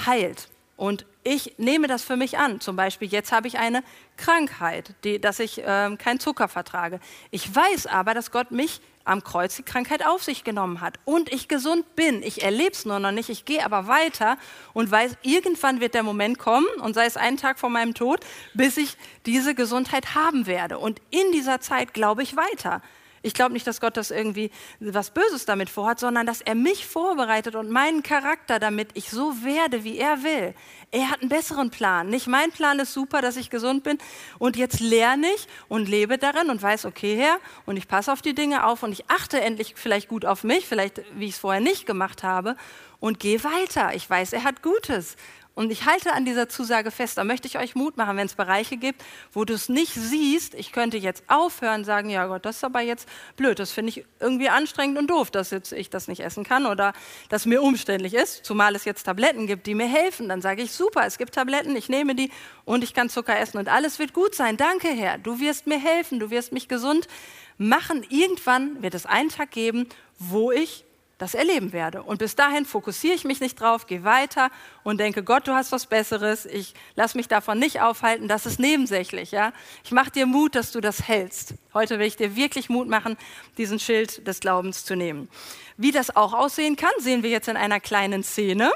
heilt. 0.05 0.47
Und 0.79 1.05
ich 1.25 1.55
nehme 1.57 1.87
das 1.87 2.05
für 2.05 2.15
mich 2.15 2.37
an. 2.37 2.61
Zum 2.61 2.77
Beispiel, 2.77 3.09
jetzt 3.09 3.33
habe 3.33 3.49
ich 3.49 3.59
eine 3.59 3.83
Krankheit, 4.15 4.95
die, 5.03 5.19
dass 5.19 5.39
ich 5.39 5.59
äh, 5.59 5.97
keinen 5.97 6.21
Zucker 6.21 6.47
vertrage. 6.47 7.01
Ich 7.31 7.53
weiß 7.53 7.87
aber, 7.87 8.13
dass 8.13 8.31
Gott 8.31 8.51
mich 8.51 8.79
am 9.03 9.21
Kreuz 9.21 9.57
die 9.57 9.63
Krankheit 9.63 10.05
auf 10.05 10.23
sich 10.23 10.45
genommen 10.45 10.79
hat 10.79 10.97
und 11.03 11.33
ich 11.33 11.49
gesund 11.49 11.97
bin. 11.97 12.23
Ich 12.23 12.43
erlebe 12.43 12.71
es 12.71 12.85
nur 12.85 12.99
noch 12.99 13.11
nicht, 13.11 13.27
ich 13.27 13.43
gehe 13.43 13.65
aber 13.65 13.87
weiter 13.87 14.37
und 14.71 14.89
weiß, 14.89 15.17
irgendwann 15.21 15.81
wird 15.81 15.95
der 15.95 16.03
Moment 16.03 16.39
kommen 16.39 16.67
und 16.81 16.93
sei 16.93 17.05
es 17.05 17.17
einen 17.17 17.35
Tag 17.35 17.59
vor 17.59 17.69
meinem 17.69 17.93
Tod, 17.93 18.21
bis 18.53 18.77
ich 18.77 18.95
diese 19.25 19.55
Gesundheit 19.55 20.15
haben 20.15 20.47
werde. 20.47 20.77
Und 20.77 21.01
in 21.09 21.33
dieser 21.33 21.59
Zeit 21.59 21.93
glaube 21.93 22.23
ich 22.23 22.37
weiter. 22.37 22.81
Ich 23.21 23.33
glaube 23.33 23.53
nicht, 23.53 23.67
dass 23.67 23.81
Gott 23.81 23.97
das 23.97 24.11
irgendwie 24.11 24.51
was 24.79 25.11
Böses 25.11 25.45
damit 25.45 25.69
vorhat, 25.69 25.99
sondern 25.99 26.25
dass 26.25 26.41
er 26.41 26.55
mich 26.55 26.85
vorbereitet 26.85 27.55
und 27.55 27.69
meinen 27.69 28.03
Charakter, 28.03 28.59
damit 28.59 28.89
ich 28.93 29.09
so 29.09 29.43
werde, 29.43 29.83
wie 29.83 29.97
er 29.97 30.23
will. 30.23 30.53
Er 30.91 31.11
hat 31.11 31.21
einen 31.21 31.29
besseren 31.29 31.69
Plan. 31.69 32.09
Nicht 32.09 32.27
mein 32.27 32.51
Plan 32.51 32.79
ist 32.79 32.93
super, 32.93 33.21
dass 33.21 33.37
ich 33.37 33.49
gesund 33.49 33.83
bin 33.83 33.97
und 34.37 34.55
jetzt 34.55 34.79
lerne 34.79 35.27
ich 35.35 35.47
und 35.67 35.87
lebe 35.89 36.17
darin 36.17 36.49
und 36.49 36.61
weiß, 36.61 36.85
okay, 36.85 37.15
Herr, 37.15 37.39
und 37.65 37.77
ich 37.77 37.87
passe 37.87 38.11
auf 38.11 38.21
die 38.21 38.33
Dinge 38.33 38.65
auf 38.65 38.83
und 38.83 38.91
ich 38.91 39.09
achte 39.09 39.41
endlich 39.41 39.73
vielleicht 39.75 40.07
gut 40.07 40.25
auf 40.25 40.43
mich, 40.43 40.67
vielleicht 40.67 41.01
wie 41.15 41.25
ich 41.25 41.31
es 41.31 41.39
vorher 41.39 41.61
nicht 41.61 41.85
gemacht 41.85 42.23
habe 42.23 42.55
und 42.99 43.19
gehe 43.19 43.43
weiter. 43.43 43.93
Ich 43.95 44.09
weiß, 44.09 44.33
er 44.33 44.43
hat 44.43 44.61
Gutes. 44.61 45.15
Und 45.59 45.73
ich 45.73 45.85
halte 45.85 46.13
an 46.13 46.23
dieser 46.23 46.47
Zusage 46.47 46.89
fest. 46.89 47.17
Da 47.17 47.25
möchte 47.25 47.45
ich 47.45 47.57
euch 47.59 47.75
Mut 47.75 47.97
machen, 47.97 48.15
wenn 48.15 48.27
es 48.27 48.35
Bereiche 48.35 48.77
gibt, 48.77 49.03
wo 49.33 49.43
du 49.43 49.55
es 49.55 49.67
nicht 49.67 49.93
siehst. 49.93 50.53
Ich 50.53 50.71
könnte 50.71 50.95
jetzt 50.95 51.21
aufhören, 51.27 51.83
sagen, 51.83 52.09
ja 52.09 52.27
Gott, 52.27 52.45
das 52.45 52.55
ist 52.55 52.63
aber 52.63 52.79
jetzt 52.79 53.09
blöd. 53.35 53.59
Das 53.59 53.73
finde 53.73 53.89
ich 53.89 54.05
irgendwie 54.21 54.47
anstrengend 54.47 54.97
und 54.97 55.09
doof, 55.09 55.31
dass 55.31 55.51
jetzt 55.51 55.73
ich 55.73 55.89
das 55.89 56.07
nicht 56.07 56.21
essen 56.21 56.45
kann 56.45 56.65
oder 56.65 56.93
dass 57.27 57.45
mir 57.45 57.61
umständlich 57.61 58.13
ist. 58.13 58.45
Zumal 58.45 58.73
es 58.73 58.85
jetzt 58.85 59.03
Tabletten 59.03 59.47
gibt, 59.47 59.67
die 59.67 59.75
mir 59.75 59.89
helfen. 59.89 60.29
Dann 60.29 60.41
sage 60.41 60.61
ich, 60.61 60.71
super, 60.71 61.05
es 61.05 61.17
gibt 61.17 61.35
Tabletten, 61.35 61.75
ich 61.75 61.89
nehme 61.89 62.15
die 62.15 62.31
und 62.63 62.81
ich 62.81 62.93
kann 62.93 63.09
Zucker 63.09 63.37
essen 63.37 63.57
und 63.57 63.67
alles 63.67 63.99
wird 63.99 64.13
gut 64.13 64.35
sein. 64.35 64.55
Danke, 64.55 64.87
Herr. 64.87 65.17
Du 65.17 65.41
wirst 65.41 65.67
mir 65.67 65.77
helfen, 65.77 66.21
du 66.21 66.29
wirst 66.29 66.53
mich 66.53 66.69
gesund 66.69 67.09
machen. 67.57 68.05
Irgendwann 68.07 68.81
wird 68.81 68.93
es 68.93 69.05
einen 69.05 69.27
Tag 69.27 69.51
geben, 69.51 69.89
wo 70.19 70.53
ich 70.53 70.85
das 71.19 71.33
erleben 71.33 71.73
werde. 71.73 72.01
Und 72.01 72.17
bis 72.17 72.35
dahin 72.35 72.65
fokussiere 72.65 73.13
ich 73.13 73.25
mich 73.25 73.41
nicht 73.41 73.59
drauf, 73.59 73.85
gehe 73.85 74.05
weiter 74.05 74.49
und 74.83 74.99
denke, 74.99 75.21
Gott, 75.21 75.47
du 75.47 75.53
hast 75.53 75.71
was 75.73 75.85
Besseres. 75.85 76.45
Ich 76.45 76.73
lasse 76.95 77.17
mich 77.17 77.27
davon 77.27 77.59
nicht 77.59 77.81
aufhalten. 77.81 78.29
Das 78.29 78.45
ist 78.45 78.57
nebensächlich. 78.57 79.31
Ja? 79.31 79.51
Ich 79.83 79.91
mache 79.91 80.11
dir 80.11 80.25
Mut, 80.25 80.55
dass 80.55 80.71
du 80.71 80.79
das 80.79 81.07
hältst. 81.07 81.55
Heute 81.73 81.99
will 81.99 82.07
ich 82.07 82.15
dir 82.15 82.37
wirklich 82.37 82.69
Mut 82.69 82.87
machen, 82.87 83.17
diesen 83.57 83.79
Schild 83.79 84.25
des 84.25 84.39
Glaubens 84.39 84.85
zu 84.85 84.95
nehmen. 84.95 85.27
Wie 85.75 85.91
das 85.91 86.15
auch 86.15 86.33
aussehen 86.33 86.77
kann, 86.77 86.93
sehen 86.99 87.21
wir 87.21 87.29
jetzt 87.29 87.49
in 87.49 87.57
einer 87.57 87.81
kleinen 87.81 88.23
Szene. 88.23 88.71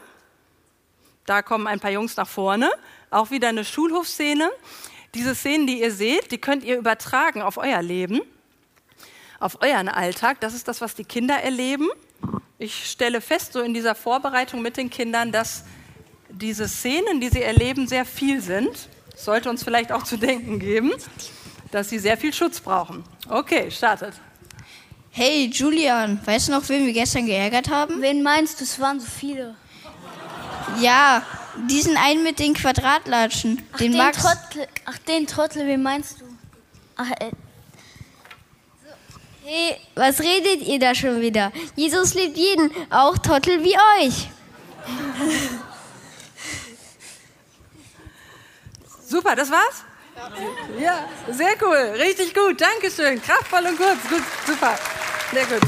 Da 1.26 1.42
kommen 1.42 1.66
ein 1.66 1.80
paar 1.80 1.92
Jungs 1.92 2.18
nach 2.18 2.28
vorne. 2.28 2.70
Auch 3.10 3.32
wieder 3.32 3.48
eine 3.48 3.64
Schulhofszene. 3.64 4.52
Diese 5.16 5.34
Szenen, 5.34 5.66
die 5.66 5.80
ihr 5.80 5.92
seht, 5.92 6.32
die 6.32 6.40
könnt 6.40 6.66
ihr 6.66 6.78
übertragen 6.78 7.42
auf 7.42 7.58
euer 7.58 7.82
Leben, 7.82 8.22
auf 9.40 9.62
euren 9.62 9.88
Alltag. 9.88 10.42
Das 10.42 10.54
ist 10.54 10.68
das, 10.68 10.82
was 10.82 10.94
die 10.94 11.06
Kinder 11.06 11.36
erleben 11.36 11.88
ich 12.58 12.90
stelle 12.90 13.22
fest, 13.22 13.54
so 13.54 13.62
in 13.62 13.74
dieser 13.74 13.96
Vorbereitung 13.96 14.62
mit 14.62 14.78
den 14.78 14.90
Kindern, 14.90 15.32
dass 15.32 15.64
diese 16.30 16.68
Szenen, 16.68 17.22
die 17.22 17.30
sie 17.30 17.42
erleben, 17.42 17.88
sehr 17.88 18.06
viel 18.06 18.42
sind. 18.42 18.90
Sollte 19.16 19.50
uns 19.50 19.64
vielleicht 19.64 19.92
auch 19.92 20.04
zu 20.04 20.18
denken 20.18 20.60
geben, 20.60 20.92
dass 21.72 21.90
sie 21.90 22.00
sehr 22.00 22.18
viel 22.18 22.34
Schutz 22.34 22.60
brauchen. 22.60 23.04
Okay, 23.30 23.70
startet. 23.70 24.14
Hey 25.12 25.46
Julian, 25.54 26.20
weißt 26.26 26.48
du 26.48 26.54
noch, 26.54 26.68
wen 26.70 26.88
wir 26.88 26.94
gestern 26.94 27.28
geärgert 27.28 27.70
haben? 27.70 28.02
Wen 28.02 28.24
meinst 28.24 28.60
du? 28.60 28.64
Es 28.64 28.80
waren 28.80 29.00
so 29.00 29.06
viele. 29.06 29.56
Ja, 30.82 31.24
diesen 31.70 31.98
einen 31.98 32.24
mit 32.24 32.40
den 32.40 32.56
Quadratlatschen, 32.56 33.62
Ach, 33.72 33.78
den 33.78 33.92
den 33.92 33.98
Max. 34.00 34.18
Trottel. 34.18 34.68
Ach, 34.86 34.98
den 35.00 35.28
Trottel, 35.28 35.68
wen 35.68 35.84
meinst 35.84 36.22
du? 36.22 36.26
Ach, 36.96 37.12
äh, 37.20 37.30
Hey, 39.46 39.76
was 39.96 40.22
redet 40.22 40.66
ihr 40.66 40.80
da 40.80 40.96
schon 40.96 41.20
wieder? 41.20 41.52
Jesus 41.76 42.14
liebt 42.14 42.38
jeden, 42.38 42.72
auch 42.90 43.18
Trottel 43.18 43.62
wie 43.62 43.76
euch. 44.00 44.30
Super, 49.06 49.36
das 49.36 49.52
war's? 49.52 49.84
Ja, 50.80 51.10
sehr 51.30 51.56
cool, 51.62 51.76
richtig 52.00 52.34
gut, 52.34 52.62
Dankeschön. 52.62 53.22
Kraftvoll 53.22 53.66
und 53.66 53.78
kurz, 53.78 54.02
gut, 54.10 54.24
super, 54.48 54.80
sehr 55.34 55.46
gut. 55.46 55.60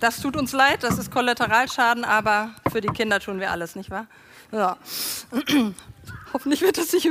Das 0.00 0.20
tut 0.20 0.36
uns 0.36 0.50
leid, 0.50 0.82
das 0.82 0.98
ist 0.98 1.12
Kollateralschaden, 1.12 2.04
aber 2.04 2.56
für 2.72 2.80
die 2.80 2.88
Kinder 2.88 3.20
tun 3.20 3.38
wir 3.38 3.52
alles, 3.52 3.76
nicht 3.76 3.90
wahr? 3.90 4.08
Ja. 4.50 4.76
Hoffentlich 6.32 6.60
wird 6.60 6.78
das 6.78 6.92
nicht, 6.92 7.08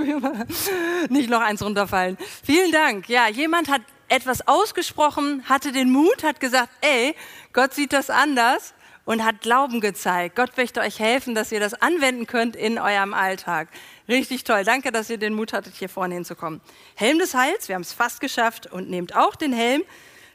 nicht 1.09 1.29
noch 1.29 1.41
eins 1.41 1.61
runterfallen. 1.63 2.17
Vielen 2.43 2.71
Dank. 2.71 3.09
Ja, 3.09 3.27
jemand 3.27 3.69
hat 3.69 3.81
etwas 4.09 4.47
ausgesprochen, 4.47 5.43
hatte 5.49 5.71
den 5.71 5.91
Mut, 5.91 6.23
hat 6.23 6.39
gesagt, 6.39 6.69
ey, 6.81 7.15
Gott 7.53 7.73
sieht 7.73 7.93
das 7.93 8.09
anders 8.09 8.73
und 9.05 9.23
hat 9.23 9.41
Glauben 9.41 9.81
gezeigt. 9.81 10.35
Gott 10.35 10.55
möchte 10.57 10.81
euch 10.81 10.99
helfen, 10.99 11.33
dass 11.35 11.51
ihr 11.51 11.59
das 11.59 11.73
anwenden 11.73 12.27
könnt 12.27 12.55
in 12.55 12.77
eurem 12.77 13.13
Alltag. 13.13 13.69
Richtig 14.07 14.43
toll. 14.43 14.63
Danke, 14.63 14.91
dass 14.91 15.09
ihr 15.09 15.17
den 15.17 15.33
Mut 15.33 15.53
hattet, 15.53 15.75
hier 15.75 15.89
vorne 15.89 16.15
hinzukommen. 16.15 16.61
Helm 16.95 17.19
des 17.19 17.33
Heils, 17.33 17.67
wir 17.67 17.75
haben 17.75 17.81
es 17.81 17.93
fast 17.93 18.19
geschafft 18.19 18.67
und 18.67 18.89
nehmt 18.89 19.15
auch 19.15 19.35
den 19.35 19.53
Helm 19.53 19.83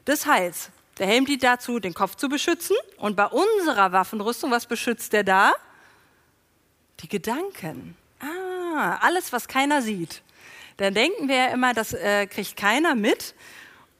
des 0.05 0.25
Heils. 0.25 0.69
Der 0.99 1.07
Helm 1.07 1.25
dient 1.25 1.43
dazu, 1.43 1.79
den 1.79 1.93
Kopf 1.93 2.15
zu 2.15 2.29
beschützen. 2.29 2.75
Und 2.97 3.15
bei 3.15 3.25
unserer 3.25 3.91
Waffenrüstung, 3.91 4.51
was 4.51 4.67
beschützt 4.67 5.13
der 5.13 5.23
da? 5.23 5.53
Die 6.99 7.07
Gedanken. 7.07 7.95
Alles, 8.77 9.33
was 9.33 9.47
keiner 9.47 9.81
sieht. 9.81 10.21
Dann 10.77 10.93
denken 10.93 11.27
wir 11.27 11.35
ja 11.35 11.45
immer, 11.47 11.73
das 11.73 11.93
äh, 11.93 12.27
kriegt 12.27 12.55
keiner 12.55 12.95
mit. 12.95 13.35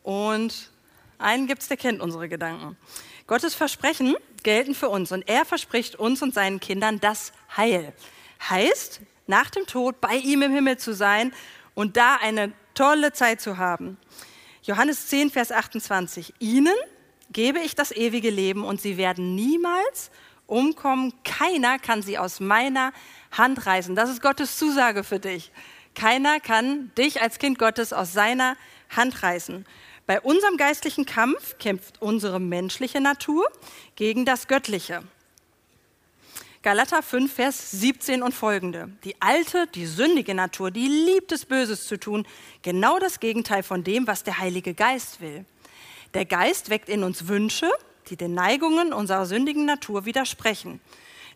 Und 0.04 0.72
einen 1.20 1.48
gibt 1.48 1.62
es, 1.62 1.68
der 1.68 1.78
kennt 1.78 2.02
unsere 2.02 2.28
Gedanken. 2.28 2.78
Gottes 3.28 3.56
Versprechen 3.56 4.16
gelten 4.44 4.76
für 4.76 4.90
uns 4.90 5.12
und 5.12 5.28
er 5.30 5.46
verspricht 5.46 5.96
uns 5.96 6.22
und 6.22 6.34
seinen 6.34 6.60
Kindern 6.60 7.00
das 7.00 7.32
Heil. 7.56 7.94
Heißt, 8.50 9.00
nach 9.28 9.50
dem 9.50 9.66
Tod 9.66 10.02
bei 10.02 10.16
ihm 10.16 10.42
im 10.42 10.54
Himmel 10.54 10.78
zu 10.78 10.94
sein 10.94 11.34
und 11.76 11.96
da 11.96 12.18
eine 12.18 12.52
tolle 12.74 13.14
Zeit 13.14 13.40
zu 13.40 13.58
haben. 13.58 13.98
Johannes 14.64 15.08
10, 15.08 15.30
Vers 15.30 15.52
28. 15.52 16.34
Ihnen 16.40 16.76
gebe 17.32 17.60
ich 17.60 17.76
das 17.76 17.92
ewige 17.92 18.30
Leben 18.30 18.64
und 18.64 18.82
sie 18.82 18.98
werden 18.98 19.36
niemals 19.36 20.12
umkommen. 20.54 21.14
Keiner 21.24 21.80
kann 21.80 22.02
sie 22.02 22.18
aus 22.18 22.40
meiner 22.40 22.94
Hand 23.32 23.66
reißen. 23.66 23.96
Das 23.96 24.10
ist 24.10 24.22
Gottes 24.22 24.58
Zusage 24.58 25.04
für 25.04 25.20
dich. 25.20 25.52
Keiner 25.96 26.40
kann 26.40 26.92
dich 26.98 27.22
als 27.22 27.40
Kind 27.40 27.60
Gottes 27.60 27.92
aus 27.92 28.14
seiner 28.14 28.56
Hand 28.96 29.24
reißen. 29.24 29.66
Bei 30.06 30.22
unserem 30.22 30.58
geistlichen 30.58 31.06
Kampf 31.06 31.58
kämpft 31.58 32.02
unsere 32.02 32.40
menschliche 32.40 33.02
Natur 33.02 33.46
gegen 33.96 34.26
das 34.26 34.48
Göttliche. 34.48 35.04
Galater 36.62 37.02
5, 37.04 37.34
Vers 37.34 37.72
17 37.72 38.24
und 38.24 38.34
folgende. 38.34 38.90
Die 39.04 39.22
alte, 39.22 39.68
die 39.68 39.86
sündige 39.86 40.34
Natur, 40.34 40.72
die 40.72 40.88
liebt 40.88 41.32
es, 41.32 41.46
Böses 41.46 41.88
zu 41.88 42.00
tun. 42.00 42.26
Genau 42.62 43.00
das 43.00 43.20
Gegenteil 43.20 43.64
von 43.64 43.84
dem, 43.84 44.08
was 44.08 44.24
der 44.24 44.40
Heilige 44.40 44.74
Geist 44.74 45.20
will. 45.20 45.46
Der 46.14 46.26
Geist 46.26 46.70
weckt 46.70 46.90
in 46.90 47.04
uns 47.04 47.28
Wünsche, 47.28 47.70
die 48.10 48.16
den 48.16 48.34
Neigungen 48.34 48.94
unserer 48.94 49.26
sündigen 49.26 49.66
Natur 49.66 50.06
widersprechen. 50.06 50.80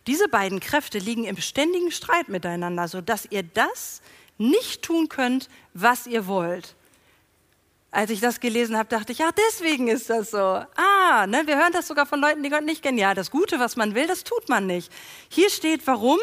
Diese 0.07 0.29
beiden 0.29 0.61
Kräfte 0.61 0.99
liegen 0.99 1.25
im 1.25 1.35
ständigen 1.35 1.91
Streit 1.91 2.29
miteinander, 2.29 2.87
sodass 2.87 3.27
ihr 3.29 3.43
das 3.43 4.01
nicht 4.37 4.83
tun 4.83 5.09
könnt, 5.09 5.49
was 5.73 6.07
ihr 6.07 6.27
wollt. 6.27 6.76
Als 7.89 8.11
ich 8.11 8.19
das 8.19 8.41
gelesen 8.41 8.77
habe, 8.77 8.89
dachte 8.89 9.13
ich, 9.13 9.19
ja, 9.19 9.29
deswegen 9.31 9.87
ist 9.87 10.09
das 10.09 10.31
so. 10.31 10.37
Ah, 10.37 11.25
ne, 11.25 11.43
wir 11.45 11.57
hören 11.57 11.71
das 11.71 11.87
sogar 11.87 12.05
von 12.05 12.19
Leuten, 12.19 12.43
die 12.43 12.49
Gott 12.49 12.65
nicht 12.65 12.83
kennen. 12.83 12.97
Ja, 12.97 13.13
das 13.13 13.31
Gute, 13.31 13.59
was 13.59 13.77
man 13.77 13.95
will, 13.95 14.05
das 14.07 14.25
tut 14.25 14.49
man 14.49 14.67
nicht. 14.67 14.91
Hier 15.29 15.49
steht, 15.49 15.87
warum. 15.87 16.19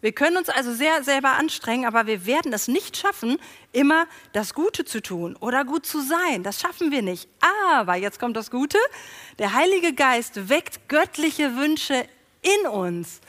Wir 0.00 0.10
können 0.10 0.36
uns 0.36 0.48
also 0.48 0.74
sehr 0.74 1.04
selber 1.04 1.34
anstrengen, 1.34 1.86
aber 1.86 2.08
wir 2.08 2.26
werden 2.26 2.52
es 2.52 2.66
nicht 2.66 2.96
schaffen, 2.96 3.38
immer 3.70 4.06
das 4.32 4.54
Gute 4.54 4.84
zu 4.84 5.00
tun 5.00 5.36
oder 5.36 5.64
gut 5.64 5.86
zu 5.86 6.00
sein. 6.00 6.42
Das 6.42 6.60
schaffen 6.60 6.90
wir 6.90 7.02
nicht. 7.02 7.28
Aber, 7.72 7.94
jetzt 7.94 8.18
kommt 8.18 8.36
das 8.36 8.50
Gute, 8.50 8.78
der 9.38 9.54
Heilige 9.54 9.92
Geist 9.92 10.48
weckt 10.48 10.88
göttliche 10.88 11.56
Wünsche 11.56 12.08
in 12.42 12.68
uns. 12.68 13.20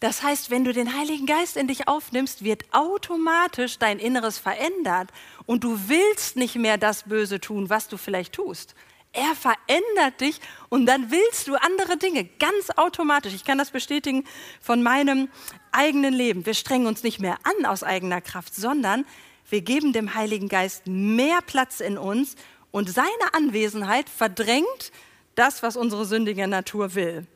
Das 0.00 0.22
heißt, 0.22 0.50
wenn 0.50 0.64
du 0.64 0.72
den 0.72 0.96
Heiligen 0.98 1.26
Geist 1.26 1.58
in 1.58 1.68
dich 1.68 1.86
aufnimmst, 1.86 2.42
wird 2.42 2.64
automatisch 2.72 3.78
dein 3.78 3.98
Inneres 3.98 4.38
verändert 4.38 5.10
und 5.46 5.64
du 5.64 5.88
willst 5.88 6.36
nicht 6.36 6.56
mehr 6.56 6.78
das 6.78 7.04
Böse 7.04 7.40
tun, 7.40 7.70
was 7.70 7.88
du 7.88 7.96
vielleicht 7.96 8.34
tust. 8.34 8.74
Er 9.12 9.34
verändert 9.34 10.20
dich 10.20 10.40
und 10.68 10.86
dann 10.86 11.10
willst 11.10 11.48
du 11.48 11.56
andere 11.56 11.96
Dinge, 11.96 12.24
ganz 12.38 12.70
automatisch. 12.76 13.34
Ich 13.34 13.44
kann 13.44 13.58
das 13.58 13.72
bestätigen 13.72 14.24
von 14.60 14.82
meinem 14.82 15.28
eigenen 15.72 16.14
Leben. 16.14 16.46
Wir 16.46 16.54
strengen 16.54 16.86
uns 16.86 17.02
nicht 17.02 17.20
mehr 17.20 17.38
an 17.42 17.66
aus 17.66 17.82
eigener 17.82 18.20
Kraft, 18.20 18.54
sondern 18.54 19.04
wir 19.48 19.62
geben 19.62 19.92
dem 19.92 20.14
Heiligen 20.14 20.48
Geist 20.48 20.86
mehr 20.86 21.40
Platz 21.44 21.80
in 21.80 21.98
uns 21.98 22.36
und 22.70 22.88
seine 22.88 23.08
Anwesenheit 23.32 24.08
verdrängt 24.08 24.92
das, 25.34 25.64
was 25.64 25.76
unsere 25.76 26.04
sündige 26.04 26.46
Natur 26.46 26.94
will. 26.94 27.26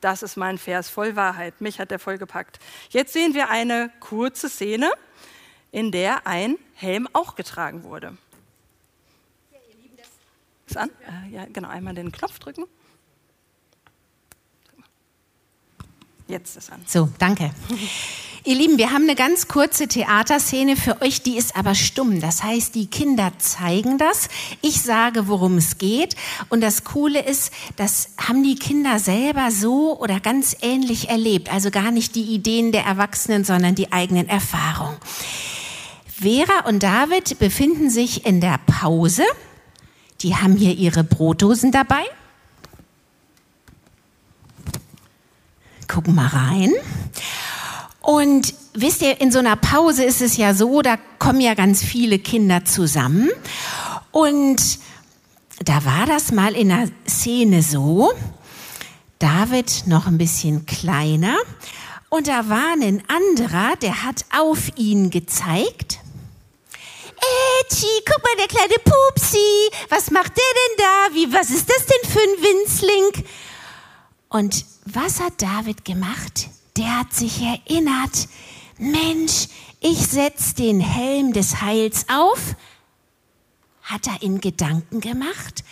Das 0.00 0.22
ist 0.22 0.36
mein 0.36 0.58
Vers 0.58 0.88
voll 0.88 1.14
Wahrheit. 1.14 1.60
Mich 1.60 1.78
hat 1.78 1.92
er 1.92 1.98
voll 1.98 2.18
gepackt. 2.18 2.58
Jetzt 2.88 3.12
sehen 3.12 3.34
wir 3.34 3.50
eine 3.50 3.90
kurze 4.00 4.48
Szene, 4.48 4.90
in 5.72 5.90
der 5.90 6.26
ein 6.26 6.56
Helm 6.74 7.08
auch 7.12 7.34
getragen 7.34 7.82
wurde. 7.82 8.16
Ist 10.66 10.76
an? 10.76 10.90
Äh, 11.28 11.34
ja, 11.34 11.44
genau. 11.52 11.68
Einmal 11.68 11.94
den 11.94 12.12
Knopf 12.12 12.38
drücken. 12.38 12.64
Jetzt 16.28 16.56
ist 16.56 16.70
an. 16.70 16.80
So, 16.86 17.10
danke. 17.18 17.50
Ihr 18.44 18.54
Lieben, 18.54 18.78
wir 18.78 18.90
haben 18.90 19.02
eine 19.02 19.14
ganz 19.14 19.48
kurze 19.48 19.86
Theaterszene 19.86 20.76
für 20.76 21.00
euch, 21.02 21.22
die 21.22 21.36
ist 21.36 21.54
aber 21.56 21.74
stumm. 21.74 22.20
Das 22.20 22.42
heißt, 22.42 22.74
die 22.74 22.86
Kinder 22.86 23.32
zeigen 23.38 23.98
das. 23.98 24.28
Ich 24.62 24.82
sage, 24.82 25.28
worum 25.28 25.58
es 25.58 25.78
geht. 25.78 26.16
Und 26.48 26.60
das 26.60 26.84
Coole 26.84 27.22
ist, 27.22 27.52
das 27.76 28.14
haben 28.18 28.42
die 28.42 28.56
Kinder 28.56 28.98
selber 28.98 29.50
so 29.50 29.98
oder 30.00 30.20
ganz 30.20 30.56
ähnlich 30.60 31.08
erlebt. 31.08 31.52
Also 31.52 31.70
gar 31.70 31.90
nicht 31.90 32.14
die 32.14 32.34
Ideen 32.34 32.72
der 32.72 32.84
Erwachsenen, 32.84 33.44
sondern 33.44 33.74
die 33.74 33.92
eigenen 33.92 34.28
Erfahrungen. 34.28 34.96
Vera 36.22 36.68
und 36.68 36.82
David 36.82 37.38
befinden 37.38 37.90
sich 37.90 38.24
in 38.24 38.40
der 38.40 38.58
Pause. 38.66 39.24
Die 40.20 40.36
haben 40.36 40.56
hier 40.56 40.74
ihre 40.74 41.02
Brotdosen 41.04 41.72
dabei. 41.72 42.04
Gucken 45.88 46.14
mal 46.14 46.28
rein. 46.28 46.72
Und 48.00 48.54
wisst 48.72 49.02
ihr, 49.02 49.20
in 49.20 49.32
so 49.32 49.40
einer 49.40 49.56
Pause 49.56 50.04
ist 50.04 50.22
es 50.22 50.36
ja 50.36 50.54
so, 50.54 50.80
da 50.80 50.96
kommen 51.18 51.40
ja 51.40 51.54
ganz 51.54 51.82
viele 51.82 52.18
Kinder 52.18 52.64
zusammen. 52.64 53.28
Und 54.10 54.78
da 55.64 55.84
war 55.84 56.06
das 56.06 56.32
mal 56.32 56.54
in 56.54 56.68
der 56.68 56.88
Szene 57.08 57.62
so, 57.62 58.12
David 59.18 59.84
noch 59.86 60.06
ein 60.06 60.18
bisschen 60.18 60.66
kleiner 60.66 61.36
und 62.12 62.28
da 62.28 62.50
war 62.50 62.74
ein 62.74 63.02
anderer, 63.08 63.74
der 63.76 64.02
hat 64.02 64.26
auf 64.36 64.76
ihn 64.76 65.08
gezeigt. 65.08 66.01
Etschi, 67.60 67.86
guck 68.04 68.22
mal, 68.22 68.36
der 68.38 68.48
kleine 68.48 68.74
Pupsi, 68.84 69.70
was 69.88 70.10
macht 70.10 70.32
der 70.36 70.44
denn 70.54 70.76
da? 70.78 71.14
Wie, 71.14 71.32
was 71.32 71.50
ist 71.50 71.68
das 71.68 71.86
denn 71.86 72.10
für 72.10 72.20
ein 72.20 72.42
Winzling? 72.42 73.24
Und 74.28 74.64
was 74.84 75.20
hat 75.20 75.40
David 75.40 75.84
gemacht? 75.84 76.48
Der 76.76 77.00
hat 77.00 77.12
sich 77.12 77.40
erinnert, 77.42 78.28
Mensch, 78.78 79.48
ich 79.80 79.98
setz 79.98 80.54
den 80.54 80.80
Helm 80.80 81.32
des 81.32 81.60
Heils 81.60 82.06
auf, 82.08 82.56
hat 83.82 84.06
er 84.06 84.22
in 84.22 84.40
Gedanken 84.40 85.00
gemacht 85.00 85.64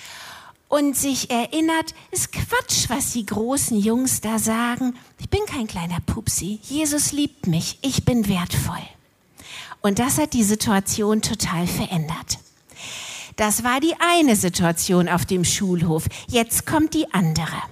und 0.68 0.96
sich 0.96 1.30
erinnert, 1.30 1.94
ist 2.12 2.32
Quatsch, 2.32 2.88
was 2.88 3.12
die 3.12 3.26
großen 3.26 3.78
Jungs 3.78 4.20
da 4.20 4.38
sagen. 4.38 4.96
Ich 5.18 5.28
bin 5.28 5.44
kein 5.46 5.66
kleiner 5.66 6.00
Pupsi. 6.06 6.60
Jesus 6.62 7.12
liebt 7.12 7.46
mich. 7.48 7.78
Ich 7.82 8.04
bin 8.04 8.28
wertvoll. 8.28 8.82
Und 9.80 9.98
das 9.98 10.18
hat 10.18 10.32
die 10.34 10.44
Situation 10.44 11.22
total 11.22 11.66
verändert. 11.66 12.38
Das 13.36 13.64
war 13.64 13.80
die 13.80 13.94
eine 13.98 14.36
Situation 14.36 15.08
auf 15.08 15.24
dem 15.24 15.44
Schulhof. 15.44 16.06
Jetzt 16.28 16.66
kommt 16.66 16.94
die 16.94 17.12
andere. 17.12 17.62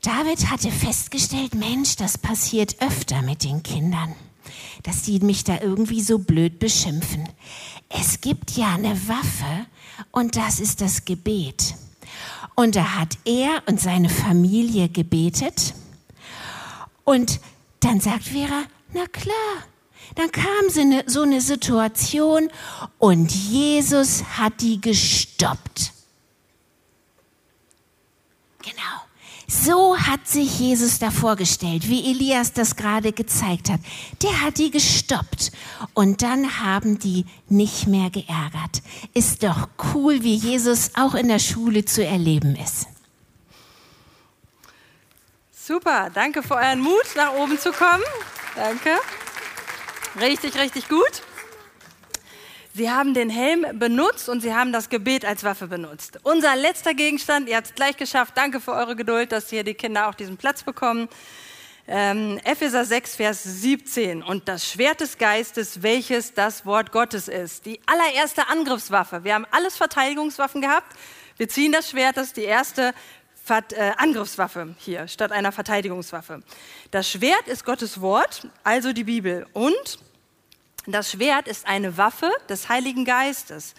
David 0.00 0.50
hatte 0.50 0.70
festgestellt, 0.70 1.54
Mensch, 1.54 1.96
das 1.96 2.16
passiert 2.16 2.80
öfter 2.80 3.22
mit 3.22 3.44
den 3.44 3.62
Kindern, 3.62 4.14
dass 4.84 5.02
die 5.02 5.18
mich 5.18 5.44
da 5.44 5.60
irgendwie 5.60 6.00
so 6.00 6.18
blöd 6.18 6.58
beschimpfen. 6.60 7.28
Es 7.88 8.20
gibt 8.20 8.52
ja 8.52 8.74
eine 8.74 9.08
Waffe 9.08 9.66
und 10.12 10.36
das 10.36 10.60
ist 10.60 10.80
das 10.80 11.04
Gebet. 11.04 11.74
Und 12.54 12.76
da 12.76 12.94
hat 12.94 13.18
er 13.24 13.62
und 13.66 13.80
seine 13.80 14.08
Familie 14.08 14.88
gebetet. 14.88 15.74
Und 17.04 17.40
dann 17.80 18.00
sagt 18.00 18.24
Vera, 18.24 18.62
na 18.94 19.06
klar, 19.06 19.64
dann 20.14 20.30
kam 20.32 20.70
so 20.70 20.80
eine, 20.80 21.04
so 21.06 21.22
eine 21.22 21.40
Situation 21.40 22.50
und 22.98 23.32
Jesus 23.32 24.22
hat 24.38 24.60
die 24.60 24.80
gestoppt. 24.80 25.92
Genau. 28.62 29.06
So 29.48 29.96
hat 29.96 30.26
sich 30.26 30.58
Jesus 30.58 30.98
da 30.98 31.12
vorgestellt, 31.12 31.88
wie 31.88 32.10
Elias 32.10 32.52
das 32.52 32.74
gerade 32.74 33.12
gezeigt 33.12 33.70
hat. 33.70 33.80
Der 34.22 34.42
hat 34.42 34.58
die 34.58 34.72
gestoppt 34.72 35.52
und 35.94 36.22
dann 36.22 36.60
haben 36.60 36.98
die 36.98 37.26
nicht 37.48 37.86
mehr 37.86 38.10
geärgert. 38.10 38.82
Ist 39.14 39.44
doch 39.44 39.68
cool, 39.94 40.24
wie 40.24 40.34
Jesus 40.34 40.90
auch 40.96 41.14
in 41.14 41.28
der 41.28 41.38
Schule 41.38 41.84
zu 41.84 42.04
erleben 42.04 42.56
ist. 42.56 42.88
Super, 45.52 46.10
danke 46.12 46.42
für 46.42 46.54
euren 46.54 46.80
Mut, 46.80 47.06
nach 47.16 47.32
oben 47.34 47.58
zu 47.58 47.70
kommen. 47.72 48.04
Danke. 48.56 48.98
Richtig, 50.20 50.58
richtig 50.58 50.88
gut. 50.88 51.22
Sie 52.72 52.90
haben 52.90 53.12
den 53.12 53.28
Helm 53.28 53.66
benutzt 53.78 54.30
und 54.30 54.40
Sie 54.40 54.54
haben 54.54 54.72
das 54.72 54.88
Gebet 54.88 55.26
als 55.26 55.44
Waffe 55.44 55.66
benutzt. 55.66 56.18
Unser 56.22 56.56
letzter 56.56 56.94
Gegenstand, 56.94 57.50
ihr 57.50 57.56
habt 57.56 57.66
es 57.66 57.74
gleich 57.74 57.98
geschafft. 57.98 58.32
Danke 58.34 58.60
für 58.60 58.72
eure 58.72 58.96
Geduld, 58.96 59.30
dass 59.32 59.50
hier 59.50 59.62
die 59.62 59.74
Kinder 59.74 60.08
auch 60.08 60.14
diesen 60.14 60.38
Platz 60.38 60.62
bekommen. 60.62 61.08
Ähm, 61.86 62.40
Epheser 62.44 62.86
6, 62.86 63.16
Vers 63.16 63.42
17. 63.42 64.22
Und 64.22 64.48
das 64.48 64.70
Schwert 64.70 65.02
des 65.02 65.18
Geistes, 65.18 65.82
welches 65.82 66.32
das 66.32 66.64
Wort 66.64 66.92
Gottes 66.92 67.28
ist. 67.28 67.66
Die 67.66 67.78
allererste 67.84 68.48
Angriffswaffe. 68.48 69.22
Wir 69.22 69.34
haben 69.34 69.46
alles 69.50 69.76
Verteidigungswaffen 69.76 70.62
gehabt. 70.62 70.96
Wir 71.36 71.50
ziehen 71.50 71.72
das 71.72 71.90
Schwert, 71.90 72.16
das 72.16 72.28
ist 72.28 72.38
die 72.38 72.44
erste 72.44 72.94
äh, 73.48 73.92
Angriffswaffe 73.96 74.74
hier 74.78 75.08
statt 75.08 75.32
einer 75.32 75.52
Verteidigungswaffe. 75.52 76.42
Das 76.90 77.10
Schwert 77.10 77.46
ist 77.46 77.64
Gottes 77.64 78.00
Wort, 78.00 78.48
also 78.64 78.92
die 78.92 79.04
Bibel. 79.04 79.46
Und 79.52 79.98
das 80.86 81.12
Schwert 81.12 81.48
ist 81.48 81.66
eine 81.66 81.96
Waffe 81.96 82.30
des 82.48 82.68
Heiligen 82.68 83.04
Geistes. 83.04 83.74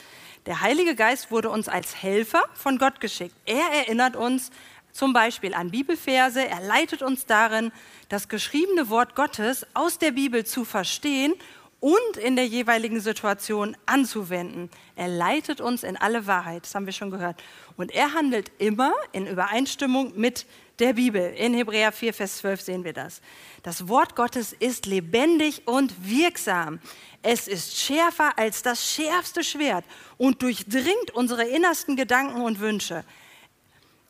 Der 0.46 0.62
Heilige 0.62 0.96
Geist 0.96 1.32
wurde 1.32 1.50
uns 1.50 1.68
als 1.68 2.02
Helfer 2.02 2.44
von 2.54 2.78
Gott 2.78 3.02
geschickt. 3.02 3.36
Er 3.46 3.66
erinnert 3.74 4.16
uns 4.16 4.52
zum 4.94 5.14
Beispiel 5.14 5.54
an 5.54 5.70
Bibelverse, 5.70 6.48
er 6.48 6.62
leitet 6.62 7.04
uns 7.04 7.26
darin, 7.26 7.72
das 8.10 8.30
geschriebene 8.30 8.90
Wort 8.90 9.16
Gottes 9.16 9.68
aus 9.74 10.00
der 10.00 10.12
Bibel 10.12 10.46
zu 10.46 10.66
verstehen 10.66 11.34
und 11.80 12.18
in 12.18 12.36
der 12.36 12.48
jeweiligen 12.48 13.00
Situation 13.00 13.78
anzuwenden. 13.86 14.70
Er 14.96 15.08
leitet 15.08 15.62
uns 15.62 15.84
in 15.84 15.96
alle 15.96 16.26
Wahrheit, 16.26 16.64
das 16.64 16.74
haben 16.74 16.86
wir 16.86 16.94
schon 16.94 17.12
gehört. 17.12 17.42
Und 17.76 17.92
er 17.94 18.14
handelt 18.14 18.52
immer 18.58 18.94
in 19.12 19.28
Übereinstimmung 19.28 20.14
mit 20.16 20.46
der 20.80 20.94
Bibel. 20.94 21.34
In 21.36 21.54
Hebräer 21.54 21.92
4, 21.92 22.14
Vers 22.14 22.38
12 22.38 22.62
sehen 22.62 22.84
wir 22.84 22.94
das. 22.94 23.22
Das 23.64 23.88
Wort 23.88 24.16
Gottes 24.16 24.54
ist 24.54 24.86
lebendig 24.86 25.64
und 25.66 25.94
wirksam. 26.08 26.80
Es 27.22 27.48
ist 27.48 27.78
schärfer 27.78 28.38
als 28.38 28.64
das 28.64 28.92
schärfste 28.92 29.44
Schwert 29.44 29.86
und 30.18 30.42
durchdringt 30.42 31.12
unsere 31.14 31.44
innersten 31.44 31.96
Gedanken 31.96 32.42
und 32.42 32.60
Wünsche. 32.60 33.04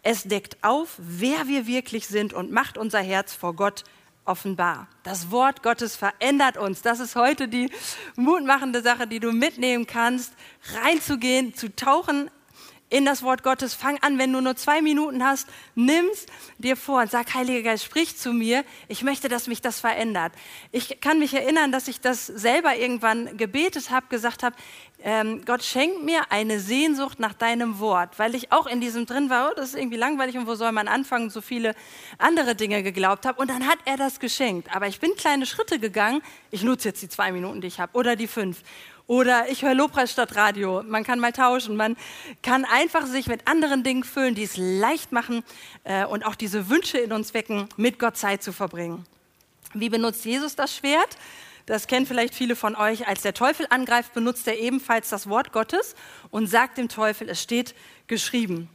Es 0.03 0.23
deckt 0.23 0.57
auf, 0.61 0.95
wer 0.97 1.47
wir 1.47 1.67
wirklich 1.67 2.07
sind 2.07 2.33
und 2.33 2.51
macht 2.51 2.77
unser 2.77 3.01
Herz 3.01 3.33
vor 3.33 3.53
Gott 3.53 3.83
offenbar. 4.27 4.87
Das 5.03 5.31
Wort 5.31 5.63
Gottes 5.63 5.95
verändert 5.95 6.57
uns. 6.57 6.81
Das 6.81 6.99
ist 6.99 7.15
heute 7.15 7.47
die 7.47 7.71
mutmachende 8.15 8.81
Sache, 8.81 9.07
die 9.07 9.19
du 9.19 9.31
mitnehmen 9.31 9.87
kannst, 9.87 10.33
reinzugehen, 10.83 11.53
zu 11.55 11.75
tauchen 11.75 12.29
in 12.89 13.05
das 13.05 13.21
Wort 13.23 13.43
Gottes. 13.43 13.73
Fang 13.73 13.97
an, 14.01 14.17
wenn 14.17 14.31
du 14.31 14.41
nur 14.41 14.55
zwei 14.55 14.81
Minuten 14.81 15.23
hast, 15.23 15.47
nimm's 15.75 16.25
dir 16.57 16.77
vor 16.77 17.01
und 17.01 17.11
sag, 17.11 17.33
Heiliger 17.33 17.61
Geist, 17.61 17.83
sprich 17.83 18.17
zu 18.17 18.31
mir. 18.31 18.63
Ich 18.87 19.03
möchte, 19.03 19.27
dass 19.27 19.47
mich 19.47 19.61
das 19.61 19.79
verändert. 19.79 20.33
Ich 20.71 21.01
kann 21.01 21.19
mich 21.19 21.33
erinnern, 21.33 21.71
dass 21.71 21.87
ich 21.87 21.99
das 21.99 22.25
selber 22.25 22.75
irgendwann 22.77 23.37
gebetet 23.37 23.89
habe, 23.89 24.07
gesagt 24.07 24.43
habe, 24.43 24.55
ähm, 25.03 25.43
Gott 25.45 25.63
schenkt 25.63 26.03
mir 26.03 26.31
eine 26.31 26.59
Sehnsucht 26.59 27.19
nach 27.19 27.33
deinem 27.33 27.79
Wort, 27.79 28.17
weil 28.17 28.33
ich 28.33 28.51
auch 28.51 28.65
in 28.65 28.81
diesem 28.81 29.05
drin 29.05 29.29
war, 29.29 29.51
oh, 29.51 29.53
das 29.55 29.69
ist 29.69 29.75
irgendwie 29.75 29.97
langweilig 29.97 30.37
und 30.37 30.47
wo 30.47 30.55
soll 30.55 30.71
man 30.71 30.87
anfangen, 30.87 31.29
so 31.29 31.41
viele 31.41 31.75
andere 32.17 32.55
Dinge 32.55 32.81
geglaubt 32.81 33.25
habe. 33.25 33.39
Und 33.39 33.49
dann 33.49 33.67
hat 33.67 33.77
er 33.85 33.97
das 33.97 34.19
geschenkt. 34.19 34.75
Aber 34.75 34.87
ich 34.87 34.99
bin 34.99 35.15
kleine 35.15 35.45
Schritte 35.45 35.79
gegangen. 35.79 36.21
Ich 36.49 36.63
nutze 36.63 36.89
jetzt 36.89 37.01
die 37.01 37.09
zwei 37.09 37.31
Minuten, 37.31 37.61
die 37.61 37.67
ich 37.67 37.79
habe, 37.79 37.95
oder 37.95 38.15
die 38.15 38.27
fünf. 38.27 38.63
Oder 39.07 39.49
ich 39.49 39.63
höre 39.63 39.73
Lobpreis 39.73 40.11
statt 40.11 40.35
Radio. 40.35 40.83
Man 40.83 41.05
kann 41.05 41.19
mal 41.19 41.31
tauschen. 41.31 41.77
Man 41.77 41.95
kann 42.43 42.65
einfach 42.65 43.05
sich 43.05 43.27
mit 43.27 43.47
anderen 43.47 43.83
Dingen 43.83 44.03
füllen, 44.03 44.35
die 44.35 44.43
es 44.43 44.57
leicht 44.57 45.13
machen 45.13 45.43
äh, 45.85 46.05
und 46.05 46.25
auch 46.25 46.35
diese 46.35 46.69
Wünsche 46.69 46.97
in 46.97 47.13
uns 47.13 47.33
wecken, 47.33 47.69
mit 47.77 47.99
Gott 47.99 48.17
Zeit 48.17 48.43
zu 48.43 48.51
verbringen. 48.51 49.05
Wie 49.73 49.89
benutzt 49.89 50.25
Jesus 50.25 50.57
das 50.57 50.75
Schwert? 50.75 51.17
Das 51.65 51.87
kennen 51.87 52.05
vielleicht 52.05 52.33
viele 52.33 52.57
von 52.57 52.75
euch. 52.75 53.07
Als 53.07 53.21
der 53.21 53.33
Teufel 53.33 53.65
angreift, 53.69 54.13
benutzt 54.13 54.47
er 54.47 54.59
ebenfalls 54.59 55.09
das 55.09 55.29
Wort 55.29 55.53
Gottes 55.53 55.95
und 56.29 56.47
sagt 56.47 56.77
dem 56.77 56.89
Teufel, 56.89 57.29
es 57.29 57.41
steht 57.41 57.75
geschrieben. 58.07 58.69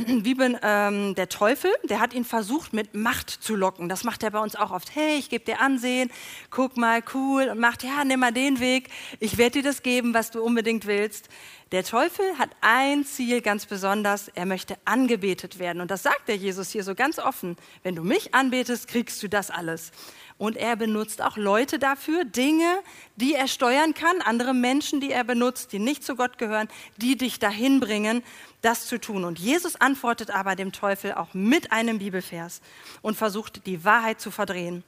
wie 0.06 0.34
bin, 0.34 0.56
ähm, 0.62 1.14
der 1.14 1.28
Teufel, 1.28 1.70
der 1.84 2.00
hat 2.00 2.14
ihn 2.14 2.24
versucht, 2.24 2.72
mit 2.72 2.94
Macht 2.94 3.30
zu 3.30 3.54
locken. 3.54 3.88
Das 3.88 4.04
macht 4.04 4.22
er 4.22 4.30
bei 4.30 4.40
uns 4.40 4.56
auch 4.56 4.70
oft. 4.70 4.94
Hey, 4.94 5.18
ich 5.18 5.28
gebe 5.30 5.44
dir 5.44 5.60
Ansehen, 5.60 6.10
guck 6.50 6.76
mal, 6.76 7.02
cool. 7.14 7.48
Und 7.48 7.58
macht, 7.58 7.82
ja, 7.82 8.04
nimm 8.04 8.20
mal 8.20 8.32
den 8.32 8.60
Weg. 8.60 8.88
Ich 9.18 9.38
werde 9.38 9.60
dir 9.60 9.62
das 9.62 9.82
geben, 9.82 10.14
was 10.14 10.30
du 10.30 10.42
unbedingt 10.42 10.86
willst. 10.86 11.28
Der 11.72 11.84
Teufel 11.84 12.24
hat 12.38 12.50
ein 12.60 13.04
Ziel 13.04 13.42
ganz 13.42 13.66
besonders. 13.66 14.28
Er 14.28 14.46
möchte 14.46 14.76
angebetet 14.84 15.58
werden. 15.58 15.80
Und 15.80 15.90
das 15.90 16.02
sagt 16.02 16.28
der 16.28 16.36
Jesus 16.36 16.70
hier 16.70 16.82
so 16.82 16.94
ganz 16.94 17.18
offen. 17.18 17.56
Wenn 17.82 17.94
du 17.94 18.02
mich 18.02 18.34
anbetest, 18.34 18.88
kriegst 18.88 19.22
du 19.22 19.28
das 19.28 19.50
alles. 19.50 19.92
Und 20.40 20.56
er 20.56 20.74
benutzt 20.74 21.20
auch 21.20 21.36
Leute 21.36 21.78
dafür, 21.78 22.24
Dinge, 22.24 22.78
die 23.16 23.34
er 23.34 23.46
steuern 23.46 23.92
kann, 23.92 24.22
andere 24.22 24.54
Menschen, 24.54 24.98
die 24.98 25.12
er 25.12 25.22
benutzt, 25.22 25.70
die 25.74 25.78
nicht 25.78 26.02
zu 26.02 26.16
Gott 26.16 26.38
gehören, 26.38 26.66
die 26.96 27.18
dich 27.18 27.40
dahin 27.40 27.78
bringen, 27.78 28.22
das 28.62 28.86
zu 28.86 28.98
tun. 28.98 29.24
Und 29.24 29.38
Jesus 29.38 29.76
antwortet 29.76 30.30
aber 30.30 30.56
dem 30.56 30.72
Teufel 30.72 31.12
auch 31.12 31.34
mit 31.34 31.72
einem 31.72 31.98
Bibelvers 31.98 32.62
und 33.02 33.18
versucht, 33.18 33.66
die 33.66 33.84
Wahrheit 33.84 34.18
zu 34.18 34.30
verdrehen. 34.30 34.82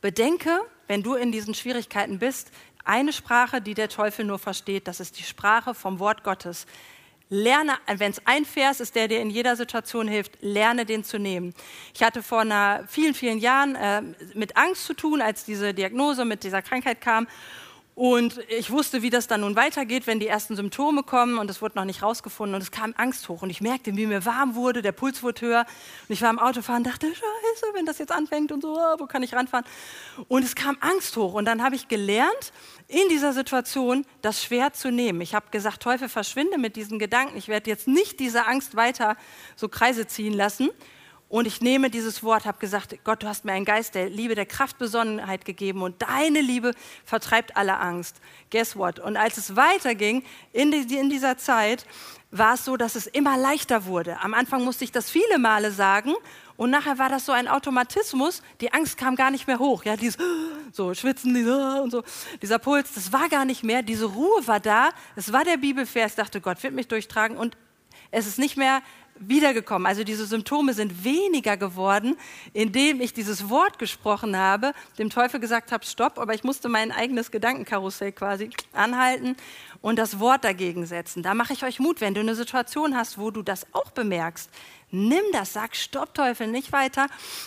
Bedenke, 0.00 0.60
wenn 0.88 1.04
du 1.04 1.14
in 1.14 1.30
diesen 1.30 1.54
Schwierigkeiten 1.54 2.18
bist, 2.18 2.50
eine 2.84 3.12
Sprache, 3.12 3.60
die 3.60 3.74
der 3.74 3.90
Teufel 3.90 4.24
nur 4.24 4.40
versteht, 4.40 4.88
das 4.88 4.98
ist 4.98 5.20
die 5.20 5.22
Sprache 5.22 5.72
vom 5.72 6.00
Wort 6.00 6.24
Gottes. 6.24 6.66
Lerne, 7.34 7.78
wenn 7.86 8.10
es 8.10 8.20
ein 8.26 8.44
Vers 8.44 8.80
ist, 8.80 8.94
der 8.94 9.08
dir 9.08 9.18
in 9.18 9.30
jeder 9.30 9.56
Situation 9.56 10.06
hilft, 10.06 10.36
lerne 10.42 10.84
den 10.84 11.02
zu 11.02 11.18
nehmen. 11.18 11.54
Ich 11.94 12.02
hatte 12.02 12.22
vor 12.22 12.40
einer, 12.40 12.84
vielen, 12.88 13.14
vielen 13.14 13.38
Jahren 13.38 13.74
äh, 13.74 14.02
mit 14.34 14.58
Angst 14.58 14.84
zu 14.84 14.92
tun, 14.92 15.22
als 15.22 15.46
diese 15.46 15.72
Diagnose 15.72 16.26
mit 16.26 16.44
dieser 16.44 16.60
Krankheit 16.60 17.00
kam. 17.00 17.26
Und 17.94 18.40
ich 18.48 18.70
wusste, 18.70 19.02
wie 19.02 19.10
das 19.10 19.26
dann 19.26 19.42
nun 19.42 19.54
weitergeht, 19.54 20.06
wenn 20.06 20.18
die 20.18 20.26
ersten 20.26 20.56
Symptome 20.56 21.02
kommen 21.02 21.36
und 21.36 21.50
es 21.50 21.60
wurde 21.60 21.76
noch 21.76 21.84
nicht 21.84 22.02
rausgefunden 22.02 22.54
und 22.54 22.62
es 22.62 22.70
kam 22.70 22.94
Angst 22.96 23.28
hoch 23.28 23.42
und 23.42 23.50
ich 23.50 23.60
merkte, 23.60 23.94
wie 23.94 24.06
mir 24.06 24.24
warm 24.24 24.54
wurde, 24.54 24.80
der 24.80 24.92
Puls 24.92 25.22
wurde 25.22 25.42
höher 25.42 25.66
und 26.08 26.12
ich 26.14 26.22
war 26.22 26.30
im 26.30 26.38
Autofahren 26.38 26.84
und 26.84 26.86
dachte, 26.86 27.06
scheiße, 27.06 27.66
wenn 27.74 27.84
das 27.84 27.98
jetzt 27.98 28.10
anfängt 28.10 28.50
und 28.50 28.62
so, 28.62 28.78
wo 28.98 29.06
kann 29.06 29.22
ich 29.22 29.34
ranfahren? 29.34 29.66
Und 30.28 30.42
es 30.42 30.54
kam 30.54 30.78
Angst 30.80 31.14
hoch 31.18 31.34
und 31.34 31.44
dann 31.44 31.62
habe 31.62 31.74
ich 31.74 31.88
gelernt, 31.88 32.52
in 32.88 33.10
dieser 33.10 33.34
Situation 33.34 34.06
das 34.22 34.42
Schwert 34.42 34.74
zu 34.74 34.90
nehmen. 34.90 35.20
Ich 35.20 35.34
habe 35.34 35.50
gesagt, 35.50 35.82
Teufel, 35.82 36.08
verschwinde 36.08 36.56
mit 36.56 36.76
diesen 36.76 36.98
Gedanken. 36.98 37.36
Ich 37.36 37.48
werde 37.48 37.68
jetzt 37.68 37.88
nicht 37.88 38.20
diese 38.20 38.46
Angst 38.46 38.74
weiter 38.74 39.16
so 39.54 39.68
Kreise 39.68 40.06
ziehen 40.06 40.32
lassen. 40.32 40.70
Und 41.32 41.46
ich 41.46 41.62
nehme 41.62 41.88
dieses 41.88 42.22
Wort, 42.22 42.44
habe 42.44 42.58
gesagt, 42.58 42.94
Gott, 43.04 43.22
du 43.22 43.26
hast 43.26 43.46
mir 43.46 43.52
einen 43.52 43.64
Geist 43.64 43.94
der 43.94 44.10
Liebe, 44.10 44.34
der 44.34 44.44
Kraftbesonnenheit 44.44 45.46
gegeben 45.46 45.80
und 45.80 46.02
deine 46.02 46.42
Liebe 46.42 46.72
vertreibt 47.06 47.56
alle 47.56 47.78
Angst. 47.78 48.20
Guess 48.50 48.76
what? 48.76 48.98
Und 48.98 49.16
als 49.16 49.38
es 49.38 49.56
weiterging 49.56 50.24
in, 50.52 50.70
die, 50.70 50.94
in 50.94 51.08
dieser 51.08 51.38
Zeit, 51.38 51.86
war 52.30 52.52
es 52.52 52.66
so, 52.66 52.76
dass 52.76 52.96
es 52.96 53.06
immer 53.06 53.38
leichter 53.38 53.86
wurde. 53.86 54.20
Am 54.20 54.34
Anfang 54.34 54.62
musste 54.62 54.84
ich 54.84 54.92
das 54.92 55.10
viele 55.10 55.38
Male 55.38 55.72
sagen 55.72 56.12
und 56.58 56.68
nachher 56.68 56.98
war 56.98 57.08
das 57.08 57.24
so 57.24 57.32
ein 57.32 57.48
Automatismus. 57.48 58.42
Die 58.60 58.74
Angst 58.74 58.98
kam 58.98 59.16
gar 59.16 59.30
nicht 59.30 59.46
mehr 59.46 59.58
hoch. 59.58 59.86
Ja, 59.86 59.96
dieses 59.96 60.18
so 60.72 60.92
schwitzen 60.92 61.32
dieser, 61.32 61.82
und 61.82 61.92
so 61.92 62.02
dieser 62.42 62.58
Puls, 62.58 62.92
das 62.92 63.10
war 63.10 63.30
gar 63.30 63.46
nicht 63.46 63.64
mehr. 63.64 63.80
Diese 63.80 64.04
Ruhe 64.04 64.46
war 64.46 64.60
da. 64.60 64.90
Es 65.16 65.32
war 65.32 65.44
der 65.44 65.56
Bibelvers. 65.56 66.10
Ich 66.10 66.16
dachte, 66.16 66.42
Gott 66.42 66.62
wird 66.62 66.74
mich 66.74 66.88
durchtragen 66.88 67.38
und 67.38 67.56
es 68.10 68.26
ist 68.26 68.38
nicht 68.38 68.58
mehr 68.58 68.82
wiedergekommen. 69.18 69.86
Also 69.86 70.04
diese 70.04 70.26
Symptome 70.26 70.74
sind 70.74 71.04
weniger 71.04 71.56
geworden, 71.56 72.16
indem 72.52 73.00
ich 73.00 73.12
dieses 73.12 73.48
Wort 73.48 73.78
gesprochen 73.78 74.36
habe, 74.36 74.72
dem 74.98 75.10
Teufel 75.10 75.40
gesagt 75.40 75.72
habe, 75.72 75.84
stopp, 75.84 76.18
aber 76.18 76.34
ich 76.34 76.44
musste 76.44 76.68
mein 76.68 76.92
eigenes 76.92 77.30
Gedankenkarussell 77.30 78.12
quasi 78.12 78.50
anhalten 78.72 79.36
und 79.80 79.98
das 79.98 80.18
Wort 80.18 80.44
dagegen 80.44 80.86
setzen. 80.86 81.22
Da 81.22 81.34
mache 81.34 81.52
ich 81.52 81.64
euch 81.64 81.78
Mut, 81.78 82.00
wenn 82.00 82.14
du 82.14 82.20
eine 82.20 82.34
Situation 82.34 82.96
hast, 82.96 83.18
wo 83.18 83.30
du 83.30 83.42
das 83.42 83.66
auch 83.72 83.90
bemerkst. 83.90 84.50
Nimm 84.90 85.22
das, 85.32 85.54
sag 85.54 85.74
Stopp, 85.74 86.12
Teufel, 86.12 86.48
nicht 86.48 86.70
weiter. 86.70 87.06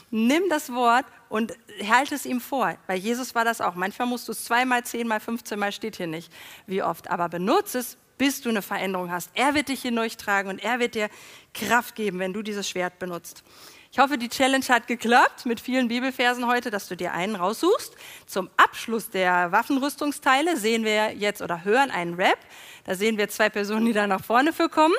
Nimm 0.10 0.44
das 0.50 0.74
Wort 0.74 1.06
und 1.30 1.54
halte 1.88 2.16
es 2.16 2.26
ihm 2.26 2.42
vor. 2.42 2.76
Bei 2.88 2.96
Jesus 2.96 3.36
war 3.36 3.46
das 3.46 3.62
auch. 3.62 3.76
Manchmal 3.76 4.08
musst 4.08 4.28
du 4.28 4.32
es 4.32 4.46
zweimal, 4.46 4.84
zehnmal, 4.84 5.20
fünfzehnmal, 5.20 5.72
steht 5.72 5.98
hier 5.98 6.08
nicht, 6.08 6.32
wie 6.66 6.82
oft. 6.82 7.10
Aber 7.12 7.30
benutze 7.30 7.80
es, 7.80 7.98
bis 8.18 8.42
du 8.42 8.50
eine 8.50 8.62
Veränderung 8.62 9.12
hast. 9.12 9.30
Er 9.34 9.54
wird 9.54 9.70
dich 9.70 9.82
hier 9.82 9.92
durchtragen 9.92 10.50
und 10.50 10.64
er 10.64 10.80
wird 10.80 10.96
dir 10.96 11.10
Kraft 11.54 11.96
geben, 11.96 12.20
wenn 12.20 12.34
du 12.34 12.42
dieses 12.42 12.70
Schwert 12.70 13.00
benutzt. 13.00 13.44
Ich 13.92 14.00
hoffe, 14.00 14.18
die 14.18 14.28
Challenge 14.28 14.66
hat 14.68 14.88
geklappt 14.88 15.46
mit 15.46 15.62
vielen 15.62 15.88
Bibelversen 15.88 16.48
heute, 16.48 16.70
dass 16.70 16.90
du 16.90 16.98
dir 16.98 17.14
einen 17.14 17.36
raussuchst. 17.36 17.96
Zum 18.26 18.50
Abschluss 18.58 19.10
der 19.10 19.54
Waffenrüstungsteile 19.54 20.58
sehen 20.58 20.84
wir 20.84 21.14
jetzt 21.14 21.42
oder 21.42 21.64
hören 21.64 21.92
einen 21.92 22.16
Rap. 22.16 22.38
Da 22.84 22.96
sehen 22.96 23.18
wir 23.18 23.30
zwei 23.30 23.50
Personen, 23.50 23.86
die 23.86 23.94
da 23.94 24.06
nach 24.06 24.24
vorne 24.24 24.52
für 24.52 24.68
kommen 24.68 24.96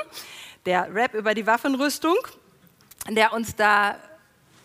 der 0.67 0.93
Rap 0.93 1.14
über 1.14 1.33
die 1.33 1.47
Waffenrüstung, 1.47 2.17
der 3.09 3.33
uns 3.33 3.57
da 3.57 3.97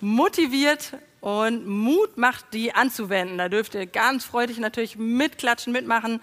motiviert 0.02 0.98
und 1.22 1.68
Mut 1.68 2.18
macht, 2.18 2.54
die 2.54 2.74
anzuwenden. 2.74 3.38
Da 3.38 3.48
dürft 3.48 3.76
ihr 3.76 3.86
ganz 3.86 4.26
freudig 4.26 4.58
natürlich 4.58 4.98
mitklatschen, 4.98 5.72
mitmachen. 5.72 6.20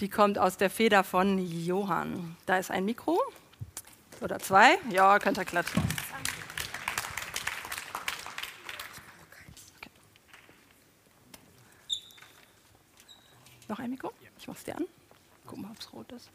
Die 0.00 0.10
kommt 0.10 0.38
aus 0.38 0.58
der 0.58 0.68
Feder 0.68 1.04
von 1.04 1.38
Johann. 1.38 2.36
Da 2.44 2.58
ist 2.58 2.70
ein 2.70 2.84
Mikro 2.84 3.18
oder 4.20 4.38
zwei. 4.38 4.78
Ja, 4.90 5.18
könnt 5.18 5.38
ihr 5.38 5.44
klatschen. 5.46 5.82
Noch 13.68 13.78
ein 13.78 13.90
Mikro? 13.90 14.12
Ich 14.38 14.46
mach's 14.46 14.64
dir 14.64 14.76
an. 14.76 14.84
Guck 15.46 15.58
mal, 15.58 15.70
ob 15.70 15.80
es 15.80 15.92
rot 15.92 16.12
ist. 16.12 16.30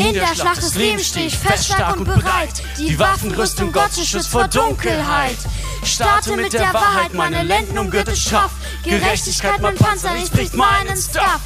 In 0.00 0.14
der 0.14 0.34
Schlacht 0.34 0.62
des 0.62 0.74
Lebens 0.76 1.08
stehe 1.08 1.26
ich 1.26 1.36
fest, 1.36 1.66
stark 1.66 1.98
und 1.98 2.04
bereit. 2.04 2.62
Die 2.78 2.98
Waffenrüstung 2.98 3.70
Gottes 3.70 4.06
schützt 4.08 4.28
vor 4.28 4.48
Dunkelheit. 4.48 5.36
Starte 5.84 6.36
mit 6.36 6.52
der 6.52 6.72
Wahrheit, 6.72 7.12
meine 7.12 7.42
Lenden 7.42 7.78
umgürtet 7.78 8.16
scharf. 8.16 8.50
Gerechtigkeit, 8.82 9.60
mein 9.60 9.74
Panzer, 9.74 10.12
nichts 10.14 10.30
bricht 10.30 10.54
meinen 10.54 10.96
Staff. 10.96 11.40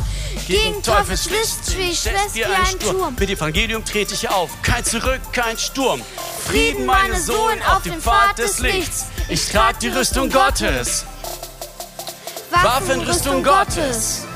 Gegen 0.47 0.83
Teufels 0.83 1.31
List 1.31 1.73
stehe 1.73 1.91
ich 1.91 2.01
fest 2.01 2.35
wie 2.35 2.45
ein 2.45 2.79
Turm. 2.79 3.17
Mit 3.19 3.31
Evangelium 3.31 3.85
trete 3.85 4.15
ich 4.15 4.29
auf, 4.29 4.51
kein 4.63 4.85
Zurück, 4.85 5.21
kein 5.33 5.59
Sturm. 5.59 6.01
Frieden, 6.47 6.87
meine 6.87 7.19
Sohn, 7.19 7.61
auf 7.69 7.83
dem 7.83 8.01
Pfad 8.01 8.39
des 8.39 8.61
Lichts. 8.61 9.07
Ich 9.29 9.49
trage 9.49 9.79
die 9.81 9.89
Rüstung 9.89 10.31
Gottes. 10.31 11.05
Waffenrüstung 12.51 13.43
Gottes. 13.43 14.27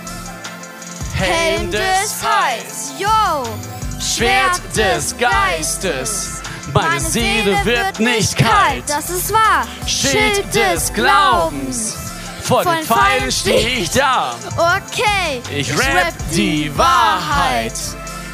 Helm 1.14 1.70
des 1.70 2.22
Heils, 2.22 2.92
yo! 2.98 3.77
Schwert 4.18 4.60
des 4.76 5.14
Geistes. 5.16 6.42
Meine 6.72 6.98
Seele 6.98 7.56
wird 7.64 8.00
nicht 8.00 8.36
kalt. 8.36 8.82
Das 8.88 9.10
ist 9.10 9.32
wahr. 9.32 9.64
Schild 9.86 10.52
des 10.52 10.92
Glaubens. 10.92 11.94
Vor 12.42 12.64
den 12.64 12.82
Pfeilen 12.82 13.30
stehe 13.30 13.68
ich 13.68 13.90
da. 13.90 14.34
Okay. 14.56 15.40
Ich 15.56 15.70
rap 15.72 16.12
die 16.32 16.76
Wahrheit. 16.76 17.74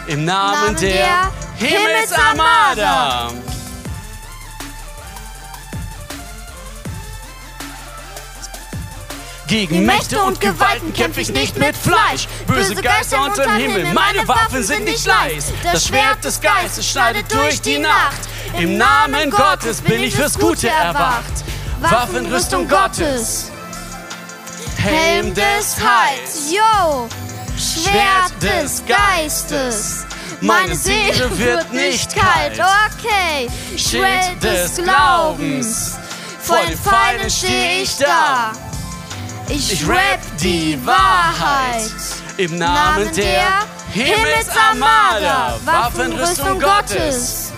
Im 0.07 0.25
Namen 0.25 0.75
der 0.77 1.31
Himmelsarmada. 1.59 3.29
Gegen 9.55 9.87
Mächte 9.87 10.21
und 10.21 10.41
Gewalten 10.41 10.93
kämpfe 10.93 11.21
ich 11.21 11.29
nicht 11.29 11.57
mit 11.57 11.77
Fleisch. 11.77 12.27
Böse 12.49 12.75
Geister 12.75 13.23
unterm 13.23 13.55
Himmel, 13.55 13.87
meine 13.93 14.27
Waffen 14.27 14.65
sind 14.65 14.83
nicht 14.83 15.07
leis. 15.07 15.53
Das 15.63 15.87
Schwert 15.87 16.25
des 16.25 16.41
Geistes 16.41 16.91
schneidet 16.91 17.33
durch 17.33 17.61
die 17.61 17.79
Nacht. 17.79 18.19
Im 18.59 18.77
Namen 18.77 19.31
Gottes 19.31 19.81
bin 19.81 20.03
ich 20.03 20.17
fürs 20.17 20.37
Gute 20.37 20.69
erwacht. 20.69 21.45
Waffenrüstung 21.79 22.67
Gottes. 22.67 23.53
Helm 24.77 25.33
des 25.33 25.77
Heils. 25.79 26.51
Yo! 26.51 27.09
Schwert 27.57 28.33
des 28.43 28.83
Geistes. 28.87 30.05
Meine 30.41 30.75
Seele 30.75 31.31
wird 31.39 31.73
nicht 31.73 32.13
kalt. 32.13 32.59
Okay. 32.59 33.49
Schild 33.77 34.43
des 34.43 34.83
Glaubens. 34.83 35.93
Vor 36.41 36.59
den 36.69 36.77
Pfeilen 36.77 37.31
stehe 37.31 37.83
ich 37.83 37.97
da. 37.99 38.51
Ich, 39.49 39.73
ich 39.73 39.89
rap 39.89 40.21
die 40.41 40.79
Wahrheit. 40.87 41.91
Im 42.37 42.59
Namen 42.59 43.15
der 43.15 43.61
Himmelsarmada, 43.93 45.59
Waffenrüstung 45.65 46.59
Gottes. 46.59 47.53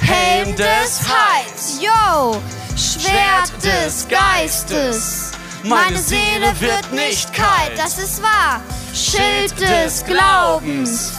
Helm 0.00 0.54
des 0.56 1.00
Heils, 1.02 1.80
yo, 1.80 2.40
Schwert 2.76 3.52
des 3.62 4.06
Geistes. 4.08 5.32
Meine 5.62 5.98
Seele 5.98 6.52
wird 6.60 6.92
nicht 6.92 7.32
kalt, 7.32 7.76
das 7.76 7.98
ist 7.98 8.22
wahr. 8.22 8.60
Schild 8.92 9.58
des 9.60 10.04
Glaubens. 10.04 11.12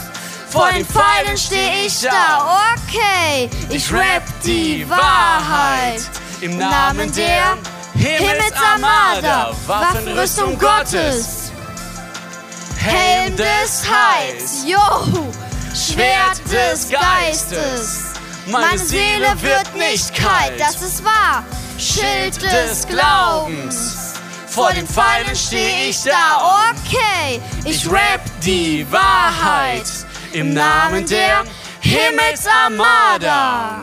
Vor 0.50 0.70
den 0.72 0.86
Pfeilen 0.86 1.36
stehe 1.36 1.86
ich 1.86 2.00
da, 2.00 2.72
okay. 2.74 3.50
Ich 3.68 3.92
rap 3.92 4.22
die 4.44 4.88
Wahrheit. 4.88 6.02
Im 6.40 6.56
Namen 6.56 7.12
der 7.12 7.58
Himmelsarmada, 7.98 9.50
Waffenrüstung 9.66 10.56
Gottes. 10.58 11.50
Helm 12.76 13.36
des 13.36 13.84
Heils, 13.88 14.64
yo, 14.64 14.78
Schwert 15.74 16.40
des 16.50 16.88
Geistes. 16.90 18.12
Meine 18.46 18.78
Seele 18.78 19.30
wird 19.42 19.74
nicht 19.74 20.14
kalt, 20.14 20.60
das 20.60 20.80
ist 20.80 21.04
wahr. 21.04 21.44
Schild 21.76 22.40
des 22.40 22.86
Glaubens. 22.86 24.14
Vor 24.46 24.70
den 24.72 24.86
Pfeilen 24.86 25.34
stehe 25.34 25.88
ich 25.90 26.04
da. 26.04 26.70
Okay, 26.70 27.40
ich 27.64 27.84
rap 27.90 28.20
die 28.42 28.86
Wahrheit 28.90 29.86
im 30.32 30.54
Namen 30.54 31.04
der 31.06 31.42
Himmelsarmada. 31.80 33.82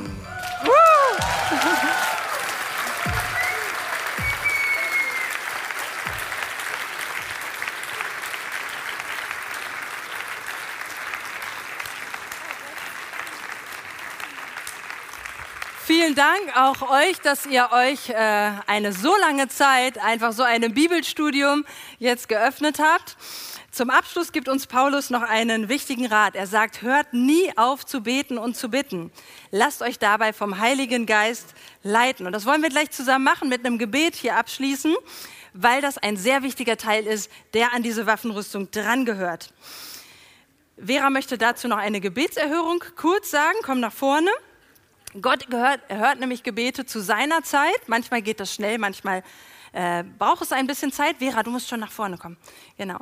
Vielen 16.15 16.27
Dank 16.27 16.57
auch 16.57 16.89
euch, 16.91 17.19
dass 17.19 17.45
ihr 17.45 17.69
euch 17.73 18.09
äh, 18.09 18.51
eine 18.67 18.93
so 18.93 19.13
lange 19.17 19.49
Zeit 19.49 19.97
einfach 19.97 20.31
so 20.31 20.43
ein 20.43 20.73
Bibelstudium 20.73 21.65
jetzt 21.99 22.29
geöffnet 22.29 22.79
habt. 22.79 23.17
Zum 23.69 23.89
Abschluss 23.89 24.31
gibt 24.31 24.47
uns 24.47 24.65
Paulus 24.65 25.09
noch 25.09 25.23
einen 25.23 25.67
wichtigen 25.67 26.05
Rat. 26.05 26.35
Er 26.35 26.47
sagt, 26.47 26.81
hört 26.83 27.11
nie 27.11 27.51
auf 27.57 27.85
zu 27.85 28.01
beten 28.01 28.37
und 28.37 28.55
zu 28.55 28.69
bitten. 28.69 29.11
Lasst 29.51 29.81
euch 29.81 29.99
dabei 29.99 30.31
vom 30.31 30.59
Heiligen 30.59 31.05
Geist 31.05 31.53
leiten. 31.83 32.25
Und 32.25 32.31
das 32.31 32.45
wollen 32.45 32.61
wir 32.61 32.69
gleich 32.69 32.91
zusammen 32.91 33.25
machen, 33.25 33.49
mit 33.49 33.65
einem 33.65 33.77
Gebet 33.77 34.15
hier 34.15 34.37
abschließen, 34.37 34.95
weil 35.51 35.81
das 35.81 35.97
ein 35.97 36.15
sehr 36.15 36.43
wichtiger 36.43 36.77
Teil 36.77 37.07
ist, 37.07 37.29
der 37.53 37.73
an 37.73 37.83
diese 37.83 38.05
Waffenrüstung 38.05 38.71
drangehört. 38.71 39.49
Vera 40.77 41.09
möchte 41.09 41.37
dazu 41.37 41.67
noch 41.67 41.77
eine 41.77 41.99
Gebetserhörung 41.99 42.81
kurz 42.95 43.31
sagen. 43.31 43.57
Komm 43.63 43.81
nach 43.81 43.93
vorne. 43.93 44.29
Gott 45.21 45.49
gehört, 45.49 45.81
hört 45.87 46.19
nämlich 46.19 46.43
Gebete 46.43 46.85
zu 46.85 46.99
seiner 46.99 47.43
Zeit. 47.43 47.87
Manchmal 47.87 48.21
geht 48.21 48.39
das 48.39 48.53
schnell, 48.53 48.77
manchmal 48.77 49.23
äh, 49.71 50.03
braucht 50.03 50.41
es 50.41 50.51
ein 50.51 50.67
bisschen 50.67 50.91
Zeit. 50.91 51.17
Vera, 51.19 51.43
du 51.43 51.51
musst 51.51 51.69
schon 51.69 51.79
nach 51.79 51.91
vorne 51.91 52.17
kommen. 52.17 52.37
Genau. 52.77 52.99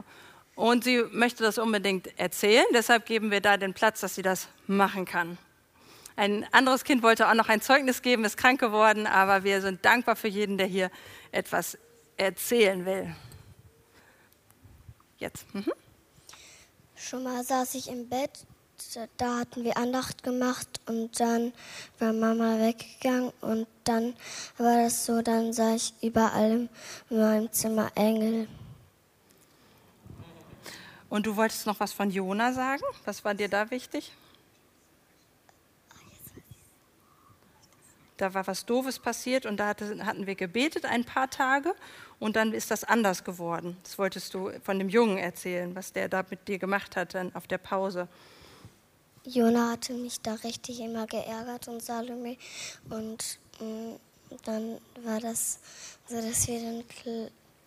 Und 0.55 0.84
sie 0.84 1.03
möchte 1.11 1.43
das 1.43 1.57
unbedingt 1.57 2.18
erzählen. 2.20 2.66
Deshalb 2.74 3.05
geben 3.05 3.32
wir 3.32 3.41
da 3.41 3.57
den 3.57 3.74
Platz, 3.74 4.01
dass 4.01 4.16
sie 4.16 4.22
das 4.22 4.47
machen 4.68 5.05
kann. 5.05 5.38
Ein 6.16 6.45
anderes 6.51 6.84
Kind 6.84 7.01
wollte 7.01 7.28
auch 7.28 7.34
noch 7.34 7.49
ein 7.49 7.61
Zeugnis 7.61 8.03
geben, 8.03 8.24
ist 8.24 8.38
krank 8.38 8.59
geworden, 8.59 9.07
aber 9.07 9.43
wir 9.43 9.61
sind 9.61 9.84
dankbar 9.84 10.16
für 10.16 10.28
jeden, 10.28 10.59
der 10.59 10.68
hier 10.68 10.91
etwas 11.32 11.78
erzählen 12.18 12.86
will. 12.86 13.16
Jetzt. 15.18 15.51
Mhm. 15.55 15.72
Schon 16.95 17.24
mal 17.24 17.43
saß 17.43 17.74
ich 17.76 17.89
im 17.89 18.07
Bett 18.07 18.45
da 19.18 19.40
hatten 19.40 19.64
wir 19.64 19.78
Andacht 19.78 20.24
gemacht 20.24 20.82
und 20.86 21.20
dann 21.20 21.54
war 22.00 22.14
Mama 22.14 22.60
weggegangen 22.60 23.32
und 23.42 23.68
dann 23.84 24.16
war 24.58 24.84
das 24.84 25.06
so, 25.06 25.22
dann 25.22 25.54
sah 25.54 25.76
ich 25.76 25.94
überall 26.02 26.70
in 27.10 27.18
meinem 27.18 27.52
Zimmer 27.52 27.92
Engel. 27.96 28.48
Und 31.10 31.26
du 31.28 31.36
wolltest 31.36 31.68
noch 31.68 31.80
was 31.80 31.94
von 31.94 32.10
Jona 32.10 32.54
sagen? 32.54 32.84
Was 33.06 33.24
war 33.24 33.36
dir 33.36 33.48
da 33.48 33.70
wichtig? 33.70 34.12
Da 38.18 38.34
war 38.34 38.48
was 38.48 38.66
Doofes 38.66 39.00
passiert 39.00 39.46
und 39.46 39.58
da 39.58 39.68
hatten 39.68 40.28
wir 40.28 40.36
gebetet 40.36 40.86
ein 40.86 41.04
paar 41.04 41.30
Tage 41.30 41.76
und 42.20 42.36
dann 42.36 42.54
ist 42.54 42.72
das 42.72 42.84
anders 42.84 43.24
geworden. 43.24 43.78
Das 43.84 43.98
wolltest 43.98 44.34
du 44.34 44.52
von 44.64 44.80
dem 44.80 44.90
Jungen 44.90 45.18
erzählen, 45.18 45.76
was 45.76 45.94
der 45.94 46.10
da 46.10 46.24
mit 46.30 46.48
dir 46.48 46.58
gemacht 46.58 46.96
hat 46.96 47.16
dann 47.16 47.36
auf 47.36 47.48
der 47.48 47.58
Pause. 47.58 48.08
Jona 49.26 49.71
hatte 49.71 49.93
mich 49.93 50.19
da 50.21 50.34
richtig 50.36 50.80
immer 50.80 51.07
geärgert 51.07 51.67
und 51.67 51.82
Salome. 51.82 52.38
Und 52.89 53.39
äh, 53.61 53.97
dann 54.43 54.80
war 55.03 55.19
das 55.19 55.59
so, 56.07 56.15
dass 56.21 56.47
wir 56.47 56.61
dann 56.61 56.84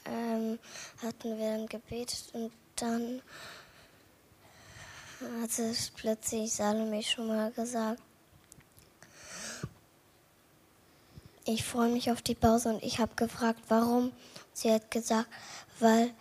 ähm, 0.04 0.59
hatten 1.02 1.38
wir 1.38 1.52
dann 1.52 1.66
gebetet 1.66 2.24
und 2.32 2.52
dann 2.76 3.22
hat 5.40 5.59
es 5.59 5.90
plötzlich 5.90 6.52
Salome 6.52 7.02
schon 7.02 7.28
mal 7.28 7.50
gesagt, 7.50 8.00
ich 11.46 11.64
freue 11.64 11.90
mich 11.90 12.11
auf 12.11 12.22
die 12.22 12.34
Pause 12.34 12.70
und 12.70 12.82
ich 12.82 12.98
habe 12.98 13.14
gefragt, 13.14 13.61
warum. 13.68 14.12
Sie 14.52 14.72
hat 14.72 14.90
gesagt, 14.90 15.28
weil 15.78 16.12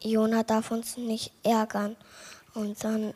Jona 0.00 0.42
darf 0.42 0.70
uns 0.70 0.98
nicht 0.98 1.32
ärgern. 1.42 1.96
Und 2.52 2.84
dann, 2.84 3.14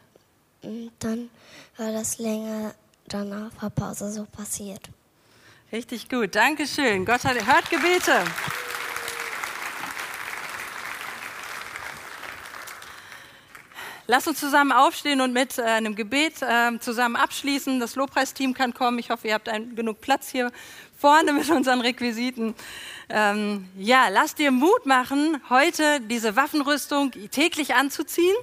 dann 0.63 1.31
war 1.77 1.93
das 1.93 2.19
länger 2.19 2.75
danach 3.07 3.53
der 3.63 3.71
Pause 3.71 4.11
so 4.11 4.25
passiert. 4.25 4.89
Richtig 5.73 6.09
gut, 6.09 6.35
Dankeschön. 6.35 7.05
Gott 7.05 7.25
hat, 7.25 7.47
hört 7.47 7.71
Gebete. 7.71 8.25
Lass 14.11 14.27
uns 14.27 14.41
zusammen 14.41 14.73
aufstehen 14.73 15.21
und 15.21 15.35
mit 15.35 15.59
äh, 15.59 15.63
einem 15.63 15.95
Gebet 15.95 16.41
äh, 16.41 16.79
zusammen 16.81 17.15
abschließen. 17.15 17.79
Das 17.79 17.95
Lobpreisteam 17.95 18.55
kann 18.55 18.73
kommen. 18.73 18.99
Ich 18.99 19.11
hoffe, 19.11 19.29
ihr 19.29 19.35
habt 19.35 19.51
ein, 19.51 19.77
genug 19.77 20.01
Platz 20.01 20.31
hier 20.31 20.51
vorne 20.99 21.35
mit 21.35 21.51
unseren 21.51 21.83
Requisiten. 21.83 22.55
Ähm, 23.11 23.69
ja, 23.77 24.09
lass 24.09 24.35
dir 24.35 24.51
Mut 24.51 24.87
machen, 24.87 25.43
heute 25.51 26.01
diese 26.01 26.37
Waffenrüstung 26.37 27.11
täglich 27.31 27.75
anzuziehen 27.75 28.35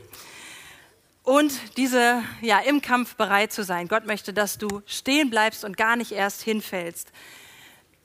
und 1.26 1.76
diese 1.76 2.24
ja 2.42 2.60
im 2.60 2.82
Kampf 2.82 3.16
bereit 3.16 3.52
zu 3.52 3.64
sein. 3.64 3.88
Gott 3.88 4.06
möchte, 4.06 4.32
dass 4.32 4.58
du 4.58 4.82
stehen 4.86 5.30
bleibst 5.30 5.66
und 5.66 5.76
gar 5.76 5.96
nicht 5.96 6.12
erst 6.12 6.42
hinfällst. 6.44 7.12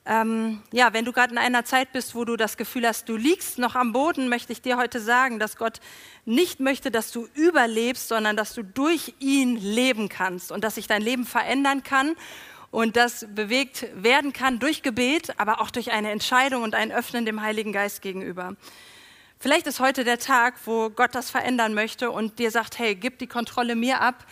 Ähm, 0.03 0.63
ja, 0.71 0.93
wenn 0.93 1.05
du 1.05 1.11
gerade 1.11 1.31
in 1.31 1.37
einer 1.37 1.63
Zeit 1.63 1.93
bist, 1.93 2.15
wo 2.15 2.25
du 2.25 2.35
das 2.35 2.57
Gefühl 2.57 2.87
hast, 2.87 3.07
du 3.07 3.15
liegst 3.15 3.59
noch 3.59 3.75
am 3.75 3.93
Boden, 3.93 4.29
möchte 4.29 4.51
ich 4.51 4.63
dir 4.63 4.77
heute 4.77 4.99
sagen, 4.99 5.37
dass 5.37 5.57
Gott 5.57 5.79
nicht 6.25 6.59
möchte, 6.59 6.89
dass 6.89 7.11
du 7.11 7.27
überlebst, 7.35 8.07
sondern 8.07 8.35
dass 8.35 8.55
du 8.55 8.63
durch 8.63 9.13
ihn 9.19 9.57
leben 9.57 10.09
kannst 10.09 10.51
und 10.51 10.63
dass 10.63 10.75
sich 10.75 10.87
dein 10.87 11.03
Leben 11.03 11.25
verändern 11.25 11.83
kann 11.83 12.15
und 12.71 12.95
das 12.95 13.27
bewegt 13.35 13.85
werden 13.93 14.33
kann 14.33 14.57
durch 14.57 14.81
Gebet, 14.81 15.39
aber 15.39 15.61
auch 15.61 15.69
durch 15.69 15.91
eine 15.91 16.09
Entscheidung 16.09 16.63
und 16.63 16.73
ein 16.73 16.91
Öffnen 16.91 17.25
dem 17.25 17.41
Heiligen 17.41 17.71
Geist 17.71 18.01
gegenüber. 18.01 18.55
Vielleicht 19.41 19.65
ist 19.65 19.79
heute 19.79 20.03
der 20.03 20.19
Tag, 20.19 20.53
wo 20.65 20.91
Gott 20.91 21.15
das 21.15 21.31
verändern 21.31 21.73
möchte 21.73 22.11
und 22.11 22.37
dir 22.37 22.51
sagt, 22.51 22.77
hey, 22.77 22.93
gib 22.93 23.17
die 23.17 23.25
Kontrolle 23.25 23.75
mir 23.75 23.99
ab. 23.99 24.27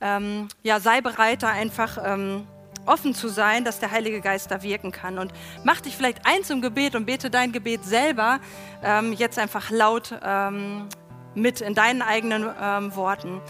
Ähm, 0.00 0.48
ja, 0.62 0.80
sei 0.80 1.02
bereit, 1.02 1.42
da 1.42 1.50
einfach 1.50 1.98
ähm, 2.02 2.46
offen 2.86 3.14
zu 3.14 3.28
sein, 3.28 3.66
dass 3.66 3.78
der 3.78 3.90
Heilige 3.90 4.22
Geist 4.22 4.50
da 4.50 4.62
wirken 4.62 4.90
kann. 4.90 5.18
Und 5.18 5.34
mach 5.64 5.82
dich 5.82 5.94
vielleicht 5.94 6.26
eins 6.26 6.48
im 6.48 6.62
Gebet 6.62 6.94
und 6.94 7.04
bete 7.04 7.28
dein 7.28 7.52
Gebet 7.52 7.84
selber 7.84 8.40
ähm, 8.82 9.12
jetzt 9.12 9.38
einfach 9.38 9.68
laut 9.68 10.14
ähm, 10.24 10.88
mit 11.34 11.60
in 11.60 11.74
deinen 11.74 12.00
eigenen 12.00 12.48
ähm, 12.58 12.96
Worten. 12.96 13.42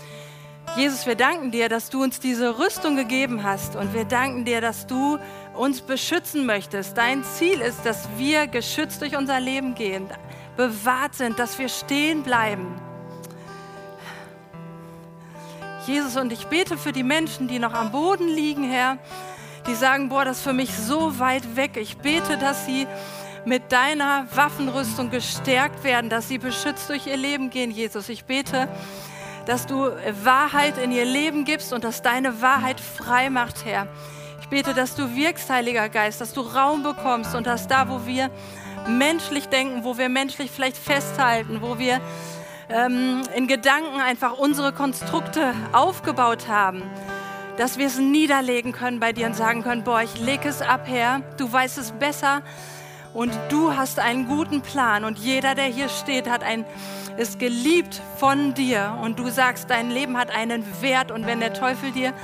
Jesus, 0.77 1.07
wir 1.07 1.15
danken 1.15 1.53
dir, 1.53 1.69
dass 1.69 1.91
du 1.91 2.03
uns 2.03 2.19
diese 2.19 2.59
Rüstung 2.59 2.97
gegeben 2.97 3.45
hast 3.45 3.77
und 3.77 3.95
wir 3.95 4.05
danken 4.05 4.45
dir, 4.45 4.61
dass 4.61 4.89
du 4.89 5.21
uns 5.55 5.81
beschützen 5.81 6.45
möchtest. 6.45 6.99
Dein 6.99 7.23
Ziel 7.23 7.61
ist, 7.61 7.87
dass 7.87 8.09
wir 8.17 8.49
geschützt 8.49 9.01
durch 9.01 9.17
unser 9.17 9.39
Leben 9.39 9.77
gehen, 9.77 10.09
bewahrt 10.57 11.15
sind, 11.15 11.39
dass 11.39 11.59
wir 11.59 11.69
stehen 11.69 12.23
bleiben. 12.23 12.81
Jesus, 15.87 16.17
und 16.17 16.33
ich 16.33 16.47
bete 16.47 16.79
für 16.79 16.93
die 16.93 17.03
Menschen, 17.03 17.47
die 17.47 17.59
noch 17.59 17.75
am 17.75 17.93
Boden 17.93 18.29
liegen, 18.29 18.65
Herr, 18.65 18.99
die 19.67 19.75
sagen, 19.75 20.09
boah, 20.09 20.25
das 20.25 20.39
ist 20.39 20.45
für 20.45 20.53
mich 20.53 20.73
so 20.73 21.19
weit 21.19 21.57
weg. 21.57 21.77
Ich 21.77 21.99
bete, 21.99 22.39
dass 22.39 22.65
sie 22.65 22.87
mit 23.45 23.73
deiner 23.73 24.27
Waffenrüstung 24.35 25.11
gestärkt 25.11 25.85
werden, 25.85 26.09
dass 26.09 26.29
sie 26.29 26.39
beschützt 26.39 26.89
durch 26.89 27.07
ihr 27.07 27.17
Leben 27.17 27.51
gehen, 27.51 27.71
Jesus. 27.71 28.09
Ich 28.09 28.25
bete, 28.25 28.69
dass 29.47 29.67
du 29.67 29.91
Wahrheit 30.23 30.79
in 30.79 30.91
ihr 30.91 31.05
Leben 31.05 31.45
gibst 31.45 31.73
und 31.73 31.85
dass 31.85 32.01
deine 32.01 32.41
Wahrheit 32.41 32.81
frei 32.81 33.29
macht, 33.29 33.65
Herr. 33.67 33.87
Bete, 34.55 34.73
dass 34.73 34.95
du 34.95 35.17
wirkst, 35.17 35.51
Heiliger 35.51 35.89
Geist, 35.89 36.21
dass 36.21 36.33
du 36.33 36.41
Raum 36.41 36.85
bekommst 36.85 37.35
und 37.35 37.45
dass 37.45 37.67
da, 37.67 37.89
wo 37.89 38.07
wir 38.07 38.31
menschlich 38.87 39.49
denken, 39.49 39.83
wo 39.83 39.99
wir 39.99 40.09
menschlich 40.09 40.49
vielleicht 40.49 40.77
festhalten, 40.77 41.61
wo 41.61 41.81
wir 41.81 42.01
ähm, 42.69 43.23
in 43.35 43.49
Gedanken 43.49 44.01
einfach 44.01 44.39
unsere 44.39 44.73
Konstrukte 44.73 45.55
aufgebaut 45.73 46.47
haben, 46.47 46.85
dass 47.57 47.79
wir 47.79 47.89
es 47.89 47.99
niederlegen 47.99 48.71
können 48.71 49.01
bei 49.01 49.13
dir 49.13 49.27
und 49.27 49.35
sagen 49.35 49.65
können, 49.65 49.83
boah, 49.83 50.03
ich 50.03 50.21
lege 50.21 50.49
es 50.49 50.63
ab, 50.63 50.83
Herr, 50.85 51.23
du 51.37 51.53
weißt 51.53 51.77
es 51.79 51.91
besser 51.91 52.43
und 53.13 53.37
du 53.49 53.77
hast 53.77 53.99
einen 53.99 54.29
guten 54.29 54.61
Plan 54.61 55.03
und 55.03 55.19
jeder, 55.19 55.57
der 55.57 55.67
hier 55.67 55.89
steht, 55.89 56.31
hat 56.31 56.45
ein, 56.45 56.65
ist 57.17 57.41
geliebt 57.41 58.01
von 58.19 58.55
dir 58.55 59.01
und 59.03 59.19
du 59.19 59.31
sagst, 59.31 59.69
dein 59.69 59.91
Leben 59.91 60.17
hat 60.17 60.31
einen 60.31 60.65
Wert 60.81 61.11
und 61.11 61.27
wenn 61.27 61.41
der 61.41 61.55
Teufel 61.55 61.91
dir 61.91 62.15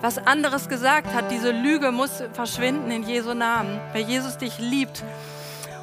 was 0.00 0.18
anderes 0.18 0.68
gesagt 0.68 1.12
hat, 1.14 1.30
diese 1.30 1.50
Lüge 1.50 1.90
muss 1.90 2.22
verschwinden 2.32 2.90
in 2.90 3.02
Jesu 3.02 3.34
Namen, 3.34 3.80
weil 3.92 4.02
Jesus 4.02 4.38
dich 4.38 4.58
liebt. 4.58 5.02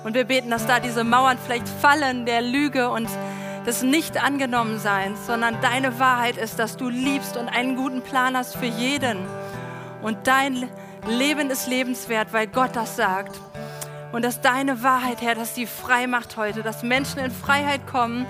Und 0.03 0.13
wir 0.13 0.25
beten, 0.25 0.49
dass 0.49 0.65
da 0.65 0.79
diese 0.79 1.03
Mauern 1.03 1.37
vielleicht 1.43 1.67
fallen 1.67 2.25
der 2.25 2.41
Lüge 2.41 2.89
und 2.89 3.09
des 3.65 3.81
Nicht-Angenommenseins, 3.81 5.25
sondern 5.25 5.59
deine 5.61 5.99
Wahrheit 5.99 6.37
ist, 6.37 6.59
dass 6.59 6.77
du 6.77 6.89
liebst 6.89 7.35
und 7.35 7.49
einen 7.49 7.75
guten 7.75 8.01
Plan 8.01 8.37
hast 8.37 8.55
für 8.55 8.65
jeden. 8.65 9.17
Und 10.01 10.27
dein 10.27 10.69
Leben 11.07 11.49
ist 11.49 11.67
lebenswert, 11.67 12.31
weil 12.31 12.47
Gott 12.47 12.75
das 12.75 12.95
sagt. 12.95 13.39
Und 14.11 14.23
dass 14.23 14.39
deine 14.39 14.83
Wahrheit, 14.83 15.21
Herr, 15.21 15.35
dass 15.35 15.55
sie 15.55 15.65
frei 15.65 16.07
macht 16.07 16.37
heute, 16.37 16.61
dass 16.61 16.83
Menschen 16.83 17.19
in 17.19 17.31
Freiheit 17.31 17.87
kommen 17.87 18.25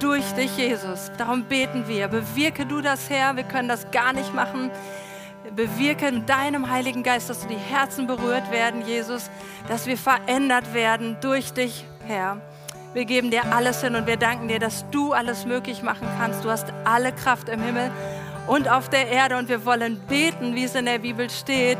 durch 0.00 0.24
dich, 0.32 0.56
Jesus. 0.56 1.10
Darum 1.18 1.44
beten 1.44 1.86
wir. 1.86 2.08
Bewirke 2.08 2.66
du 2.66 2.80
das, 2.80 3.10
Herr. 3.10 3.36
Wir 3.36 3.44
können 3.44 3.68
das 3.68 3.90
gar 3.90 4.12
nicht 4.12 4.34
machen. 4.34 4.70
Bewirke 5.58 6.12
mit 6.12 6.28
deinem 6.28 6.70
Heiligen 6.70 7.02
Geist, 7.02 7.28
dass 7.28 7.44
die 7.48 7.56
Herzen 7.56 8.06
berührt 8.06 8.52
werden, 8.52 8.86
Jesus, 8.86 9.28
dass 9.66 9.88
wir 9.88 9.98
verändert 9.98 10.72
werden 10.72 11.16
durch 11.20 11.52
dich, 11.52 11.84
Herr. 12.06 12.40
Wir 12.94 13.04
geben 13.04 13.32
dir 13.32 13.42
alles 13.52 13.80
hin 13.80 13.96
und 13.96 14.06
wir 14.06 14.16
danken 14.16 14.46
dir, 14.46 14.60
dass 14.60 14.88
du 14.92 15.12
alles 15.12 15.46
möglich 15.46 15.82
machen 15.82 16.06
kannst. 16.16 16.44
Du 16.44 16.50
hast 16.50 16.72
alle 16.84 17.10
Kraft 17.10 17.48
im 17.48 17.60
Himmel 17.60 17.90
und 18.46 18.68
auf 18.68 18.88
der 18.88 19.08
Erde 19.08 19.36
und 19.36 19.48
wir 19.48 19.66
wollen 19.66 19.98
beten, 20.08 20.54
wie 20.54 20.62
es 20.62 20.76
in 20.76 20.84
der 20.84 21.00
Bibel 21.00 21.28
steht, 21.28 21.78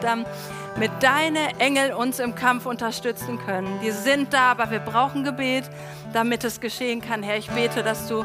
mit 0.76 0.91
deine 0.99 1.61
Engel 1.61 1.93
uns 1.93 2.18
im 2.18 2.35
Kampf 2.35 2.66
unterstützen 2.66 3.39
können. 3.47 3.79
Die 3.81 3.93
sind 3.93 4.35
da, 4.35 4.51
aber 4.51 4.72
wir 4.72 4.81
brauchen 4.81 5.22
Gebet, 5.22 5.70
damit 6.12 6.43
es 6.43 6.61
geschehen 6.61 7.01
kann. 7.01 7.22
Herr, 7.22 7.37
ich 7.37 7.49
bete, 7.49 7.85
dass 7.85 8.09
du 8.09 8.24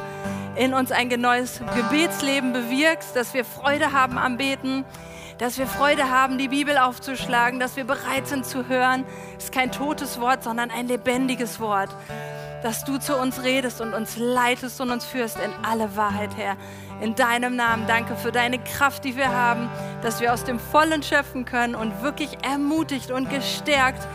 in 0.56 0.74
uns 0.74 0.92
ein 0.92 1.10
neues 1.10 1.62
Gebetsleben 1.76 2.54
bewirkst, 2.54 3.16
dass 3.16 3.36
wir 3.36 3.46
Freude 3.46 3.92
haben 3.92 4.18
am 4.18 4.38
Beten, 4.38 4.84
dass 5.38 5.58
wir 5.58 5.68
Freude 5.68 6.10
haben, 6.10 6.38
die 6.38 6.48
Bibel 6.48 6.78
aufzuschlagen, 6.78 7.60
dass 7.60 7.76
wir 7.76 7.86
bereit 7.86 8.28
sind 8.28 8.46
zu 8.46 8.68
hören. 8.68 9.06
Es 9.38 9.46
ist 9.46 9.54
kein 9.54 9.72
totes 9.72 10.20
Wort, 10.20 10.44
sondern 10.44 10.72
ein 10.72 10.88
lebendiges 10.88 11.60
Wort 11.60 11.90
dass 12.64 12.86
du 12.86 12.98
zu 12.98 13.18
uns 13.18 13.44
redest 13.44 13.82
und 13.82 13.94
uns 13.94 14.18
leitest 14.18 14.80
und 14.80 14.90
uns 14.90 15.06
führst 15.06 15.38
in 15.38 15.52
alle 15.64 15.96
Wahrheit, 15.98 16.32
Herr. 16.38 16.56
In 17.02 17.14
deinem 17.14 17.58
Namen 17.58 17.86
danke 17.88 18.16
für 18.16 18.32
deine 18.32 18.58
Kraft, 18.58 19.04
die 19.04 19.18
wir 19.18 19.30
haben, 19.30 19.70
dass 20.02 20.22
wir 20.22 20.34
aus 20.34 20.46
dem 20.46 20.60
Vollen 20.60 21.04
schöpfen 21.04 21.44
können 21.44 21.76
und 21.76 22.02
wirklich 22.02 22.38
ermutigt 22.42 23.12
und 23.12 23.30
gestärkt 23.30 24.08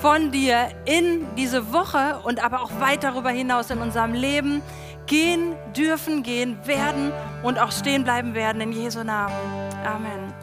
von 0.00 0.32
dir 0.32 0.68
in 0.84 1.24
diese 1.36 1.72
Woche 1.72 2.18
und 2.24 2.44
aber 2.44 2.62
auch 2.62 2.80
weit 2.80 3.04
darüber 3.04 3.30
hinaus 3.30 3.70
in 3.70 3.78
unserem 3.78 4.14
Leben 4.14 4.62
gehen 5.06 5.54
dürfen, 5.76 6.24
gehen 6.24 6.58
werden 6.66 7.12
und 7.44 7.60
auch 7.60 7.70
stehen 7.70 8.02
bleiben 8.02 8.34
werden 8.34 8.60
in 8.60 8.72
Jesu 8.72 9.04
Namen. 9.04 9.34
Amen. 9.84 10.41